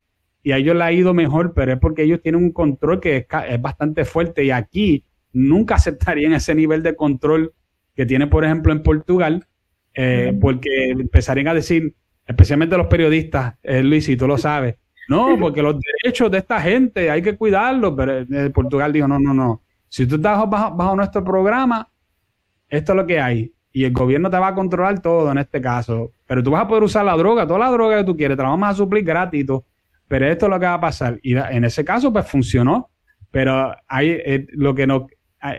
Y 0.42 0.52
a 0.52 0.56
ellos 0.56 0.76
le 0.76 0.84
ha 0.84 0.92
ido 0.92 1.12
mejor, 1.12 1.52
pero 1.52 1.72
es 1.72 1.78
porque 1.78 2.02
ellos 2.02 2.22
tienen 2.22 2.42
un 2.42 2.52
control 2.52 3.00
que 3.00 3.26
es, 3.48 3.60
bastante 3.60 4.04
fuerte. 4.04 4.44
Y 4.44 4.50
aquí 4.50 5.04
nunca 5.32 5.74
aceptarían 5.76 6.32
ese 6.32 6.54
nivel 6.54 6.82
de 6.82 6.96
control 6.96 7.52
que 7.94 8.06
tiene, 8.06 8.26
por 8.26 8.44
ejemplo, 8.44 8.72
en 8.72 8.82
Portugal, 8.82 9.46
eh, 9.94 10.36
porque 10.40 10.90
empezarían 10.90 11.48
a 11.48 11.54
decir, 11.54 11.94
especialmente 12.26 12.76
los 12.76 12.86
periodistas, 12.86 13.56
eh, 13.62 13.82
Luis, 13.82 14.08
y 14.08 14.16
tú 14.16 14.26
lo 14.26 14.38
sabes, 14.38 14.76
no, 15.08 15.38
porque 15.40 15.62
los 15.62 15.76
derechos 16.02 16.30
de 16.30 16.38
esta 16.38 16.60
gente 16.60 17.10
hay 17.10 17.22
que 17.22 17.36
cuidarlos. 17.36 17.94
Pero 17.96 18.18
eh, 18.18 18.50
Portugal 18.50 18.92
dijo, 18.92 19.08
no, 19.08 19.18
no, 19.18 19.34
no. 19.34 19.62
Si 19.88 20.06
tú 20.06 20.16
estás 20.16 20.48
bajo 20.48 20.96
nuestro 20.96 21.24
programa, 21.24 21.88
esto 22.68 22.92
es 22.92 22.96
lo 22.96 23.06
que 23.06 23.18
hay 23.18 23.52
y 23.72 23.84
el 23.84 23.92
gobierno 23.92 24.30
te 24.30 24.38
va 24.38 24.48
a 24.48 24.54
controlar 24.54 25.00
todo 25.00 25.30
en 25.30 25.38
este 25.38 25.60
caso. 25.60 26.12
Pero 26.28 26.42
tú 26.42 26.50
vas 26.50 26.64
a 26.64 26.68
poder 26.68 26.82
usar 26.84 27.06
la 27.06 27.16
droga, 27.16 27.46
toda 27.46 27.58
la 27.58 27.70
droga 27.70 27.96
que 27.96 28.04
tú 28.04 28.14
quieres, 28.14 28.36
te 28.36 28.42
la 28.42 28.50
vamos 28.50 28.68
a 28.68 28.74
suplir 28.74 29.02
gratis. 29.02 29.46
pero 30.06 30.26
esto 30.26 30.44
es 30.46 30.50
lo 30.50 30.60
que 30.60 30.66
va 30.66 30.74
a 30.74 30.80
pasar. 30.80 31.18
Y 31.22 31.34
en 31.34 31.64
ese 31.64 31.84
caso, 31.84 32.12
pues 32.12 32.28
funcionó. 32.28 32.90
Pero 33.30 33.74
hay 33.88 34.10
eh, 34.10 34.46
lo 34.52 34.74
que 34.74 34.86
no. 34.86 35.06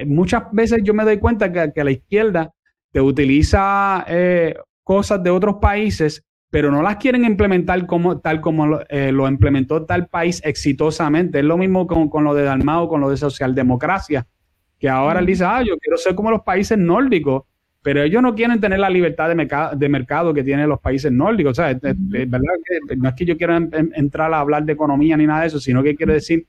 muchas 0.05 0.43
veces 0.51 0.82
yo 0.84 0.93
me 0.93 1.03
doy 1.03 1.17
cuenta 1.17 1.51
que, 1.51 1.84
la 1.84 1.91
izquierda 1.91 2.53
te 2.91 3.01
utiliza 3.01 4.05
eh, 4.07 4.55
cosas 4.84 5.24
de 5.24 5.32
otros 5.32 5.55
países, 5.59 6.24
pero 6.51 6.70
no 6.72 6.84
las 6.84 6.97
quieren 6.97 7.26
implementar 7.26 7.88
como, 7.88 8.20
tal 8.20 8.39
como 8.39 8.67
lo, 8.67 8.82
eh, 8.89 9.11
implementó 9.11 9.86
tal 9.86 10.07
país 10.07 10.39
exitosamente. 10.45 11.39
Es 11.39 11.45
lo 11.45 11.57
mismo 11.57 11.88
con, 11.88 12.09
con 12.09 12.24
lo 12.24 12.36
de 12.36 12.43
Dalmao, 12.43 12.88
con 12.88 13.01
lo 13.01 13.09
de 13.09 13.17
socialdemocracia, 13.17 14.28
que 14.78 14.88
ahora 14.88 15.20
él 15.20 15.26
dice, 15.26 15.45
ah, 15.45 15.63
yo 15.63 15.78
quiero 15.80 15.97
ser 15.97 16.13
como 16.13 16.30
los 16.30 16.41
países 16.41 16.78
nórdicos 16.78 17.43
pero 17.82 18.04
ellos 18.04 18.22
no 18.22 18.36
quieren 18.36 18.60
tener 18.60 18.80
la 18.80 18.90
libertad 18.90 19.30
de, 19.30 19.36
mercado, 19.36 19.76
de 19.76 19.90
mercado 19.90 20.34
que 20.34 20.44
tienen 20.44 20.68
los 20.68 20.80
países 20.80 21.12
nórdicos. 21.12 21.52
O 21.52 21.56
sea, 21.56 21.72
es, 21.72 21.80
verdad 21.82 22.54
que 22.88 22.96
no 22.96 23.10
es 23.10 23.16
que 23.16 23.26
yo 23.26 23.38
quiera 23.38 23.58
entrar 23.58 24.34
a 24.34 24.40
hablar 24.40 24.64
de 24.64 24.74
economía 24.74 25.16
ni 25.16 25.26
nada 25.26 25.42
de 25.42 25.48
eso, 25.48 25.60
sino 25.60 25.82
que 25.82 25.96
quiero 25.96 26.14
decir 26.14 26.46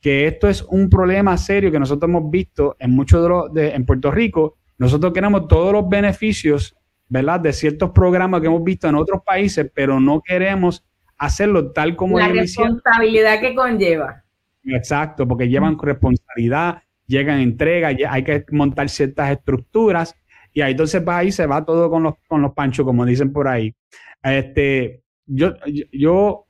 que 0.00 0.26
esto 0.26 0.48
es 0.48 0.62
un 0.62 0.88
problema 0.88 1.36
serio 1.36 1.70
que 1.70 1.78
nosotros 1.78 2.08
hemos 2.08 2.30
visto 2.30 2.76
en 2.78 2.92
muchos 2.92 3.22
de 3.22 3.28
los, 3.28 3.52
de, 3.52 3.70
en 3.70 3.84
Puerto 3.84 4.10
Rico. 4.10 4.56
Nosotros 4.78 5.12
queremos 5.12 5.46
todos 5.48 5.72
los 5.74 5.86
beneficios, 5.86 6.74
¿verdad? 7.08 7.40
De 7.40 7.52
ciertos 7.52 7.90
programas 7.90 8.40
que 8.40 8.46
hemos 8.46 8.64
visto 8.64 8.88
en 8.88 8.94
otros 8.94 9.20
países, 9.22 9.70
pero 9.74 10.00
no 10.00 10.22
queremos 10.22 10.82
hacerlo 11.18 11.72
tal 11.72 11.94
como 11.96 12.18
la 12.18 12.28
responsabilidad 12.28 13.40
que 13.40 13.54
conlleva. 13.54 14.24
Exacto, 14.64 15.28
porque 15.28 15.48
llevan 15.48 15.78
responsabilidad, 15.78 16.82
llegan 17.06 17.40
entregas, 17.40 17.94
hay 18.08 18.24
que 18.24 18.44
montar 18.52 18.88
ciertas 18.88 19.30
estructuras 19.30 20.16
y 20.52 20.60
ahí 20.60 20.72
entonces 20.72 21.02
va 21.06 21.18
ahí 21.18 21.32
se 21.32 21.46
va 21.46 21.64
todo 21.64 21.90
con 21.90 22.02
los, 22.02 22.14
con 22.26 22.42
los 22.42 22.52
panchos, 22.52 22.84
como 22.84 23.04
dicen 23.04 23.32
por 23.32 23.48
ahí. 23.48 23.74
Este, 24.22 25.02
yo, 25.26 25.54
yo 25.92 26.46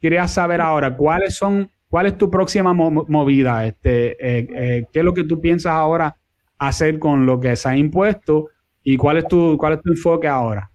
quería 0.00 0.26
saber 0.28 0.60
ahora 0.60 0.96
cuáles 0.96 1.34
son, 1.34 1.70
cuál 1.88 2.06
es 2.06 2.18
tu 2.18 2.30
próxima 2.30 2.72
movida, 2.72 3.66
este, 3.66 4.10
eh, 4.12 4.48
eh, 4.54 4.86
qué 4.92 4.98
es 4.98 5.04
lo 5.04 5.14
que 5.14 5.24
tú 5.24 5.40
piensas 5.40 5.72
ahora 5.72 6.16
hacer 6.58 6.98
con 6.98 7.24
lo 7.26 7.40
que 7.40 7.56
se 7.56 7.68
ha 7.68 7.76
impuesto 7.76 8.48
y 8.82 8.96
cuál 8.96 9.18
es 9.18 9.28
tu, 9.28 9.56
cuál 9.56 9.74
es 9.74 9.82
tu 9.82 9.90
enfoque 9.90 10.28
ahora. 10.28 10.70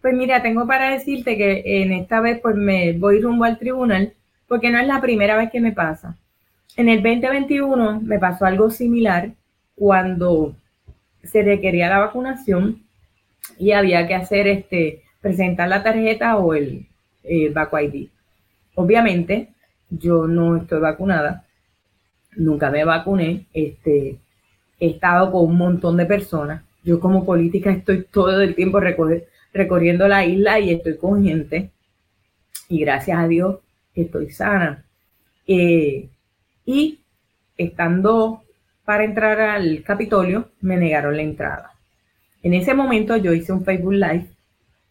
Pues 0.00 0.14
mira, 0.14 0.42
tengo 0.42 0.66
para 0.66 0.90
decirte 0.90 1.36
que 1.36 1.82
en 1.82 1.92
esta 1.92 2.20
vez 2.20 2.40
pues 2.40 2.54
me 2.54 2.92
voy 2.92 3.20
rumbo 3.20 3.44
al 3.44 3.58
tribunal 3.58 4.12
porque 4.46 4.70
no 4.70 4.78
es 4.78 4.86
la 4.86 5.00
primera 5.00 5.36
vez 5.36 5.50
que 5.50 5.60
me 5.60 5.72
pasa. 5.72 6.16
En 6.76 6.88
el 6.88 7.02
2021 7.02 8.00
me 8.02 8.18
pasó 8.18 8.44
algo 8.44 8.70
similar 8.70 9.30
cuando 9.74 10.54
se 11.26 11.42
requería 11.42 11.88
la 11.88 11.98
vacunación 11.98 12.82
y 13.58 13.72
había 13.72 14.06
que 14.06 14.14
hacer 14.14 14.46
este, 14.46 15.02
presentar 15.20 15.68
la 15.68 15.82
tarjeta 15.82 16.36
o 16.36 16.54
el 16.54 16.86
eh, 17.24 17.52
ID. 17.52 18.08
Obviamente, 18.74 19.48
yo 19.90 20.26
no 20.26 20.56
estoy 20.56 20.80
vacunada, 20.80 21.44
nunca 22.36 22.70
me 22.70 22.84
vacuné, 22.84 23.46
este, 23.52 24.18
he 24.78 24.86
estado 24.88 25.32
con 25.32 25.44
un 25.44 25.56
montón 25.56 25.96
de 25.96 26.06
personas. 26.06 26.62
Yo 26.84 27.00
como 27.00 27.24
política 27.24 27.70
estoy 27.70 28.04
todo 28.04 28.40
el 28.40 28.54
tiempo 28.54 28.80
recorriendo 29.52 30.06
la 30.06 30.24
isla 30.24 30.60
y 30.60 30.70
estoy 30.70 30.96
con 30.96 31.24
gente. 31.24 31.70
Y 32.68 32.80
gracias 32.80 33.18
a 33.18 33.26
Dios 33.26 33.58
estoy 33.94 34.30
sana. 34.30 34.84
Eh, 35.46 36.08
y 36.64 37.00
estando 37.56 38.42
para 38.86 39.04
entrar 39.04 39.40
al 39.40 39.82
Capitolio, 39.82 40.48
me 40.60 40.76
negaron 40.76 41.16
la 41.16 41.22
entrada. 41.22 41.72
En 42.42 42.54
ese 42.54 42.72
momento 42.72 43.16
yo 43.16 43.32
hice 43.32 43.52
un 43.52 43.64
Facebook 43.64 43.94
Live 43.94 44.28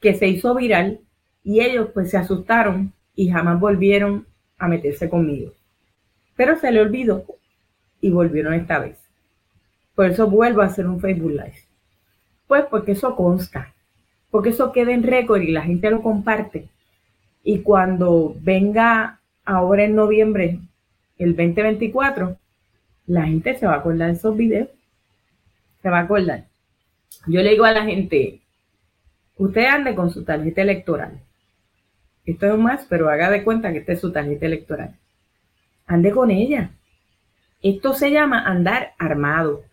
que 0.01 0.13
se 0.13 0.27
hizo 0.27 0.53
viral 0.53 0.99
y 1.45 1.61
ellos 1.61 1.89
pues 1.93 2.11
se 2.11 2.17
asustaron 2.17 2.91
y 3.15 3.29
jamás 3.29 3.57
volvieron 3.57 4.27
a 4.57 4.67
meterse 4.67 5.09
conmigo. 5.09 5.53
Pero 6.35 6.59
se 6.59 6.73
le 6.73 6.81
olvidó 6.81 7.25
y 8.01 8.09
volvieron 8.09 8.53
esta 8.53 8.79
vez. 8.79 8.97
Por 9.95 10.07
eso 10.07 10.29
vuelvo 10.29 10.61
a 10.61 10.65
hacer 10.65 10.85
un 10.87 10.99
Facebook 10.99 11.31
Live. 11.31 11.63
Pues 12.47 12.65
porque 12.65 12.91
eso 12.91 13.15
consta, 13.15 13.73
porque 14.29 14.49
eso 14.49 14.73
queda 14.73 14.91
en 14.91 15.03
récord 15.03 15.41
y 15.41 15.51
la 15.51 15.61
gente 15.61 15.89
lo 15.89 16.01
comparte. 16.01 16.67
Y 17.45 17.59
cuando 17.59 18.35
venga 18.41 19.21
ahora 19.45 19.85
en 19.85 19.95
noviembre 19.95 20.59
el 21.17 21.37
2024, 21.37 22.37
la 23.07 23.25
gente 23.25 23.55
se 23.55 23.65
va 23.65 23.73
a 23.73 23.77
acordar 23.77 24.07
de 24.07 24.17
esos 24.17 24.35
videos. 24.35 24.69
Se 25.81 25.89
va 25.89 25.99
a 25.99 26.03
acordar. 26.03 26.45
Yo 27.27 27.41
le 27.41 27.51
digo 27.51 27.65
a 27.65 27.71
la 27.71 27.83
gente, 27.83 28.41
usted 29.37 29.65
ande 29.65 29.95
con 29.95 30.09
su 30.09 30.23
tarjeta 30.23 30.61
electoral. 30.61 31.19
Esto 32.25 32.47
es 32.47 32.57
más, 32.57 32.85
pero 32.89 33.09
haga 33.09 33.29
de 33.29 33.43
cuenta 33.43 33.71
que 33.71 33.79
esta 33.79 33.93
es 33.93 34.01
su 34.01 34.11
tarjeta 34.11 34.45
electoral. 34.45 34.95
Ande 35.85 36.11
con 36.11 36.31
ella. 36.31 36.71
Esto 37.61 37.93
se 37.93 38.11
llama 38.11 38.45
andar 38.45 38.93
armado. 38.97 39.63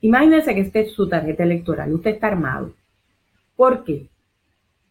Imagínense 0.00 0.54
que 0.54 0.60
esta 0.60 0.80
es 0.80 0.92
su 0.92 1.08
tarjeta 1.08 1.44
electoral. 1.44 1.92
Usted 1.92 2.10
está 2.10 2.28
armado. 2.28 2.74
¿Por 3.56 3.84
qué? 3.84 4.08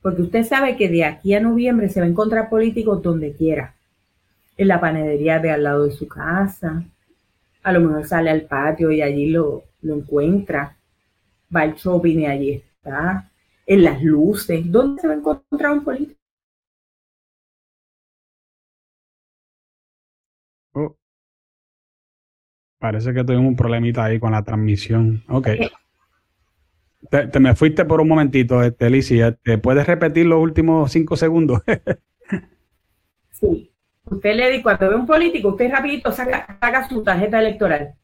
Porque 0.01 0.21
usted 0.21 0.43
sabe 0.43 0.77
que 0.77 0.89
de 0.89 1.03
aquí 1.03 1.33
a 1.33 1.41
noviembre 1.41 1.89
se 1.89 1.99
va 1.99 2.05
a 2.05 2.09
encontrar 2.09 2.49
políticos 2.49 3.01
donde 3.01 3.33
quiera. 3.33 3.75
En 4.57 4.69
la 4.69 4.79
panadería 4.79 5.39
de 5.39 5.51
al 5.51 5.63
lado 5.63 5.83
de 5.85 5.91
su 5.91 6.07
casa, 6.07 6.83
a 7.63 7.71
lo 7.71 7.81
mejor 7.81 8.05
sale 8.05 8.29
al 8.29 8.43
patio 8.43 8.91
y 8.91 9.01
allí 9.01 9.29
lo, 9.29 9.63
encuentra, 9.83 10.77
va 11.55 11.61
al 11.61 11.75
shopping 11.75 12.19
y 12.19 12.25
allí 12.25 12.51
está, 12.51 13.29
en 13.65 13.83
las 13.83 14.01
luces, 14.01 14.71
¿dónde 14.71 15.01
se 15.01 15.07
va 15.07 15.13
a 15.13 15.17
encontrar 15.17 15.71
un 15.73 15.83
político? 15.83 16.19
Oh. 20.73 20.95
Parece 22.79 23.13
que 23.13 23.23
tuvimos 23.23 23.47
un 23.47 23.55
problemita 23.55 24.05
ahí 24.05 24.19
con 24.19 24.31
la 24.31 24.43
transmisión. 24.43 25.23
Ok. 25.27 25.47
Eh. 25.47 25.69
Te, 27.09 27.39
me 27.39 27.55
fuiste 27.55 27.85
por 27.85 28.01
un 28.01 28.07
momentito, 28.07 28.61
este, 28.63 28.89
¿Te 29.43 29.57
puedes 29.57 29.87
repetir 29.87 30.25
los 30.25 30.41
últimos 30.41 30.91
cinco 30.91 31.15
segundos? 31.15 31.61
sí. 33.31 33.71
Usted 34.09 34.35
le 34.35 34.49
dice, 34.49 34.63
cuando 34.63 34.89
ve 34.89 34.95
un 34.95 35.05
político, 35.05 35.49
usted 35.49 35.69
rapidito 35.69 36.11
saca, 36.11 36.57
saca 36.59 36.87
su 36.87 37.03
tarjeta 37.03 37.39
electoral. 37.39 37.95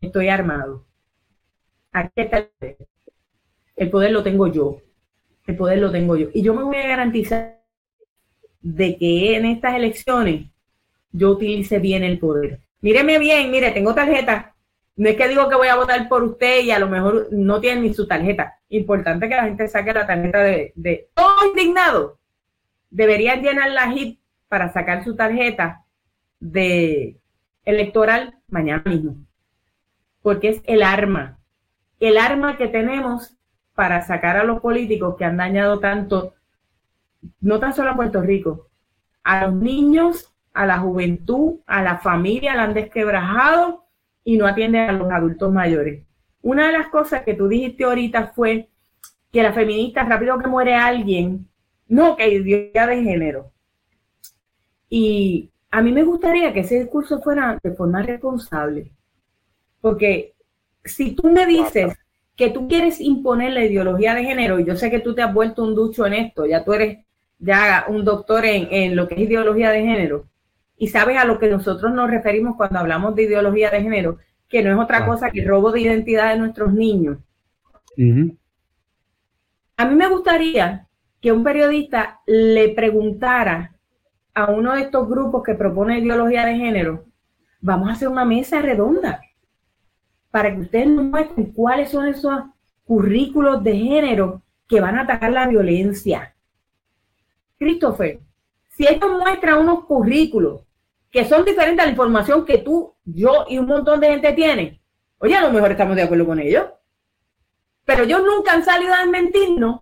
Estoy 0.00 0.28
armado. 0.28 0.84
Aquí 1.92 2.20
está 2.20 2.38
el 2.38 2.48
poder. 2.48 2.76
El 3.76 3.90
poder 3.90 4.12
lo 4.12 4.22
tengo 4.22 4.46
yo. 4.48 4.78
El 5.46 5.56
poder 5.56 5.78
lo 5.78 5.90
tengo 5.90 6.16
yo. 6.16 6.28
Y 6.34 6.42
yo 6.42 6.54
me 6.54 6.62
voy 6.62 6.76
a 6.76 6.88
garantizar 6.88 7.58
de 8.60 8.96
que 8.96 9.36
en 9.36 9.46
estas 9.46 9.76
elecciones 9.76 10.50
yo 11.12 11.30
utilice 11.30 11.78
bien 11.78 12.02
el 12.02 12.18
poder. 12.18 12.60
Míreme 12.80 13.18
bien, 13.18 13.50
mire, 13.50 13.70
tengo 13.70 13.94
tarjeta. 13.94 14.54
No 14.96 15.08
es 15.08 15.16
que 15.16 15.28
digo 15.28 15.48
que 15.48 15.54
voy 15.54 15.68
a 15.68 15.76
votar 15.76 16.08
por 16.08 16.24
usted 16.24 16.64
y 16.64 16.72
a 16.72 16.78
lo 16.78 16.88
mejor 16.88 17.28
no 17.30 17.60
tiene 17.60 17.82
ni 17.82 17.94
su 17.94 18.06
tarjeta. 18.06 18.58
Importante 18.68 19.28
que 19.28 19.36
la 19.36 19.44
gente 19.44 19.68
saque 19.68 19.92
la 19.92 20.06
tarjeta 20.06 20.42
de, 20.42 21.08
todo 21.14 21.46
indignado. 21.46 22.18
Deberían 22.90 23.42
llenar 23.42 23.70
la 23.70 23.92
HIP 23.92 24.18
para 24.48 24.72
sacar 24.72 25.04
su 25.04 25.14
tarjeta 25.14 25.84
de 26.40 27.18
electoral 27.64 28.38
mañana 28.48 28.82
mismo. 28.84 29.16
Porque 30.22 30.48
es 30.48 30.62
el 30.64 30.82
arma, 30.82 31.38
el 32.00 32.18
arma 32.18 32.56
que 32.56 32.68
tenemos 32.68 33.36
para 33.74 34.02
sacar 34.02 34.36
a 34.36 34.44
los 34.44 34.60
políticos 34.60 35.16
que 35.16 35.24
han 35.24 35.36
dañado 35.36 35.78
tanto, 35.78 36.34
no 37.40 37.60
tan 37.60 37.74
solo 37.74 37.90
a 37.90 37.96
Puerto 37.96 38.20
Rico, 38.22 38.68
a 39.22 39.46
los 39.46 39.54
niños, 39.54 40.34
a 40.52 40.66
la 40.66 40.78
juventud, 40.78 41.60
a 41.66 41.82
la 41.82 41.98
familia, 41.98 42.56
la 42.56 42.64
han 42.64 42.74
desquebrajado 42.74 43.84
y 44.24 44.36
no 44.36 44.46
atienden 44.46 44.90
a 44.90 44.92
los 44.92 45.10
adultos 45.12 45.52
mayores. 45.52 46.04
Una 46.42 46.66
de 46.66 46.72
las 46.72 46.88
cosas 46.88 47.22
que 47.22 47.34
tú 47.34 47.48
dijiste 47.48 47.84
ahorita 47.84 48.28
fue 48.28 48.68
que 49.32 49.42
la 49.42 49.52
feminista, 49.52 50.04
rápido 50.04 50.38
que 50.38 50.48
muere 50.48 50.74
alguien, 50.74 51.48
no, 51.86 52.16
que 52.16 52.28
ideología 52.28 52.86
de 52.86 53.02
género. 53.02 53.52
Y 54.88 55.50
a 55.70 55.82
mí 55.82 55.92
me 55.92 56.02
gustaría 56.02 56.52
que 56.52 56.60
ese 56.60 56.80
discurso 56.80 57.20
fuera 57.20 57.58
de 57.62 57.72
forma 57.72 58.02
responsable, 58.02 58.90
porque 59.80 60.34
si 60.84 61.12
tú 61.12 61.30
me 61.30 61.46
dices 61.46 61.94
que 62.36 62.50
tú 62.50 62.68
quieres 62.68 63.00
imponer 63.00 63.52
la 63.52 63.64
ideología 63.64 64.14
de 64.14 64.24
género, 64.24 64.58
y 64.58 64.64
yo 64.64 64.76
sé 64.76 64.90
que 64.90 65.00
tú 65.00 65.14
te 65.14 65.22
has 65.22 65.34
vuelto 65.34 65.62
un 65.64 65.74
ducho 65.74 66.06
en 66.06 66.14
esto, 66.14 66.46
ya 66.46 66.64
tú 66.64 66.72
eres 66.72 67.04
ya 67.38 67.84
un 67.88 68.04
doctor 68.04 68.44
en, 68.44 68.96
lo 68.96 69.06
que 69.06 69.14
es 69.14 69.20
ideología 69.22 69.70
de 69.70 69.82
género, 69.82 70.26
y 70.76 70.88
sabes 70.88 71.18
a 71.18 71.24
lo 71.24 71.38
que 71.38 71.48
nosotros 71.48 71.92
nos 71.92 72.10
referimos 72.10 72.56
cuando 72.56 72.78
hablamos 72.78 73.14
de 73.14 73.24
ideología 73.24 73.70
de 73.70 73.82
género, 73.82 74.18
que 74.48 74.62
no 74.62 74.72
es 74.72 74.78
otra 74.78 75.04
cosa 75.04 75.30
que 75.30 75.44
robo 75.44 75.72
de 75.72 75.80
identidad 75.80 76.32
de 76.32 76.38
nuestros 76.38 76.72
niños. 76.72 77.18
A 79.76 79.84
mí 79.84 79.94
me 79.94 80.08
gustaría 80.08 80.86
que 81.20 81.32
un 81.32 81.42
periodista 81.42 82.20
le 82.26 82.70
preguntara 82.70 83.77
a 84.38 84.52
uno 84.52 84.74
de 84.74 84.82
estos 84.82 85.08
grupos 85.08 85.42
que 85.42 85.56
propone 85.56 85.98
ideología 85.98 86.46
de 86.46 86.54
género, 86.54 87.04
vamos 87.60 87.88
a 87.88 87.92
hacer 87.94 88.06
una 88.06 88.24
mesa 88.24 88.62
redonda 88.62 89.20
para 90.30 90.54
que 90.54 90.60
ustedes 90.60 90.86
nos 90.86 91.06
muestren 91.06 91.52
cuáles 91.52 91.90
son 91.90 92.06
esos 92.06 92.44
currículos 92.84 93.64
de 93.64 93.76
género 93.76 94.42
que 94.68 94.80
van 94.80 94.96
a 94.96 95.02
atacar 95.02 95.32
la 95.32 95.48
violencia. 95.48 96.36
Christopher, 97.58 98.20
Si 98.68 98.86
ellos 98.86 99.10
muestran 99.10 99.58
unos 99.58 99.84
currículos 99.86 100.62
que 101.10 101.24
son 101.24 101.44
diferentes 101.44 101.82
a 101.82 101.86
la 101.86 101.90
información 101.90 102.44
que 102.44 102.58
tú, 102.58 102.94
yo 103.04 103.44
y 103.48 103.58
un 103.58 103.66
montón 103.66 103.98
de 103.98 104.10
gente 104.10 104.32
tiene, 104.34 104.80
oye, 105.18 105.34
a 105.34 105.42
lo 105.42 105.50
mejor 105.50 105.72
estamos 105.72 105.96
de 105.96 106.02
acuerdo 106.02 106.26
con 106.26 106.38
ellos. 106.38 106.64
Pero 107.84 108.04
ellos 108.04 108.22
nunca 108.24 108.52
han 108.52 108.64
salido 108.64 108.94
a 108.94 108.98
desmentirnos 108.98 109.80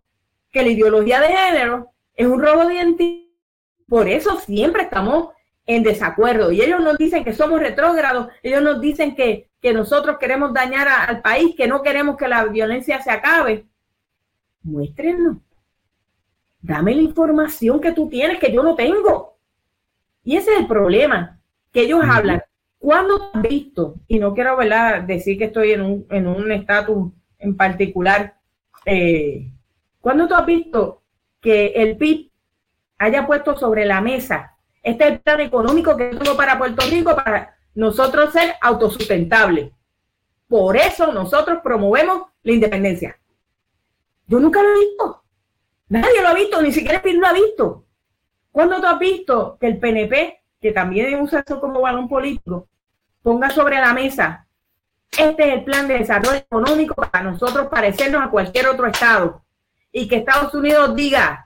que 0.50 0.62
la 0.62 0.70
ideología 0.70 1.20
de 1.20 1.28
género 1.28 1.90
es 2.14 2.26
un 2.26 2.40
robo 2.40 2.66
de 2.66 2.74
identidad. 2.76 3.25
Por 3.88 4.08
eso 4.08 4.38
siempre 4.40 4.82
estamos 4.82 5.28
en 5.66 5.82
desacuerdo. 5.82 6.52
Y 6.52 6.62
ellos 6.62 6.80
nos 6.80 6.96
dicen 6.96 7.24
que 7.24 7.32
somos 7.32 7.60
retrógrados, 7.60 8.28
ellos 8.42 8.62
nos 8.62 8.80
dicen 8.80 9.14
que, 9.14 9.48
nosotros 9.74 10.18
queremos 10.20 10.54
dañar 10.54 10.86
al 10.86 11.22
país, 11.22 11.56
que 11.56 11.66
no 11.66 11.82
queremos 11.82 12.16
que 12.16 12.28
la 12.28 12.44
violencia 12.44 13.02
se 13.02 13.10
acabe. 13.10 13.66
Muéstrenlo. 14.62 15.40
Dame 16.60 16.94
la 16.94 17.02
información 17.02 17.80
que 17.80 17.90
tú 17.90 18.08
tienes, 18.08 18.38
que 18.38 18.52
yo 18.52 18.62
no 18.62 18.76
tengo. 18.76 19.38
Y 20.22 20.36
ese 20.36 20.52
es 20.52 20.60
el 20.60 20.68
problema, 20.68 21.40
que 21.72 21.80
ellos 21.80 22.00
hablan. 22.08 22.44
¿Cuándo 22.78 23.32
has 23.34 23.42
visto? 23.42 23.96
Y 24.06 24.20
no 24.20 24.34
quiero 24.34 24.56
decir 25.04 25.36
que 25.36 25.46
estoy 25.46 25.72
en 25.72 25.82
un 26.28 26.52
estatus 26.52 27.10
en 27.40 27.56
particular. 27.56 28.36
Eh, 28.84 29.50
¿Cuándo 30.00 30.28
tú 30.28 30.34
has 30.34 30.46
visto 30.46 31.02
que 31.40 31.72
el 31.74 31.96
PIB 31.96 32.30
haya 32.98 33.26
puesto 33.26 33.56
sobre 33.56 33.84
la 33.84 34.00
mesa 34.00 34.56
este 34.82 35.18
plan 35.18 35.40
económico 35.40 35.96
que 35.96 36.10
tuvo 36.10 36.36
para 36.36 36.58
Puerto 36.58 36.84
Rico 36.88 37.16
para 37.16 37.56
nosotros 37.74 38.32
ser 38.32 38.54
autosustentables. 38.60 39.72
Por 40.46 40.76
eso 40.76 41.12
nosotros 41.12 41.58
promovemos 41.62 42.28
la 42.44 42.52
independencia. 42.52 43.18
Yo 44.28 44.38
nunca 44.38 44.62
lo 44.62 44.68
he 44.68 44.78
visto. 44.78 45.22
Nadie 45.88 46.22
lo 46.22 46.28
ha 46.28 46.34
visto, 46.34 46.62
ni 46.62 46.72
siquiera 46.72 46.98
el 46.98 47.02
PIB 47.02 47.20
lo 47.20 47.26
ha 47.26 47.32
visto. 47.32 47.84
¿Cuándo 48.52 48.80
tú 48.80 48.86
has 48.86 48.98
visto 48.98 49.58
que 49.60 49.66
el 49.66 49.78
PNP, 49.78 50.40
que 50.60 50.72
también 50.72 51.20
usa 51.20 51.42
eso 51.44 51.60
como 51.60 51.80
balón 51.80 52.08
político, 52.08 52.68
ponga 53.22 53.50
sobre 53.50 53.78
la 53.78 53.92
mesa 53.92 54.46
este 55.18 55.48
es 55.48 55.54
el 55.54 55.64
plan 55.64 55.88
de 55.88 55.98
desarrollo 55.98 56.36
económico 56.36 56.94
para 56.94 57.22
nosotros 57.24 57.68
parecernos 57.68 58.22
a 58.22 58.30
cualquier 58.30 58.68
otro 58.68 58.86
estado 58.86 59.42
y 59.90 60.08
que 60.08 60.16
Estados 60.16 60.52
Unidos 60.52 60.94
diga, 60.94 61.45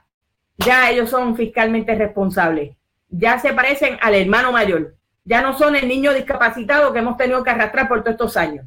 ya 0.65 0.89
ellos 0.89 1.09
son 1.09 1.35
fiscalmente 1.35 1.95
responsables 1.95 2.75
ya 3.11 3.37
se 3.37 3.53
parecen 3.53 3.97
al 4.01 4.15
hermano 4.15 4.51
mayor. 4.51 4.95
Ya 5.25 5.41
no 5.41 5.55
son 5.57 5.75
el 5.75 5.87
niño 5.87 6.13
discapacitado 6.13 6.91
que 6.91 6.99
hemos 6.99 7.17
tenido 7.17 7.43
que 7.43 7.51
arrastrar 7.51 7.87
por 7.87 7.99
todos 8.01 8.13
estos 8.13 8.37
años. 8.37 8.65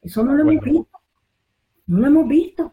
Eso 0.00 0.24
no 0.24 0.34
lo 0.34 0.42
hemos 0.42 0.64
visto. 0.64 1.00
No 1.86 1.98
lo 1.98 2.06
hemos 2.06 2.28
visto. 2.28 2.72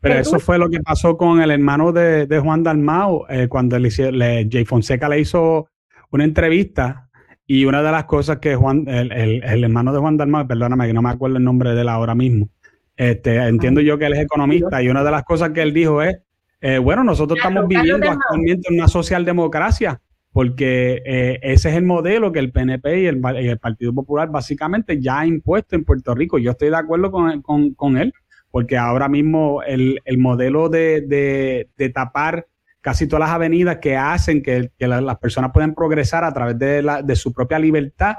Pero, 0.00 0.20
eso 0.20 0.38
fue 0.38 0.56
lo 0.56 0.70
que 0.70 0.80
pasó 0.80 1.16
con 1.16 1.40
el 1.40 1.50
hermano 1.50 1.92
de, 1.92 2.40
Juan 2.42 2.62
Dalmao, 2.62 3.26
eh, 3.28 3.48
cuando 3.48 3.78
le, 3.78 3.90
le, 4.12 4.48
Jay 4.50 4.64
Fonseca 4.64 5.08
le 5.08 5.20
hizo 5.20 5.68
una 6.10 6.22
entrevista 6.22 7.08
y 7.46 7.64
una 7.64 7.82
de 7.82 7.90
las 7.90 8.04
cosas 8.04 8.38
que 8.38 8.54
Juan, 8.54 8.86
el, 8.86 9.64
hermano 9.64 9.92
de 9.92 9.98
Juan 9.98 10.16
Dalmao, 10.16 10.46
perdóname 10.46 10.86
que 10.86 10.92
no 10.92 11.02
me 11.02 11.10
acuerdo 11.10 11.38
el 11.38 11.44
nombre 11.44 11.74
de 11.74 11.80
él 11.80 11.88
ahora 11.88 12.14
mismo, 12.14 12.48
este, 12.96 13.36
entiendo 13.36 13.80
yo 13.80 13.98
que 13.98 14.06
él 14.06 14.12
es 14.12 14.20
economista 14.20 14.80
y 14.82 14.88
una 14.88 15.02
de 15.02 15.10
las 15.10 15.24
cosas 15.24 15.50
que 15.50 15.62
él 15.62 15.72
dijo 15.72 16.02
es, 16.02 16.18
eh, 16.60 16.78
bueno, 16.78 17.04
nosotros 17.04 17.38
estamos 17.38 17.68
viviendo 17.68 18.10
actualmente 18.10 18.68
en 18.70 18.78
una 18.78 18.88
socialdemocracia 18.88 20.00
porque 20.36 21.02
eh, 21.06 21.38
ese 21.40 21.70
es 21.70 21.76
el 21.76 21.84
modelo 21.84 22.30
que 22.30 22.40
el 22.40 22.52
PNP 22.52 23.00
y 23.00 23.06
el, 23.06 23.58
Partido 23.58 23.94
Popular 23.94 24.28
básicamente 24.28 25.00
ya 25.00 25.20
ha 25.20 25.26
impuesto 25.26 25.74
en 25.74 25.82
Puerto 25.86 26.14
Rico. 26.14 26.36
Yo 26.36 26.50
estoy 26.50 26.68
de 26.68 26.76
acuerdo 26.76 27.10
con, 27.10 27.96
él, 27.96 28.12
porque 28.50 28.76
ahora 28.76 29.08
mismo 29.08 29.62
el, 29.62 29.98
modelo 30.18 30.68
de, 30.68 31.70
tapar 31.94 32.46
casi 32.82 33.08
todas 33.08 33.28
las 33.28 33.34
avenidas 33.34 33.78
que 33.78 33.96
hacen 33.96 34.42
que, 34.42 34.70
las 34.78 35.18
personas 35.18 35.52
pueden 35.54 35.74
progresar 35.74 36.22
a 36.22 36.34
través 36.34 36.58
de, 36.58 37.16
su 37.16 37.32
propia 37.32 37.58
libertad 37.58 38.16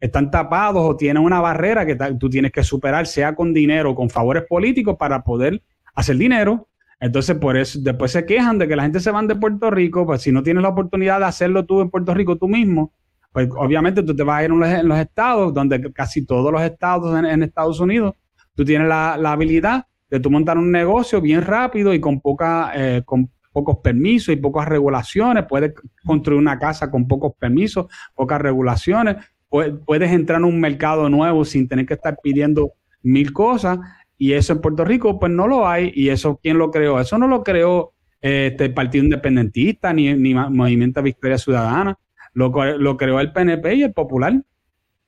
están 0.00 0.32
tapados 0.32 0.82
o 0.84 0.96
tienen 0.96 1.22
una 1.22 1.40
barrera 1.40 1.86
que 1.86 1.96
tú 2.18 2.28
tienes 2.28 2.50
que 2.50 2.64
superar, 2.64 3.06
sea 3.06 3.36
con 3.36 3.54
dinero 3.54 3.92
o 3.92 3.94
con 3.94 4.10
favores 4.10 4.42
políticos 4.48 4.96
para 4.98 5.22
poder 5.22 5.62
hacer 5.94 6.16
dinero. 6.16 6.66
Entonces, 7.00 7.36
por 7.36 7.56
eso, 7.56 7.78
después 7.80 8.12
se 8.12 8.26
quejan 8.26 8.58
de 8.58 8.68
que 8.68 8.76
la 8.76 8.82
gente 8.82 9.00
se 9.00 9.10
van 9.10 9.26
de 9.26 9.34
Puerto 9.34 9.70
Rico, 9.70 10.04
pues 10.04 10.20
si 10.20 10.32
no 10.32 10.42
tienes 10.42 10.62
la 10.62 10.68
oportunidad 10.68 11.18
de 11.18 11.24
hacerlo 11.24 11.64
tú 11.64 11.80
en 11.80 11.90
Puerto 11.90 12.12
Rico 12.12 12.36
tú 12.36 12.46
mismo, 12.46 12.92
pues 13.32 13.48
obviamente 13.56 14.02
tú 14.02 14.14
te 14.14 14.22
vas 14.22 14.40
a 14.40 14.44
ir 14.44 14.50
en 14.50 14.88
los, 14.88 14.98
estados, 14.98 15.54
donde 15.54 15.92
casi 15.92 16.26
todos 16.26 16.52
los 16.52 16.60
estados 16.60 17.18
en, 17.18 17.42
Estados 17.42 17.80
Unidos, 17.80 18.14
tú 18.54 18.64
tienes 18.64 18.86
la, 18.86 19.14
habilidad 19.14 19.86
de 20.10 20.20
tú 20.20 20.30
montar 20.30 20.58
un 20.58 20.70
negocio 20.70 21.20
bien 21.22 21.42
rápido 21.42 21.94
y 21.94 22.00
con, 22.00 22.20
poca, 22.20 22.72
eh, 22.74 23.02
con 23.04 23.30
pocos 23.52 23.78
permisos 23.82 24.34
y 24.34 24.36
pocas 24.36 24.68
regulaciones, 24.68 25.44
puedes 25.48 25.72
construir 26.04 26.38
una 26.38 26.58
casa 26.58 26.90
con 26.90 27.08
pocos 27.08 27.32
permisos, 27.38 27.86
pocas 28.14 28.40
regulaciones, 28.40 29.16
puedes 29.48 30.12
entrar 30.12 30.40
en 30.40 30.44
un 30.44 30.60
mercado 30.60 31.08
nuevo 31.08 31.44
sin 31.44 31.66
tener 31.66 31.86
que 31.86 31.94
estar 31.94 32.18
pidiendo 32.22 32.72
mil 33.02 33.32
cosas 33.32 33.78
y 34.20 34.34
eso 34.34 34.52
en 34.52 34.60
Puerto 34.60 34.84
Rico, 34.84 35.18
pues 35.18 35.32
no 35.32 35.48
lo 35.48 35.66
hay. 35.66 35.92
¿Y 35.94 36.10
eso 36.10 36.38
quién 36.42 36.58
lo 36.58 36.70
creó? 36.70 37.00
Eso 37.00 37.16
no 37.16 37.26
lo 37.26 37.42
creó 37.42 37.94
este, 38.20 38.66
el 38.66 38.74
Partido 38.74 39.02
Independentista 39.02 39.94
ni, 39.94 40.12
ni 40.12 40.34
Movimiento 40.34 41.02
Victoria 41.02 41.38
Ciudadana. 41.38 41.98
Lo, 42.34 42.50
lo 42.76 42.98
creó 42.98 43.18
el 43.18 43.32
PNP 43.32 43.76
y 43.76 43.82
el 43.84 43.94
Popular. 43.94 44.34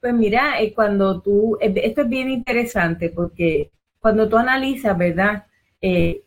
Pues 0.01 0.15
mira, 0.15 0.63
eh, 0.63 0.73
cuando 0.73 1.21
tú, 1.21 1.59
eh, 1.61 1.75
esto 1.85 2.01
es 2.01 2.09
bien 2.09 2.31
interesante 2.31 3.11
porque 3.11 3.71
cuando 4.01 4.31
tú 4.31 4.39
analizas, 4.39 4.97
¿verdad? 4.97 5.45
Eh, 5.83 6.23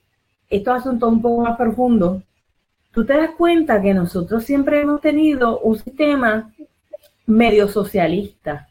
estos 0.48 0.82
asuntos 0.82 1.12
un 1.12 1.24
poco 1.24 1.42
más 1.42 1.58
profundos, 1.58 2.22
tú 2.92 3.04
te 3.04 3.18
das 3.18 3.32
cuenta 3.32 3.82
que 3.82 3.96
nosotros 3.96 4.44
siempre 4.44 4.80
hemos 4.80 5.02
tenido 5.02 5.60
un 5.62 5.80
sistema 5.80 6.54
medio 7.26 7.68
socialista. 7.68 8.68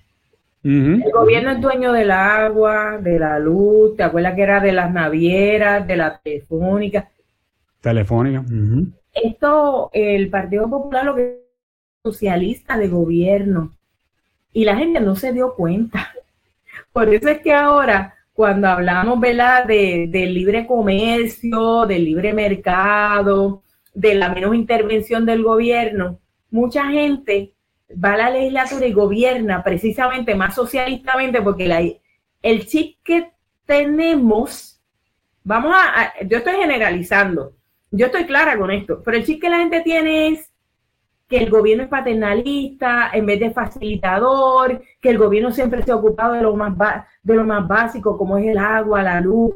El 0.64 1.12
gobierno 1.12 1.50
es 1.50 1.60
dueño 1.60 1.92
del 1.92 2.10
agua, 2.10 2.96
de 2.98 3.18
la 3.18 3.38
luz, 3.38 3.96
¿te 3.96 4.02
acuerdas 4.02 4.34
que 4.34 4.42
era 4.42 4.60
de 4.60 4.72
las 4.72 4.90
navieras, 4.90 5.86
de 5.86 5.96
la 5.96 6.18
telefónica? 6.18 7.10
Telefónica. 7.82 8.42
Esto, 9.12 9.90
el 9.92 10.30
Partido 10.30 10.68
Popular 10.70 11.04
lo 11.04 11.14
que 11.16 11.22
es 11.22 12.12
socialista 12.12 12.78
de 12.78 12.88
gobierno. 12.88 13.72
Y 14.54 14.64
la 14.64 14.76
gente 14.76 15.00
no 15.00 15.16
se 15.16 15.34
dio 15.34 15.54
cuenta. 15.54 16.14
Por 16.92 17.12
eso 17.12 17.28
es 17.28 17.40
que 17.40 17.52
ahora, 17.52 18.14
cuando 18.32 18.68
hablamos 18.68 19.20
¿verdad? 19.20 19.66
De, 19.66 20.06
del 20.08 20.32
libre 20.32 20.66
comercio, 20.66 21.84
del 21.84 22.06
libre 22.06 22.32
mercado, 22.32 23.62
de 23.92 24.14
la 24.14 24.30
menos 24.30 24.54
intervención 24.54 25.26
del 25.26 25.42
gobierno, 25.42 26.18
mucha 26.50 26.86
gente 26.86 27.53
va 27.92 28.14
a 28.14 28.16
la 28.16 28.30
legislatura 28.30 28.86
y 28.86 28.92
gobierna 28.92 29.62
precisamente 29.62 30.34
más 30.34 30.54
socialistamente 30.54 31.42
porque 31.42 31.68
la, 31.68 31.82
el 32.42 32.66
chip 32.66 32.98
que 33.02 33.32
tenemos, 33.66 34.80
vamos 35.42 35.74
a, 35.74 36.12
yo 36.24 36.38
estoy 36.38 36.54
generalizando, 36.54 37.52
yo 37.90 38.06
estoy 38.06 38.24
clara 38.24 38.58
con 38.58 38.70
esto, 38.70 39.02
pero 39.04 39.16
el 39.16 39.24
chip 39.24 39.40
que 39.40 39.50
la 39.50 39.58
gente 39.58 39.80
tiene 39.82 40.28
es 40.28 40.50
que 41.28 41.38
el 41.38 41.50
gobierno 41.50 41.84
es 41.84 41.88
paternalista 41.88 43.10
en 43.12 43.26
vez 43.26 43.40
de 43.40 43.50
facilitador, 43.50 44.82
que 45.00 45.10
el 45.10 45.18
gobierno 45.18 45.52
siempre 45.52 45.82
se 45.82 45.92
ha 45.92 45.96
ocupado 45.96 46.34
de 46.34 46.42
lo 46.42 46.54
más, 46.54 46.76
de 47.22 47.34
lo 47.34 47.44
más 47.44 47.66
básico 47.66 48.18
como 48.18 48.36
es 48.36 48.46
el 48.46 48.58
agua, 48.58 49.02
la 49.02 49.20
luz. 49.20 49.54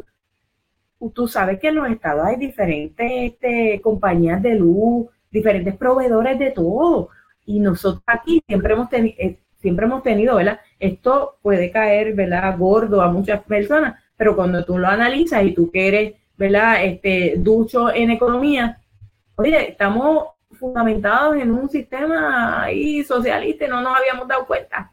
Tú 1.15 1.29
sabes 1.29 1.61
que 1.61 1.69
en 1.69 1.77
los 1.77 1.89
estados 1.89 2.25
hay 2.25 2.37
diferentes 2.37 3.33
este, 3.33 3.81
compañías 3.83 4.43
de 4.43 4.55
luz, 4.55 5.07
diferentes 5.31 5.77
proveedores 5.77 6.39
de 6.39 6.51
todo 6.51 7.11
y 7.49 7.61
nosotros 7.61 8.03
aquí 8.07 8.43
siempre 8.47 8.75
hemos, 8.75 8.91
tenido 8.91 9.17
eh, 9.19 9.39
siempre 9.57 9.87
hemos 9.87 10.03
tenido, 10.03 10.37
¿verdad? 10.37 10.61
Esto 10.79 11.39
puede 11.41 11.71
caer, 11.71 12.13
¿verdad? 12.13 12.59
Gordo 12.59 13.01
a 13.01 13.11
muchas 13.11 13.43
personas, 13.43 13.99
pero 14.19 14.37
cuando 14.37 14.67
tú 14.67 14.77
lo 14.77 14.87
analizas 14.87 15.43
y 15.45 15.55
tú 15.55 15.71
que 15.71 15.89
eres, 15.89 16.15
¿verdad? 16.37 16.85
Este, 16.85 17.37
ducho 17.39 17.91
en 17.91 18.11
economía, 18.11 18.83
oye, 19.37 19.71
estamos 19.71 20.29
fundamentados 20.53 21.37
en 21.37 21.51
un 21.51 21.71
sistema 21.71 22.65
ahí 22.65 23.03
socialista 23.03 23.65
y 23.65 23.69
no 23.69 23.81
nos 23.81 23.97
habíamos 23.97 24.29
dado 24.29 24.47
cuenta. 24.47 24.93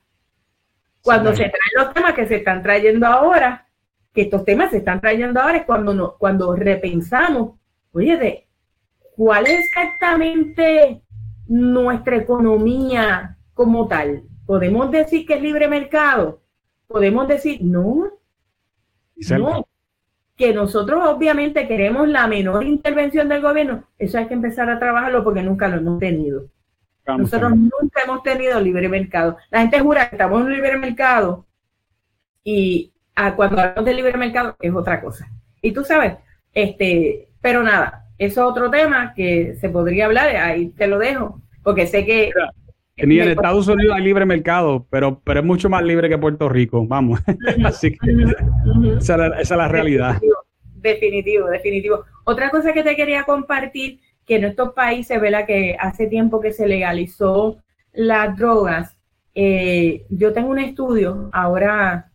Cuando 1.01 1.31
se 1.31 1.43
traen 1.43 1.75
los 1.75 1.93
temas 1.93 2.13
que 2.13 2.25
se 2.25 2.37
están 2.37 2.63
trayendo 2.63 3.05
ahora, 3.05 3.67
que 4.13 4.21
estos 4.21 4.45
temas 4.45 4.71
se 4.71 4.77
están 4.77 5.01
trayendo 5.01 5.41
ahora, 5.41 5.57
es 5.57 5.65
cuando, 5.65 5.93
no, 5.93 6.15
cuando 6.17 6.55
repensamos, 6.55 7.59
oye, 7.91 8.15
de 8.15 8.47
cuál 9.13 9.45
es 9.45 9.59
exactamente 9.59 11.01
nuestra 11.47 12.17
economía 12.17 13.37
como 13.53 13.87
tal. 13.87 14.23
¿Podemos 14.45 14.91
decir 14.91 15.25
que 15.25 15.35
es 15.35 15.41
libre 15.41 15.67
mercado? 15.67 16.41
Podemos 16.87 17.27
decir, 17.27 17.59
no, 17.61 18.11
no, 19.37 19.67
que 20.35 20.53
nosotros 20.53 21.01
obviamente 21.07 21.67
queremos 21.67 22.07
la 22.07 22.27
menor 22.27 22.63
intervención 22.63 23.29
del 23.29 23.41
gobierno. 23.41 23.85
Eso 23.97 24.17
hay 24.17 24.27
que 24.27 24.33
empezar 24.33 24.69
a 24.69 24.79
trabajarlo 24.79 25.23
porque 25.23 25.41
nunca 25.41 25.67
lo 25.67 25.77
hemos 25.77 25.99
tenido. 25.99 26.45
nosotros 27.07 27.51
nunca 27.51 28.01
hemos 28.03 28.21
tenido 28.23 28.59
libre 28.59 28.89
mercado. 28.89 29.37
La 29.49 29.61
gente 29.61 29.79
jura 29.79 30.09
que 30.09 30.15
estamos 30.15 30.41
en 30.41 30.47
un 30.47 30.53
libre 30.53 30.77
mercado 30.77 31.45
y 32.43 32.93
ah, 33.15 33.35
cuando 33.35 33.59
hablamos 33.59 33.85
de 33.85 33.93
libre 33.93 34.17
mercado 34.17 34.55
es 34.59 34.73
otra 34.73 35.01
cosa. 35.01 35.27
Y 35.61 35.71
tú 35.71 35.83
sabes, 35.83 36.17
este, 36.53 37.29
pero 37.41 37.63
nada, 37.63 38.04
eso 38.17 38.41
es 38.41 38.47
otro 38.47 38.69
tema 38.69 39.13
que 39.13 39.55
se 39.55 39.69
podría 39.69 40.05
hablar, 40.05 40.35
ahí 40.35 40.69
te 40.69 40.87
lo 40.87 40.99
dejo. 40.99 41.41
porque 41.63 41.87
sé 41.87 42.05
que... 42.05 42.31
Ni 42.97 43.19
en 43.19 43.29
Estados 43.29 43.67
Unidos 43.67 43.93
hay 43.97 44.03
libre 44.03 44.25
mercado, 44.25 44.87
pero, 44.89 45.19
pero 45.25 45.41
es 45.41 45.45
mucho 45.45 45.69
más 45.69 45.83
libre 45.83 46.07
que 46.07 46.17
Puerto 46.17 46.47
Rico, 46.47 46.87
vamos. 46.87 47.19
Así 47.65 47.91
que 47.91 47.97
esa, 48.97 49.27
es 49.37 49.49
la, 49.49 49.67
realidad. 49.67 50.17
Definitivo, 50.75 51.47
definitivo, 51.47 52.05
Otra 52.23 52.49
cosa 52.49 52.71
que 52.71 52.83
te 52.83 52.95
quería 52.95 53.23
compartir, 53.23 53.99
que 54.25 54.37
en 54.37 54.45
estos 54.45 54.71
países, 54.73 55.19
¿verdad? 55.19 55.45
Que 55.45 55.75
hace 55.77 56.07
tiempo 56.07 56.39
que 56.39 56.53
se 56.53 56.67
legalizó 56.67 57.57
las 57.91 58.37
drogas, 58.37 58.95
eh, 59.33 60.05
yo 60.09 60.31
tengo 60.31 60.49
un 60.49 60.59
estudio, 60.59 61.29
ahora 61.33 62.11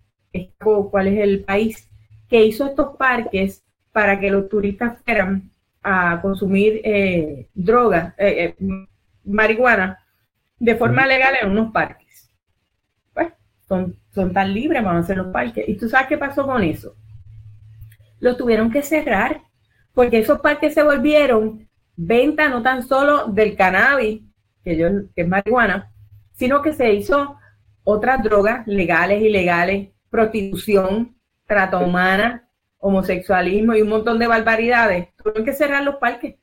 cuál 0.59 1.09
es 1.09 1.19
el 1.19 1.45
país, 1.45 1.91
que 2.29 2.45
hizo 2.45 2.67
estos 2.67 2.97
parques 2.97 3.65
para 3.93 4.19
que 4.19 4.31
los 4.31 4.49
turistas 4.49 4.99
fueran 5.05 5.50
a 5.83 6.21
consumir 6.21 6.81
eh, 6.85 7.49
drogas, 7.55 8.15
eh, 8.19 8.55
marihuana, 9.25 9.99
de 10.59 10.77
forma 10.77 11.07
legal 11.07 11.35
en 11.41 11.51
unos 11.51 11.73
parques. 11.73 12.31
Pues 13.13 13.29
son, 13.67 13.97
son 14.11 14.33
tan 14.33 14.53
libres, 14.53 14.83
vamos 14.83 15.03
a 15.03 15.05
hacer 15.05 15.17
los 15.17 15.33
parques. 15.33 15.69
¿Y 15.69 15.77
tú 15.77 15.89
sabes 15.89 16.09
qué 16.09 16.19
pasó 16.19 16.47
con 16.47 16.63
eso? 16.63 16.95
Los 18.19 18.37
tuvieron 18.37 18.71
que 18.71 18.83
cerrar 18.83 19.43
porque 19.95 20.19
esos 20.19 20.41
parques 20.41 20.75
se 20.75 20.83
volvieron 20.83 21.69
venta 21.97 22.49
no 22.49 22.63
tan 22.63 22.83
solo 22.83 23.27
del 23.27 23.57
cannabis, 23.57 24.23
que, 24.65 24.77
yo, 24.77 24.89
que 25.15 25.23
es 25.23 25.29
marihuana, 25.29 25.93
sino 26.33 26.63
que 26.63 26.73
se 26.73 26.93
hizo 26.93 27.37
otras 27.85 28.23
drogas 28.23 28.67
legales, 28.67 29.23
ilegales, 29.23 29.91
prostitución, 30.11 31.17
trata 31.47 31.79
humana, 31.79 32.49
homosexualismo 32.81 33.75
y 33.75 33.83
un 33.83 33.89
montón 33.89 34.19
de 34.19 34.27
barbaridades. 34.27 35.15
Tuvieron 35.17 35.45
que 35.45 35.53
cerrar 35.53 35.85
los 35.85 35.97
parques. 35.97 36.37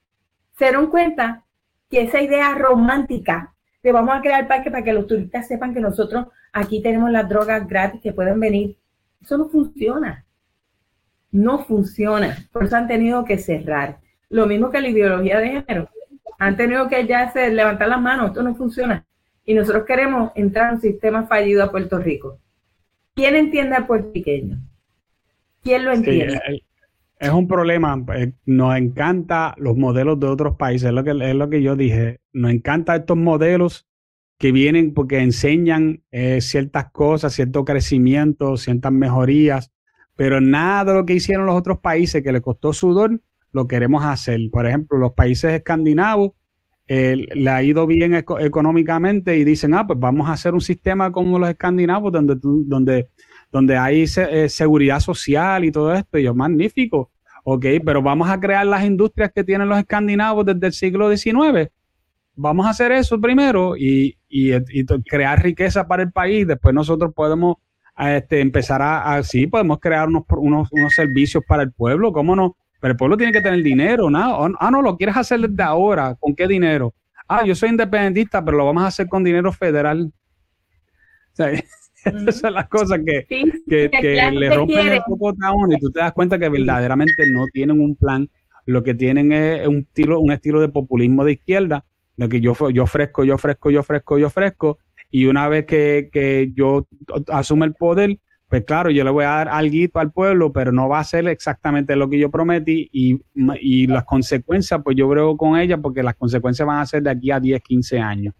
Se 0.57 0.65
dieron 0.65 0.87
cuenta 0.87 1.43
que 1.89 2.03
esa 2.03 2.21
idea 2.21 2.55
romántica 2.55 3.53
de 3.83 3.91
vamos 3.91 4.15
a 4.15 4.21
crear 4.21 4.47
parques 4.47 4.71
para 4.71 4.83
que 4.83 4.93
los 4.93 5.07
turistas 5.07 5.47
sepan 5.47 5.73
que 5.73 5.79
nosotros 5.79 6.27
aquí 6.53 6.81
tenemos 6.81 7.11
las 7.11 7.27
drogas 7.27 7.67
gratis 7.67 8.01
que 8.01 8.13
pueden 8.13 8.39
venir, 8.39 8.77
eso 9.21 9.37
no 9.37 9.49
funciona. 9.49 10.25
No 11.31 11.65
funciona. 11.65 12.37
Por 12.51 12.65
eso 12.65 12.77
han 12.77 12.87
tenido 12.87 13.25
que 13.25 13.37
cerrar. 13.37 13.99
Lo 14.29 14.45
mismo 14.45 14.69
que 14.69 14.81
la 14.81 14.89
ideología 14.89 15.39
de 15.39 15.49
género. 15.49 15.89
Han 16.39 16.55
tenido 16.55 16.87
que 16.87 17.05
ya 17.05 17.31
levantar 17.49 17.87
las 17.87 18.01
manos. 18.01 18.27
Esto 18.27 18.43
no 18.43 18.55
funciona. 18.55 19.05
Y 19.43 19.53
nosotros 19.53 19.85
queremos 19.85 20.31
entrar 20.35 20.69
en 20.69 20.75
un 20.75 20.81
sistema 20.81 21.25
fallido 21.25 21.63
a 21.63 21.71
Puerto 21.71 21.97
Rico. 21.97 22.39
¿Quién 23.15 23.35
entiende 23.35 23.75
al 23.75 23.87
puertorriqueño? 23.87 24.57
¿Quién 25.67 25.83
lo 25.83 25.91
entiende? 25.91 26.39
es 27.19 27.29
un 27.29 27.45
problema. 27.45 28.01
Eh, 28.15 28.31
nos 28.45 28.77
encanta 28.77 29.53
los 29.57 29.75
modelos 29.75 30.17
de 30.17 30.27
otros 30.27 30.55
países, 30.55 30.87
es 30.87 30.93
lo 30.93 31.03
que, 31.03 31.11
es 31.11 31.35
lo 31.35 31.49
que 31.49 31.61
yo 31.61 31.75
dije. 31.75 32.21
Nos 32.31 32.51
encanta 32.51 32.95
estos 32.95 33.17
modelos 33.17 33.85
que 34.37 34.53
vienen 34.53 34.93
porque 34.93 35.19
enseñan 35.19 36.03
eh, 36.11 36.39
ciertas 36.39 36.89
cosas, 36.91 37.33
cierto 37.33 37.65
crecimiento, 37.65 38.55
ciertas 38.55 38.93
mejorías, 38.93 39.73
pero 40.15 40.39
nada 40.39 40.85
de 40.85 40.99
lo 40.99 41.05
que 41.05 41.15
hicieron 41.15 41.47
los 41.47 41.55
otros 41.55 41.79
países 41.79 42.23
que 42.23 42.31
le 42.31 42.39
costó 42.39 42.71
sudor, 42.71 43.19
lo 43.51 43.67
queremos 43.67 44.05
hacer. 44.05 44.39
Por 44.49 44.67
ejemplo, 44.67 44.97
los 44.97 45.11
países 45.11 45.51
escandinavos 45.51 46.31
eh, 46.87 47.25
le 47.35 47.49
ha 47.49 47.61
ido 47.61 47.85
bien 47.87 48.13
económicamente 48.13 49.37
y 49.37 49.43
dicen, 49.43 49.73
ah, 49.73 49.85
pues 49.85 49.99
vamos 49.99 50.29
a 50.29 50.33
hacer 50.33 50.53
un 50.53 50.61
sistema 50.61 51.11
como 51.11 51.37
los 51.37 51.49
escandinavos 51.49 52.13
donde, 52.13 52.37
donde 52.41 53.09
donde 53.51 53.77
hay 53.77 54.03
eh, 54.03 54.49
seguridad 54.49 54.99
social 54.99 55.63
y 55.65 55.71
todo 55.71 55.93
esto. 55.93 56.17
Y 56.17 56.23
yo, 56.23 56.35
magnífico. 56.35 57.11
Ok, 57.43 57.65
pero 57.85 58.01
vamos 58.01 58.29
a 58.29 58.39
crear 58.39 58.65
las 58.65 58.83
industrias 58.83 59.31
que 59.33 59.43
tienen 59.43 59.69
los 59.69 59.79
escandinavos 59.79 60.45
desde 60.45 60.67
el 60.67 60.73
siglo 60.73 61.15
XIX. 61.15 61.69
Vamos 62.35 62.65
a 62.67 62.71
hacer 62.71 62.91
eso 62.91 63.19
primero 63.19 63.75
y, 63.77 64.17
crear 65.09 65.41
riqueza 65.41 65.87
para 65.87 66.03
el 66.03 66.11
país. 66.11 66.45
Después 66.45 66.75
nosotros 66.75 67.13
podemos 67.15 67.55
este, 67.97 68.41
empezar 68.41 68.81
a, 68.81 69.23
sí, 69.23 69.47
podemos 69.47 69.79
crear 69.79 70.07
unos, 70.07 70.23
unos, 70.29 70.67
unos, 70.71 70.93
servicios 70.93 71.43
para 71.47 71.63
el 71.63 71.71
pueblo, 71.71 72.11
¿cómo 72.11 72.35
no? 72.35 72.57
Pero 72.79 72.91
el 72.91 72.97
pueblo 72.97 73.17
tiene 73.17 73.33
que 73.33 73.41
tener 73.41 73.63
dinero, 73.63 74.09
¿no? 74.09 74.49
Ah, 74.59 74.69
no, 74.69 74.81
lo 74.81 74.97
quieres 74.97 75.17
hacer 75.17 75.39
desde 75.39 75.63
ahora, 75.63 76.15
¿con 76.19 76.35
qué 76.35 76.47
dinero? 76.47 76.93
Ah, 77.27 77.43
yo 77.43 77.55
soy 77.55 77.69
independentista, 77.69 78.43
pero 78.43 78.57
lo 78.57 78.65
vamos 78.65 78.83
a 78.83 78.87
hacer 78.87 79.07
con 79.07 79.23
dinero 79.23 79.51
federal. 79.51 80.11
O 81.29 81.35
sea, 81.37 81.51
Esas 82.05 82.37
son 82.37 82.53
las 82.53 82.67
cosas 82.67 82.99
que, 83.05 83.25
le 83.67 84.49
rompen 84.55 84.87
el 84.87 85.01
poco 85.07 85.33
y 85.69 85.79
tú 85.79 85.91
te 85.91 85.99
das 85.99 86.13
cuenta 86.13 86.37
que 86.37 86.49
verdaderamente 86.49 87.25
no 87.31 87.45
tienen 87.51 87.79
un 87.81 87.95
plan. 87.95 88.29
Lo 88.65 88.83
que 88.83 88.93
tienen 88.93 89.31
es 89.31 89.67
un 89.67 89.79
estilo, 89.79 90.19
un 90.19 90.31
estilo 90.31 90.59
de 90.59 90.69
populismo 90.69 91.23
de 91.23 91.33
izquierda, 91.33 91.85
de 92.17 92.29
que 92.29 92.41
yo, 92.41 92.53
yo 92.69 92.83
ofrezco, 92.83 93.23
yo 93.23 93.35
ofrezco, 93.35 93.71
yo 93.71 93.79
ofrezco, 93.79 94.17
yo 94.17 94.27
ofrezco. 94.27 94.79
Y 95.09 95.25
una 95.25 95.47
vez 95.47 95.65
que, 95.65 96.51
yo 96.53 96.85
asumo 97.29 97.63
el 97.63 97.73
poder, 97.73 98.19
pues 98.49 98.63
claro, 98.65 98.89
yo 98.89 99.03
le 99.03 99.09
voy 99.09 99.23
a 99.23 99.29
dar 99.29 99.49
algo 99.49 99.99
al 99.99 100.11
pueblo, 100.11 100.51
pero 100.51 100.71
no 100.71 100.89
va 100.89 100.99
a 100.99 101.03
ser 101.03 101.27
exactamente 101.27 101.95
lo 101.95 102.09
que 102.09 102.19
yo 102.19 102.29
prometí 102.29 102.89
y, 102.91 103.19
y 103.61 103.87
las 103.87 104.03
consecuencias, 104.03 104.81
pues 104.83 104.97
yo 104.97 105.09
creo 105.09 105.37
con 105.37 105.57
ellas, 105.57 105.79
porque 105.81 106.03
las 106.03 106.15
consecuencias 106.15 106.67
van 106.67 106.79
a 106.79 106.85
ser 106.85 107.03
de 107.03 107.09
aquí 107.09 107.31
a 107.31 107.39
10, 107.39 107.61
15 107.61 107.99
años. 107.99 108.33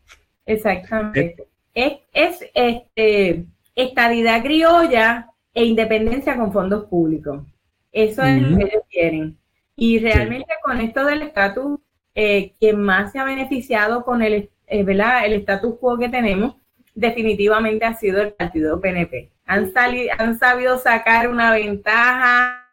Exactamente. 0.45 1.47
Es, 1.77 1.99
es 2.11 2.43
este, 2.55 3.45
estabilidad 3.75 4.41
criolla 4.41 5.29
e 5.53 5.63
independencia 5.63 6.35
con 6.35 6.51
fondos 6.51 6.85
públicos. 6.85 7.45
Eso 7.91 8.23
es 8.23 8.41
lo 8.41 8.57
que 8.57 8.63
ellos 8.63 8.83
quieren. 8.89 9.37
Y 9.75 9.99
realmente 9.99 10.51
con 10.63 10.81
esto 10.81 11.05
del 11.05 11.21
estatus, 11.21 11.79
eh, 12.15 12.55
quien 12.59 12.81
más 12.81 13.11
se 13.11 13.19
ha 13.19 13.25
beneficiado 13.25 14.03
con 14.03 14.23
el, 14.23 14.49
eh, 14.65 14.83
¿verdad? 14.83 15.27
el 15.27 15.33
status 15.33 15.75
quo 15.79 15.99
que 15.99 16.09
tenemos, 16.09 16.55
definitivamente 16.95 17.85
ha 17.85 17.93
sido 17.93 18.23
el 18.23 18.33
partido 18.33 18.81
PNP. 18.81 19.29
Han, 19.45 19.71
han 20.17 20.39
sabido 20.39 20.79
sacar 20.79 21.29
una 21.29 21.51
ventaja, 21.51 22.71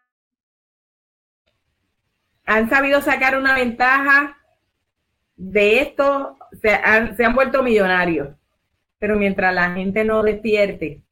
han 2.43 2.69
sabido 2.71 3.01
sacar 3.03 3.37
una 3.37 3.53
ventaja 3.53 4.35
de 5.35 5.81
esto, 5.81 6.39
se 6.59 6.73
han, 6.73 7.15
se 7.15 7.23
han 7.23 7.35
vuelto 7.35 7.61
millonarios 7.61 8.29
pero 9.05 9.19
mientras 9.19 9.53
la 9.53 9.71
gente 9.71 10.03
no 10.03 10.23
despierte, 10.23 11.03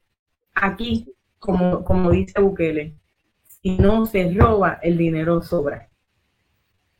aquí, 0.52 1.14
como, 1.38 1.84
como 1.84 2.10
dice 2.10 2.40
Bukele, 2.40 2.96
si 3.44 3.78
no 3.78 4.04
se 4.04 4.34
roba, 4.34 4.80
el 4.82 4.98
dinero 4.98 5.40
sobra. 5.42 5.88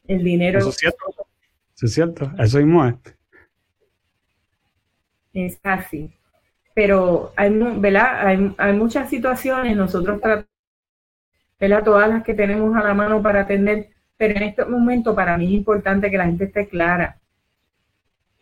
El 0.06 0.22
dinero... 0.22 0.60
Eso 0.60 0.68
es 0.68 0.76
cierto. 0.76 1.04
Eso 1.74 1.86
es 1.86 1.94
cierto. 1.94 2.30
Eso 2.38 2.58
mismo 2.58 2.86
es. 2.86 2.94
Es 5.32 5.58
así. 5.64 6.14
Pero 6.76 7.32
hay, 7.34 7.50
¿verdad? 7.50 8.28
Hay, 8.28 8.54
hay 8.56 8.72
muchas 8.74 9.10
situaciones, 9.10 9.76
nosotros 9.76 10.20
tratamos, 10.20 10.46
Todas 11.84 12.08
las 12.08 12.22
que 12.22 12.34
tenemos 12.34 12.76
a 12.76 12.84
la 12.84 12.94
mano 12.94 13.20
para 13.20 13.40
atender, 13.40 13.88
pero 14.16 14.36
en 14.36 14.44
este 14.44 14.64
momento 14.64 15.12
para 15.12 15.36
mí 15.36 15.46
es 15.46 15.52
importante 15.54 16.08
que 16.08 16.18
la 16.18 16.26
gente 16.26 16.44
esté 16.44 16.68
clara 16.68 17.20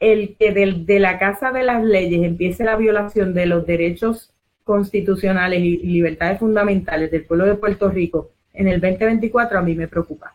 el 0.03 0.37
que 0.37 0.51
de 0.53 0.99
la 0.99 1.17
Casa 1.17 1.53
de 1.53 1.63
las 1.63 1.85
Leyes 1.85 2.25
empiece 2.25 2.65
la 2.65 2.75
violación 2.75 3.35
de 3.35 3.47
los 3.47 3.65
derechos 3.65 4.33
constitucionales 4.65 5.61
y 5.61 5.79
libertades 5.79 6.41
fundamentales 6.41 7.09
del 7.13 7.25
pueblo 7.25 7.47
de 7.47 7.55
Puerto 7.55 7.89
Rico 7.89 8.33
en 8.53 8.67
el 8.67 8.81
2024 8.81 9.59
a 9.59 9.63
mí 9.63 9.77
me 9.77 9.87
preocupa. 9.87 10.35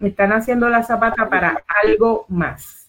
Están 0.00 0.32
haciendo 0.32 0.70
la 0.70 0.82
zapata 0.82 1.28
para 1.28 1.62
algo 1.84 2.24
más. 2.28 2.88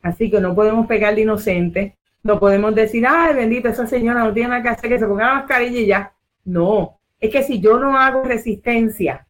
Así 0.00 0.30
que 0.30 0.40
no 0.40 0.54
podemos 0.54 0.86
pegar 0.86 1.14
de 1.14 1.22
inocente, 1.22 1.96
no 2.22 2.40
podemos 2.40 2.74
decir, 2.74 3.04
ay, 3.06 3.34
bendito, 3.34 3.68
esa 3.68 3.86
señora 3.86 4.24
no 4.24 4.32
tiene 4.32 4.48
nada 4.48 4.62
que 4.62 4.68
hacer, 4.70 4.88
que 4.88 4.98
se 4.98 5.06
ponga 5.06 5.26
la 5.26 5.34
mascarilla 5.34 5.78
y 5.78 5.86
ya. 5.86 6.12
No, 6.46 6.98
es 7.20 7.30
que 7.30 7.42
si 7.42 7.60
yo 7.60 7.78
no 7.78 7.98
hago 7.98 8.22
resistencia, 8.22 9.26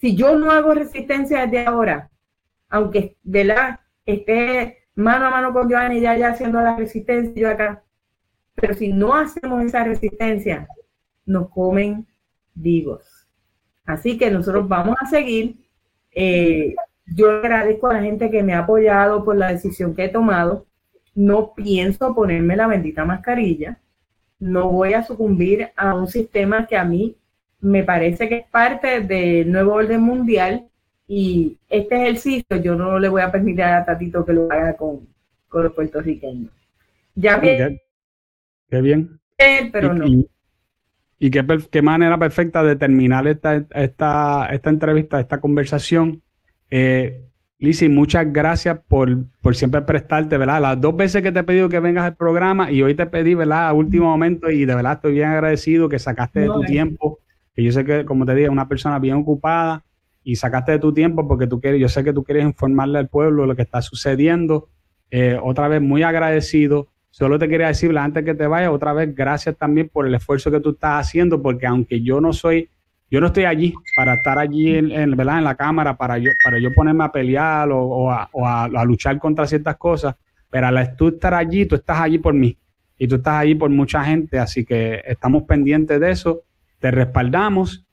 si 0.00 0.14
yo 0.14 0.38
no 0.38 0.52
hago 0.52 0.74
resistencia 0.74 1.44
desde 1.46 1.66
ahora, 1.66 2.08
aunque 2.68 3.16
la 3.24 3.80
esté 4.06 4.81
mano 4.94 5.26
a 5.26 5.30
mano 5.30 5.52
con 5.52 5.68
Giovanni 5.68 6.00
ya, 6.00 6.16
ya 6.16 6.30
haciendo 6.30 6.60
la 6.60 6.76
resistencia, 6.76 7.32
yo 7.34 7.50
acá. 7.50 7.82
Pero 8.54 8.74
si 8.74 8.92
no 8.92 9.14
hacemos 9.14 9.64
esa 9.64 9.84
resistencia, 9.84 10.68
nos 11.24 11.48
comen 11.48 12.06
vivos. 12.54 13.26
Así 13.84 14.18
que 14.18 14.30
nosotros 14.30 14.68
vamos 14.68 14.96
a 15.00 15.06
seguir. 15.06 15.56
Eh, 16.14 16.74
yo 17.06 17.30
agradezco 17.30 17.88
a 17.88 17.94
la 17.94 18.02
gente 18.02 18.30
que 18.30 18.42
me 18.42 18.54
ha 18.54 18.60
apoyado 18.60 19.24
por 19.24 19.36
la 19.36 19.52
decisión 19.52 19.94
que 19.94 20.04
he 20.04 20.08
tomado. 20.08 20.66
No 21.14 21.54
pienso 21.54 22.14
ponerme 22.14 22.56
la 22.56 22.66
bendita 22.66 23.04
mascarilla. 23.04 23.78
No 24.38 24.70
voy 24.70 24.94
a 24.94 25.02
sucumbir 25.02 25.70
a 25.76 25.94
un 25.94 26.06
sistema 26.08 26.66
que 26.66 26.76
a 26.76 26.84
mí 26.84 27.16
me 27.60 27.84
parece 27.84 28.28
que 28.28 28.38
es 28.38 28.46
parte 28.48 29.00
del 29.00 29.50
nuevo 29.50 29.74
orden 29.74 30.02
mundial 30.02 30.68
y 31.06 31.58
este 31.68 31.96
ejercicio 31.96 32.56
yo 32.62 32.74
no 32.74 32.98
le 32.98 33.08
voy 33.08 33.22
a 33.22 33.30
permitir 33.30 33.64
a 33.64 33.84
Tatito 33.84 34.24
que 34.24 34.32
lo 34.32 34.50
haga 34.50 34.76
con, 34.76 35.08
los 35.52 35.72
puertorriqueños. 35.72 36.50
Ya 37.14 37.36
bien. 37.36 37.78
Qué, 38.70 38.80
bien. 38.80 39.20
pero 39.70 39.92
no. 39.92 40.06
Y, 41.18 41.30
qué, 41.30 41.82
manera 41.82 42.18
perfecta 42.18 42.62
de 42.62 42.76
terminar 42.76 43.26
esta, 43.28 43.64
esta, 43.74 44.46
esta 44.46 44.70
entrevista, 44.70 45.20
esta 45.20 45.40
conversación, 45.40 46.22
eh, 46.70 47.26
Lizzy, 47.58 47.88
muchas 47.88 48.32
gracias 48.32 48.80
por, 48.88 49.26
por, 49.40 49.54
siempre 49.54 49.82
prestarte, 49.82 50.36
¿verdad? 50.36 50.62
Las 50.62 50.80
dos 50.80 50.96
veces 50.96 51.22
que 51.22 51.30
te 51.30 51.40
he 51.40 51.44
pedido 51.44 51.68
que 51.68 51.78
vengas 51.78 52.06
al 52.06 52.16
programa 52.16 52.72
y 52.72 52.82
hoy 52.82 52.94
te 52.94 53.06
pedí, 53.06 53.34
¿verdad? 53.34 53.68
A 53.68 53.72
último 53.72 54.06
momento 54.06 54.50
y 54.50 54.64
de 54.64 54.74
verdad 54.74 54.94
estoy 54.94 55.12
bien 55.12 55.28
agradecido 55.28 55.88
que 55.88 55.98
sacaste 56.00 56.40
de 56.40 56.46
tu 56.46 56.62
tiempo, 56.62 57.20
que 57.54 57.62
yo 57.62 57.70
sé 57.70 57.84
que, 57.84 58.04
como 58.04 58.26
te 58.26 58.34
dije, 58.34 58.48
una 58.48 58.68
persona 58.68 58.98
bien 58.98 59.16
ocupada 59.16 59.84
y 60.24 60.36
sacaste 60.36 60.72
de 60.72 60.78
tu 60.78 60.92
tiempo 60.92 61.26
porque 61.26 61.46
tú 61.46 61.60
quieres, 61.60 61.80
yo 61.80 61.88
sé 61.88 62.04
que 62.04 62.12
tú 62.12 62.22
quieres 62.22 62.44
informarle 62.44 62.98
al 62.98 63.08
pueblo 63.08 63.46
lo 63.46 63.56
que 63.56 63.62
está 63.62 63.82
sucediendo. 63.82 64.68
Eh, 65.10 65.38
otra 65.42 65.68
vez, 65.68 65.80
muy 65.80 66.02
agradecido. 66.02 66.88
Solo 67.10 67.38
te 67.38 67.48
quería 67.48 67.66
decir, 67.66 67.96
antes 67.98 68.24
que 68.24 68.34
te 68.34 68.46
vayas, 68.46 68.70
otra 68.70 68.92
vez, 68.92 69.14
gracias 69.14 69.56
también 69.56 69.88
por 69.88 70.06
el 70.06 70.14
esfuerzo 70.14 70.50
que 70.50 70.60
tú 70.60 70.70
estás 70.70 71.06
haciendo, 71.06 71.42
porque 71.42 71.66
aunque 71.66 72.00
yo 72.00 72.20
no 72.20 72.32
soy 72.32 72.70
yo 73.12 73.20
no 73.20 73.26
estoy 73.26 73.44
allí 73.44 73.74
para 73.94 74.14
estar 74.14 74.38
allí 74.38 74.74
en, 74.74 74.90
en, 74.90 75.14
¿verdad? 75.14 75.36
en 75.36 75.44
la 75.44 75.54
cámara, 75.54 75.98
para 75.98 76.16
yo, 76.16 76.30
para 76.42 76.58
yo 76.58 76.70
ponerme 76.74 77.04
a 77.04 77.12
pelear 77.12 77.68
o, 77.70 78.10
a, 78.10 78.84
luchar 78.86 79.18
contra 79.18 79.46
ciertas 79.46 79.76
cosas, 79.76 80.16
pero 80.48 80.68
al 80.68 80.96
tú 80.96 81.08
estar 81.08 81.34
allí, 81.34 81.66
tú 81.66 81.74
estás 81.74 82.00
allí 82.00 82.16
por 82.16 82.32
mí 82.32 82.56
y 82.96 83.06
tú 83.06 83.16
estás 83.16 83.34
allí 83.34 83.54
por 83.54 83.68
mucha 83.68 84.02
gente, 84.02 84.38
así 84.38 84.64
que 84.64 85.02
estamos 85.04 85.42
pendientes 85.42 86.00
de 86.00 86.10
eso, 86.10 86.44
te 86.78 86.90
respaldamos. 86.90 87.84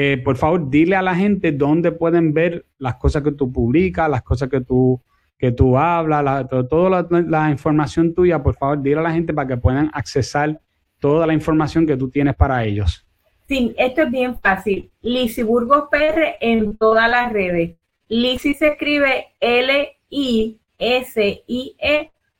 Eh, 0.00 0.16
por 0.16 0.36
favor, 0.36 0.70
dile 0.70 0.94
a 0.94 1.02
la 1.02 1.16
gente 1.16 1.50
dónde 1.50 1.90
pueden 1.90 2.32
ver 2.32 2.64
las 2.78 2.94
cosas 2.94 3.20
que 3.24 3.32
tú 3.32 3.50
publicas, 3.50 4.08
las 4.08 4.22
cosas 4.22 4.48
que 4.48 4.60
tú, 4.60 5.02
que 5.36 5.50
tú 5.50 5.76
hablas, 5.76 6.46
toda 6.70 6.88
la, 6.88 7.08
la 7.22 7.50
información 7.50 8.14
tuya, 8.14 8.40
por 8.40 8.54
favor, 8.54 8.80
dile 8.80 9.00
a 9.00 9.02
la 9.02 9.10
gente 9.10 9.34
para 9.34 9.48
que 9.48 9.56
puedan 9.56 9.90
accesar 9.92 10.60
toda 11.00 11.26
la 11.26 11.34
información 11.34 11.84
que 11.84 11.96
tú 11.96 12.08
tienes 12.08 12.36
para 12.36 12.64
ellos. 12.64 13.04
Sí, 13.48 13.74
esto 13.76 14.02
es 14.02 14.10
bien 14.12 14.38
fácil. 14.38 14.88
Lisi 15.02 15.42
Burgos 15.42 15.88
PR 15.90 16.36
en 16.40 16.76
todas 16.76 17.10
las 17.10 17.32
redes. 17.32 17.76
Lisi 18.06 18.54
se 18.54 18.68
escribe 18.68 19.34
L-I-S-I-E 19.40 20.60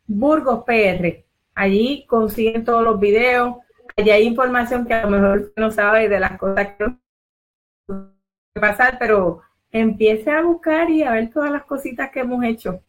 Burgos 0.07 0.63
PR. 0.65 1.25
Allí 1.57 2.07
consiguen 2.07 2.65
todos 2.65 2.85
los 2.85 3.01
videos. 3.01 3.57
Allí 3.97 4.11
hay 4.11 4.29
información 4.29 4.87
que 4.87 4.95
a 4.95 5.03
lo 5.03 5.11
mejor 5.11 5.53
no 5.57 5.73
sabe 5.73 6.09
de 6.09 6.21
las 6.21 6.39
cosas 6.39 6.69
que 6.79 6.85
pasar, 8.59 8.97
pero 8.99 9.41
empiece 9.73 10.31
a 10.31 10.43
buscar 10.43 10.91
y 10.91 11.03
a 11.03 11.13
ver 11.13 11.31
todas 11.31 11.51
las 11.51 11.65
cositas 11.65 12.11
que 12.11 12.21
hemos 12.21 12.45
hecho. 12.45 12.81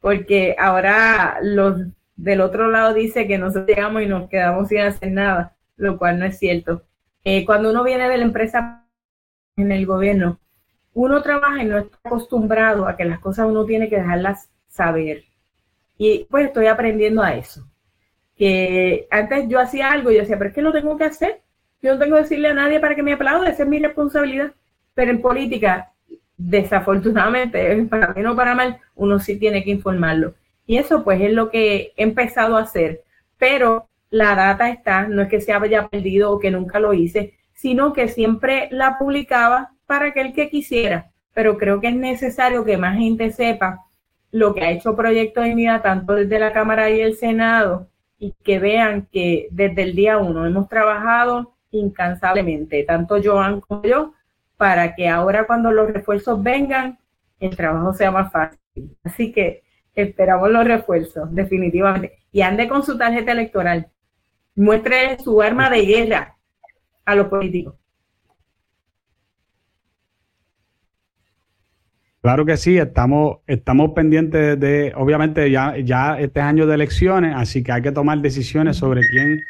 Porque 0.00 0.54
ahora 0.58 1.38
los 1.42 1.82
del 2.16 2.40
otro 2.40 2.70
lado 2.70 2.94
dice 2.94 3.26
que 3.26 3.38
nosotros 3.38 3.66
llegamos 3.66 4.02
y 4.02 4.06
nos 4.06 4.28
quedamos 4.28 4.68
sin 4.68 4.80
hacer 4.80 5.12
nada, 5.12 5.56
lo 5.76 5.98
cual 5.98 6.18
no 6.18 6.26
es 6.26 6.38
cierto. 6.38 6.82
Eh, 7.24 7.44
cuando 7.44 7.70
uno 7.70 7.84
viene 7.84 8.08
de 8.08 8.18
la 8.18 8.24
empresa 8.24 8.84
en 9.56 9.72
el 9.72 9.86
gobierno, 9.86 10.38
uno 10.94 11.22
trabaja 11.22 11.62
y 11.62 11.66
no 11.66 11.78
está 11.78 11.96
acostumbrado 12.04 12.88
a 12.88 12.96
que 12.96 13.04
las 13.04 13.20
cosas 13.20 13.46
uno 13.46 13.64
tiene 13.64 13.88
que 13.88 13.96
dejarlas 13.96 14.50
saber. 14.68 15.24
Y 15.96 16.26
pues 16.30 16.46
estoy 16.46 16.66
aprendiendo 16.66 17.22
a 17.22 17.34
eso. 17.34 17.68
Que 18.36 19.06
antes 19.10 19.48
yo 19.48 19.60
hacía 19.60 19.92
algo 19.92 20.10
y 20.10 20.14
yo 20.14 20.20
decía, 20.20 20.38
pero 20.38 20.50
es 20.50 20.54
que 20.54 20.62
lo 20.62 20.72
tengo 20.72 20.96
que 20.96 21.04
hacer. 21.04 21.42
Yo 21.82 21.92
no 21.94 22.00
tengo 22.00 22.16
que 22.16 22.22
decirle 22.22 22.48
a 22.48 22.54
nadie 22.54 22.80
para 22.80 22.94
que 22.94 23.02
me 23.02 23.12
aplaude, 23.12 23.50
esa 23.50 23.62
es 23.62 23.68
mi 23.68 23.78
responsabilidad. 23.78 24.52
Pero 24.98 25.12
en 25.12 25.22
política, 25.22 25.92
desafortunadamente, 26.36 27.84
para 27.84 28.12
mí 28.14 28.20
no 28.20 28.34
para 28.34 28.56
mal, 28.56 28.80
uno 28.96 29.20
sí 29.20 29.38
tiene 29.38 29.62
que 29.62 29.70
informarlo. 29.70 30.34
Y 30.66 30.76
eso 30.76 31.04
pues 31.04 31.20
es 31.20 31.32
lo 31.32 31.50
que 31.50 31.92
he 31.96 32.02
empezado 32.02 32.56
a 32.56 32.62
hacer. 32.62 33.02
Pero 33.38 33.88
la 34.10 34.34
data 34.34 34.70
está, 34.70 35.06
no 35.06 35.22
es 35.22 35.28
que 35.28 35.40
se 35.40 35.52
haya 35.52 35.86
perdido 35.86 36.32
o 36.32 36.40
que 36.40 36.50
nunca 36.50 36.80
lo 36.80 36.94
hice, 36.94 37.34
sino 37.54 37.92
que 37.92 38.08
siempre 38.08 38.66
la 38.72 38.98
publicaba 38.98 39.70
para 39.86 40.06
aquel 40.06 40.32
que 40.32 40.50
quisiera. 40.50 41.12
Pero 41.32 41.58
creo 41.58 41.80
que 41.80 41.90
es 41.90 41.94
necesario 41.94 42.64
que 42.64 42.76
más 42.76 42.98
gente 42.98 43.30
sepa 43.30 43.84
lo 44.32 44.52
que 44.52 44.62
ha 44.62 44.72
hecho 44.72 44.96
Proyecto 44.96 45.42
de 45.42 45.52
Unidad, 45.52 45.82
tanto 45.82 46.14
desde 46.14 46.40
la 46.40 46.52
Cámara 46.52 46.90
y 46.90 47.00
el 47.00 47.14
Senado, 47.14 47.86
y 48.18 48.34
que 48.42 48.58
vean 48.58 49.06
que 49.12 49.46
desde 49.52 49.82
el 49.82 49.94
día 49.94 50.18
uno 50.18 50.44
hemos 50.44 50.68
trabajado 50.68 51.54
incansablemente, 51.70 52.82
tanto 52.82 53.22
Joan 53.22 53.60
como 53.60 53.84
yo, 53.84 54.14
para 54.58 54.94
que 54.94 55.08
ahora 55.08 55.46
cuando 55.46 55.70
los 55.70 55.90
refuerzos 55.90 56.42
vengan, 56.42 56.98
el 57.40 57.56
trabajo 57.56 57.94
sea 57.94 58.10
más 58.10 58.30
fácil. 58.30 58.60
Así 59.04 59.32
que 59.32 59.62
esperamos 59.94 60.50
los 60.50 60.64
refuerzos, 60.66 61.32
definitivamente. 61.34 62.18
Y 62.32 62.42
ande 62.42 62.68
con 62.68 62.82
su 62.82 62.98
tarjeta 62.98 63.32
electoral 63.32 63.88
muestre 64.56 65.16
su 65.20 65.40
arma 65.40 65.70
de 65.70 65.86
guerra 65.86 66.36
a 67.04 67.14
los 67.14 67.28
políticos. 67.28 67.76
Claro 72.20 72.44
que 72.44 72.56
sí, 72.56 72.76
estamos, 72.76 73.38
estamos 73.46 73.92
pendientes 73.92 74.58
de, 74.58 74.92
obviamente 74.96 75.48
ya, 75.52 75.78
ya 75.78 76.18
este 76.18 76.40
año 76.40 76.66
de 76.66 76.74
elecciones, 76.74 77.32
así 77.36 77.62
que 77.62 77.70
hay 77.70 77.80
que 77.80 77.92
tomar 77.92 78.18
decisiones 78.18 78.76
sobre 78.76 79.02
quién, 79.08 79.40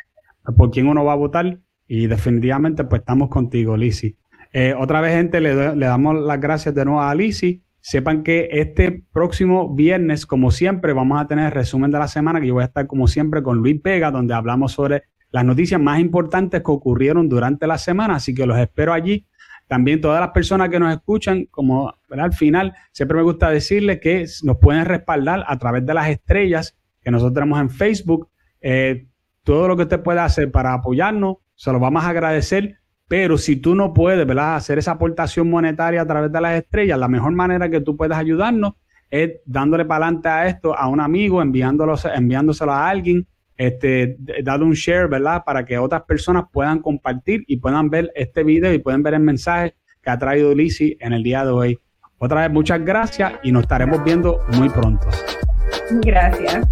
por 0.54 0.70
quién 0.70 0.86
uno 0.86 1.02
va 1.02 1.14
a 1.14 1.16
votar 1.16 1.58
y 1.86 2.06
definitivamente 2.06 2.84
pues 2.84 3.00
estamos 3.00 3.30
contigo, 3.30 3.74
Lisi. 3.74 4.18
Eh, 4.52 4.74
otra 4.76 5.00
vez, 5.00 5.14
gente, 5.14 5.40
le, 5.40 5.54
damos 5.54 6.16
las 6.16 6.40
gracias 6.40 6.74
de 6.74 6.84
nuevo 6.84 7.00
a 7.00 7.14
Lisi. 7.14 7.62
Sepan 7.80 8.22
que 8.22 8.48
este 8.52 9.04
próximo 9.12 9.74
viernes, 9.74 10.26
como 10.26 10.50
siempre, 10.50 10.92
vamos 10.92 11.20
a 11.20 11.26
tener 11.26 11.46
el 11.46 11.52
resumen 11.52 11.90
de 11.90 11.98
la 11.98 12.08
semana, 12.08 12.40
que 12.40 12.48
yo 12.48 12.54
voy 12.54 12.62
a 12.62 12.66
estar 12.66 12.86
como 12.86 13.06
siempre 13.06 13.42
con 13.42 13.58
Luis 13.58 13.80
Vega, 13.82 14.10
donde 14.10 14.34
hablamos 14.34 14.72
sobre 14.72 15.04
las 15.30 15.44
noticias 15.44 15.80
más 15.80 16.00
importantes 16.00 16.62
que 16.62 16.70
ocurrieron 16.70 17.28
durante 17.28 17.66
la 17.66 17.78
semana, 17.78 18.16
así 18.16 18.34
que 18.34 18.46
los 18.46 18.58
espero 18.58 18.92
allí. 18.92 19.26
También 19.66 20.00
todas 20.00 20.20
las 20.20 20.30
personas 20.30 20.70
que 20.70 20.80
nos 20.80 20.92
escuchan, 20.92 21.44
como 21.50 21.94
al 22.10 22.32
final, 22.32 22.74
siempre 22.90 23.18
me 23.18 23.22
gusta 23.22 23.50
decirles 23.50 24.00
que 24.00 24.24
nos 24.42 24.56
pueden 24.56 24.86
respaldar 24.86 25.44
a 25.46 25.58
través 25.58 25.84
de 25.84 25.92
las 25.92 26.08
estrellas 26.08 26.74
que 27.02 27.10
nosotros 27.10 27.34
tenemos 27.34 27.60
en 27.60 27.68
Facebook. 27.68 28.30
Eh, 28.62 29.06
todo 29.44 29.68
lo 29.68 29.76
que 29.76 29.82
usted 29.82 30.02
pueda 30.02 30.24
hacer 30.24 30.50
para 30.50 30.72
apoyarnos, 30.72 31.36
se 31.54 31.70
lo 31.70 31.78
vamos 31.78 32.02
a 32.04 32.08
agradecer. 32.08 32.78
Pero 33.08 33.38
si 33.38 33.56
tú 33.56 33.74
no 33.74 33.94
puedes, 33.94 34.26
¿verdad? 34.26 34.56
Hacer 34.56 34.78
esa 34.78 34.92
aportación 34.92 35.48
monetaria 35.48 36.02
a 36.02 36.06
través 36.06 36.30
de 36.30 36.40
las 36.40 36.58
estrellas, 36.58 36.98
la 36.98 37.08
mejor 37.08 37.32
manera 37.32 37.68
que 37.70 37.80
tú 37.80 37.96
puedes 37.96 38.16
ayudarnos 38.16 38.74
es 39.10 39.40
dándole 39.46 39.86
para 39.86 40.04
adelante 40.04 40.28
a 40.28 40.46
esto 40.46 40.76
a 40.76 40.86
un 40.88 41.00
amigo, 41.00 41.40
enviándolo, 41.40 41.94
enviándoselo 42.14 42.72
a 42.72 42.88
alguien, 42.88 43.26
este, 43.56 44.16
darle 44.42 44.66
un 44.66 44.74
share, 44.74 45.08
¿verdad? 45.08 45.42
Para 45.44 45.64
que 45.64 45.78
otras 45.78 46.02
personas 46.02 46.44
puedan 46.52 46.80
compartir 46.80 47.44
y 47.46 47.56
puedan 47.56 47.88
ver 47.88 48.12
este 48.14 48.44
video 48.44 48.72
y 48.74 48.78
pueden 48.78 49.02
ver 49.02 49.14
el 49.14 49.20
mensaje 49.20 49.74
que 50.02 50.10
ha 50.10 50.18
traído 50.18 50.54
Lizzie 50.54 50.96
en 51.00 51.14
el 51.14 51.22
día 51.22 51.44
de 51.44 51.50
hoy. 51.50 51.78
Otra 52.18 52.42
vez, 52.42 52.50
muchas 52.50 52.84
gracias 52.84 53.32
y 53.42 53.50
nos 53.50 53.62
estaremos 53.62 54.04
viendo 54.04 54.40
muy 54.56 54.68
pronto. 54.68 55.08
Gracias. 56.02 56.68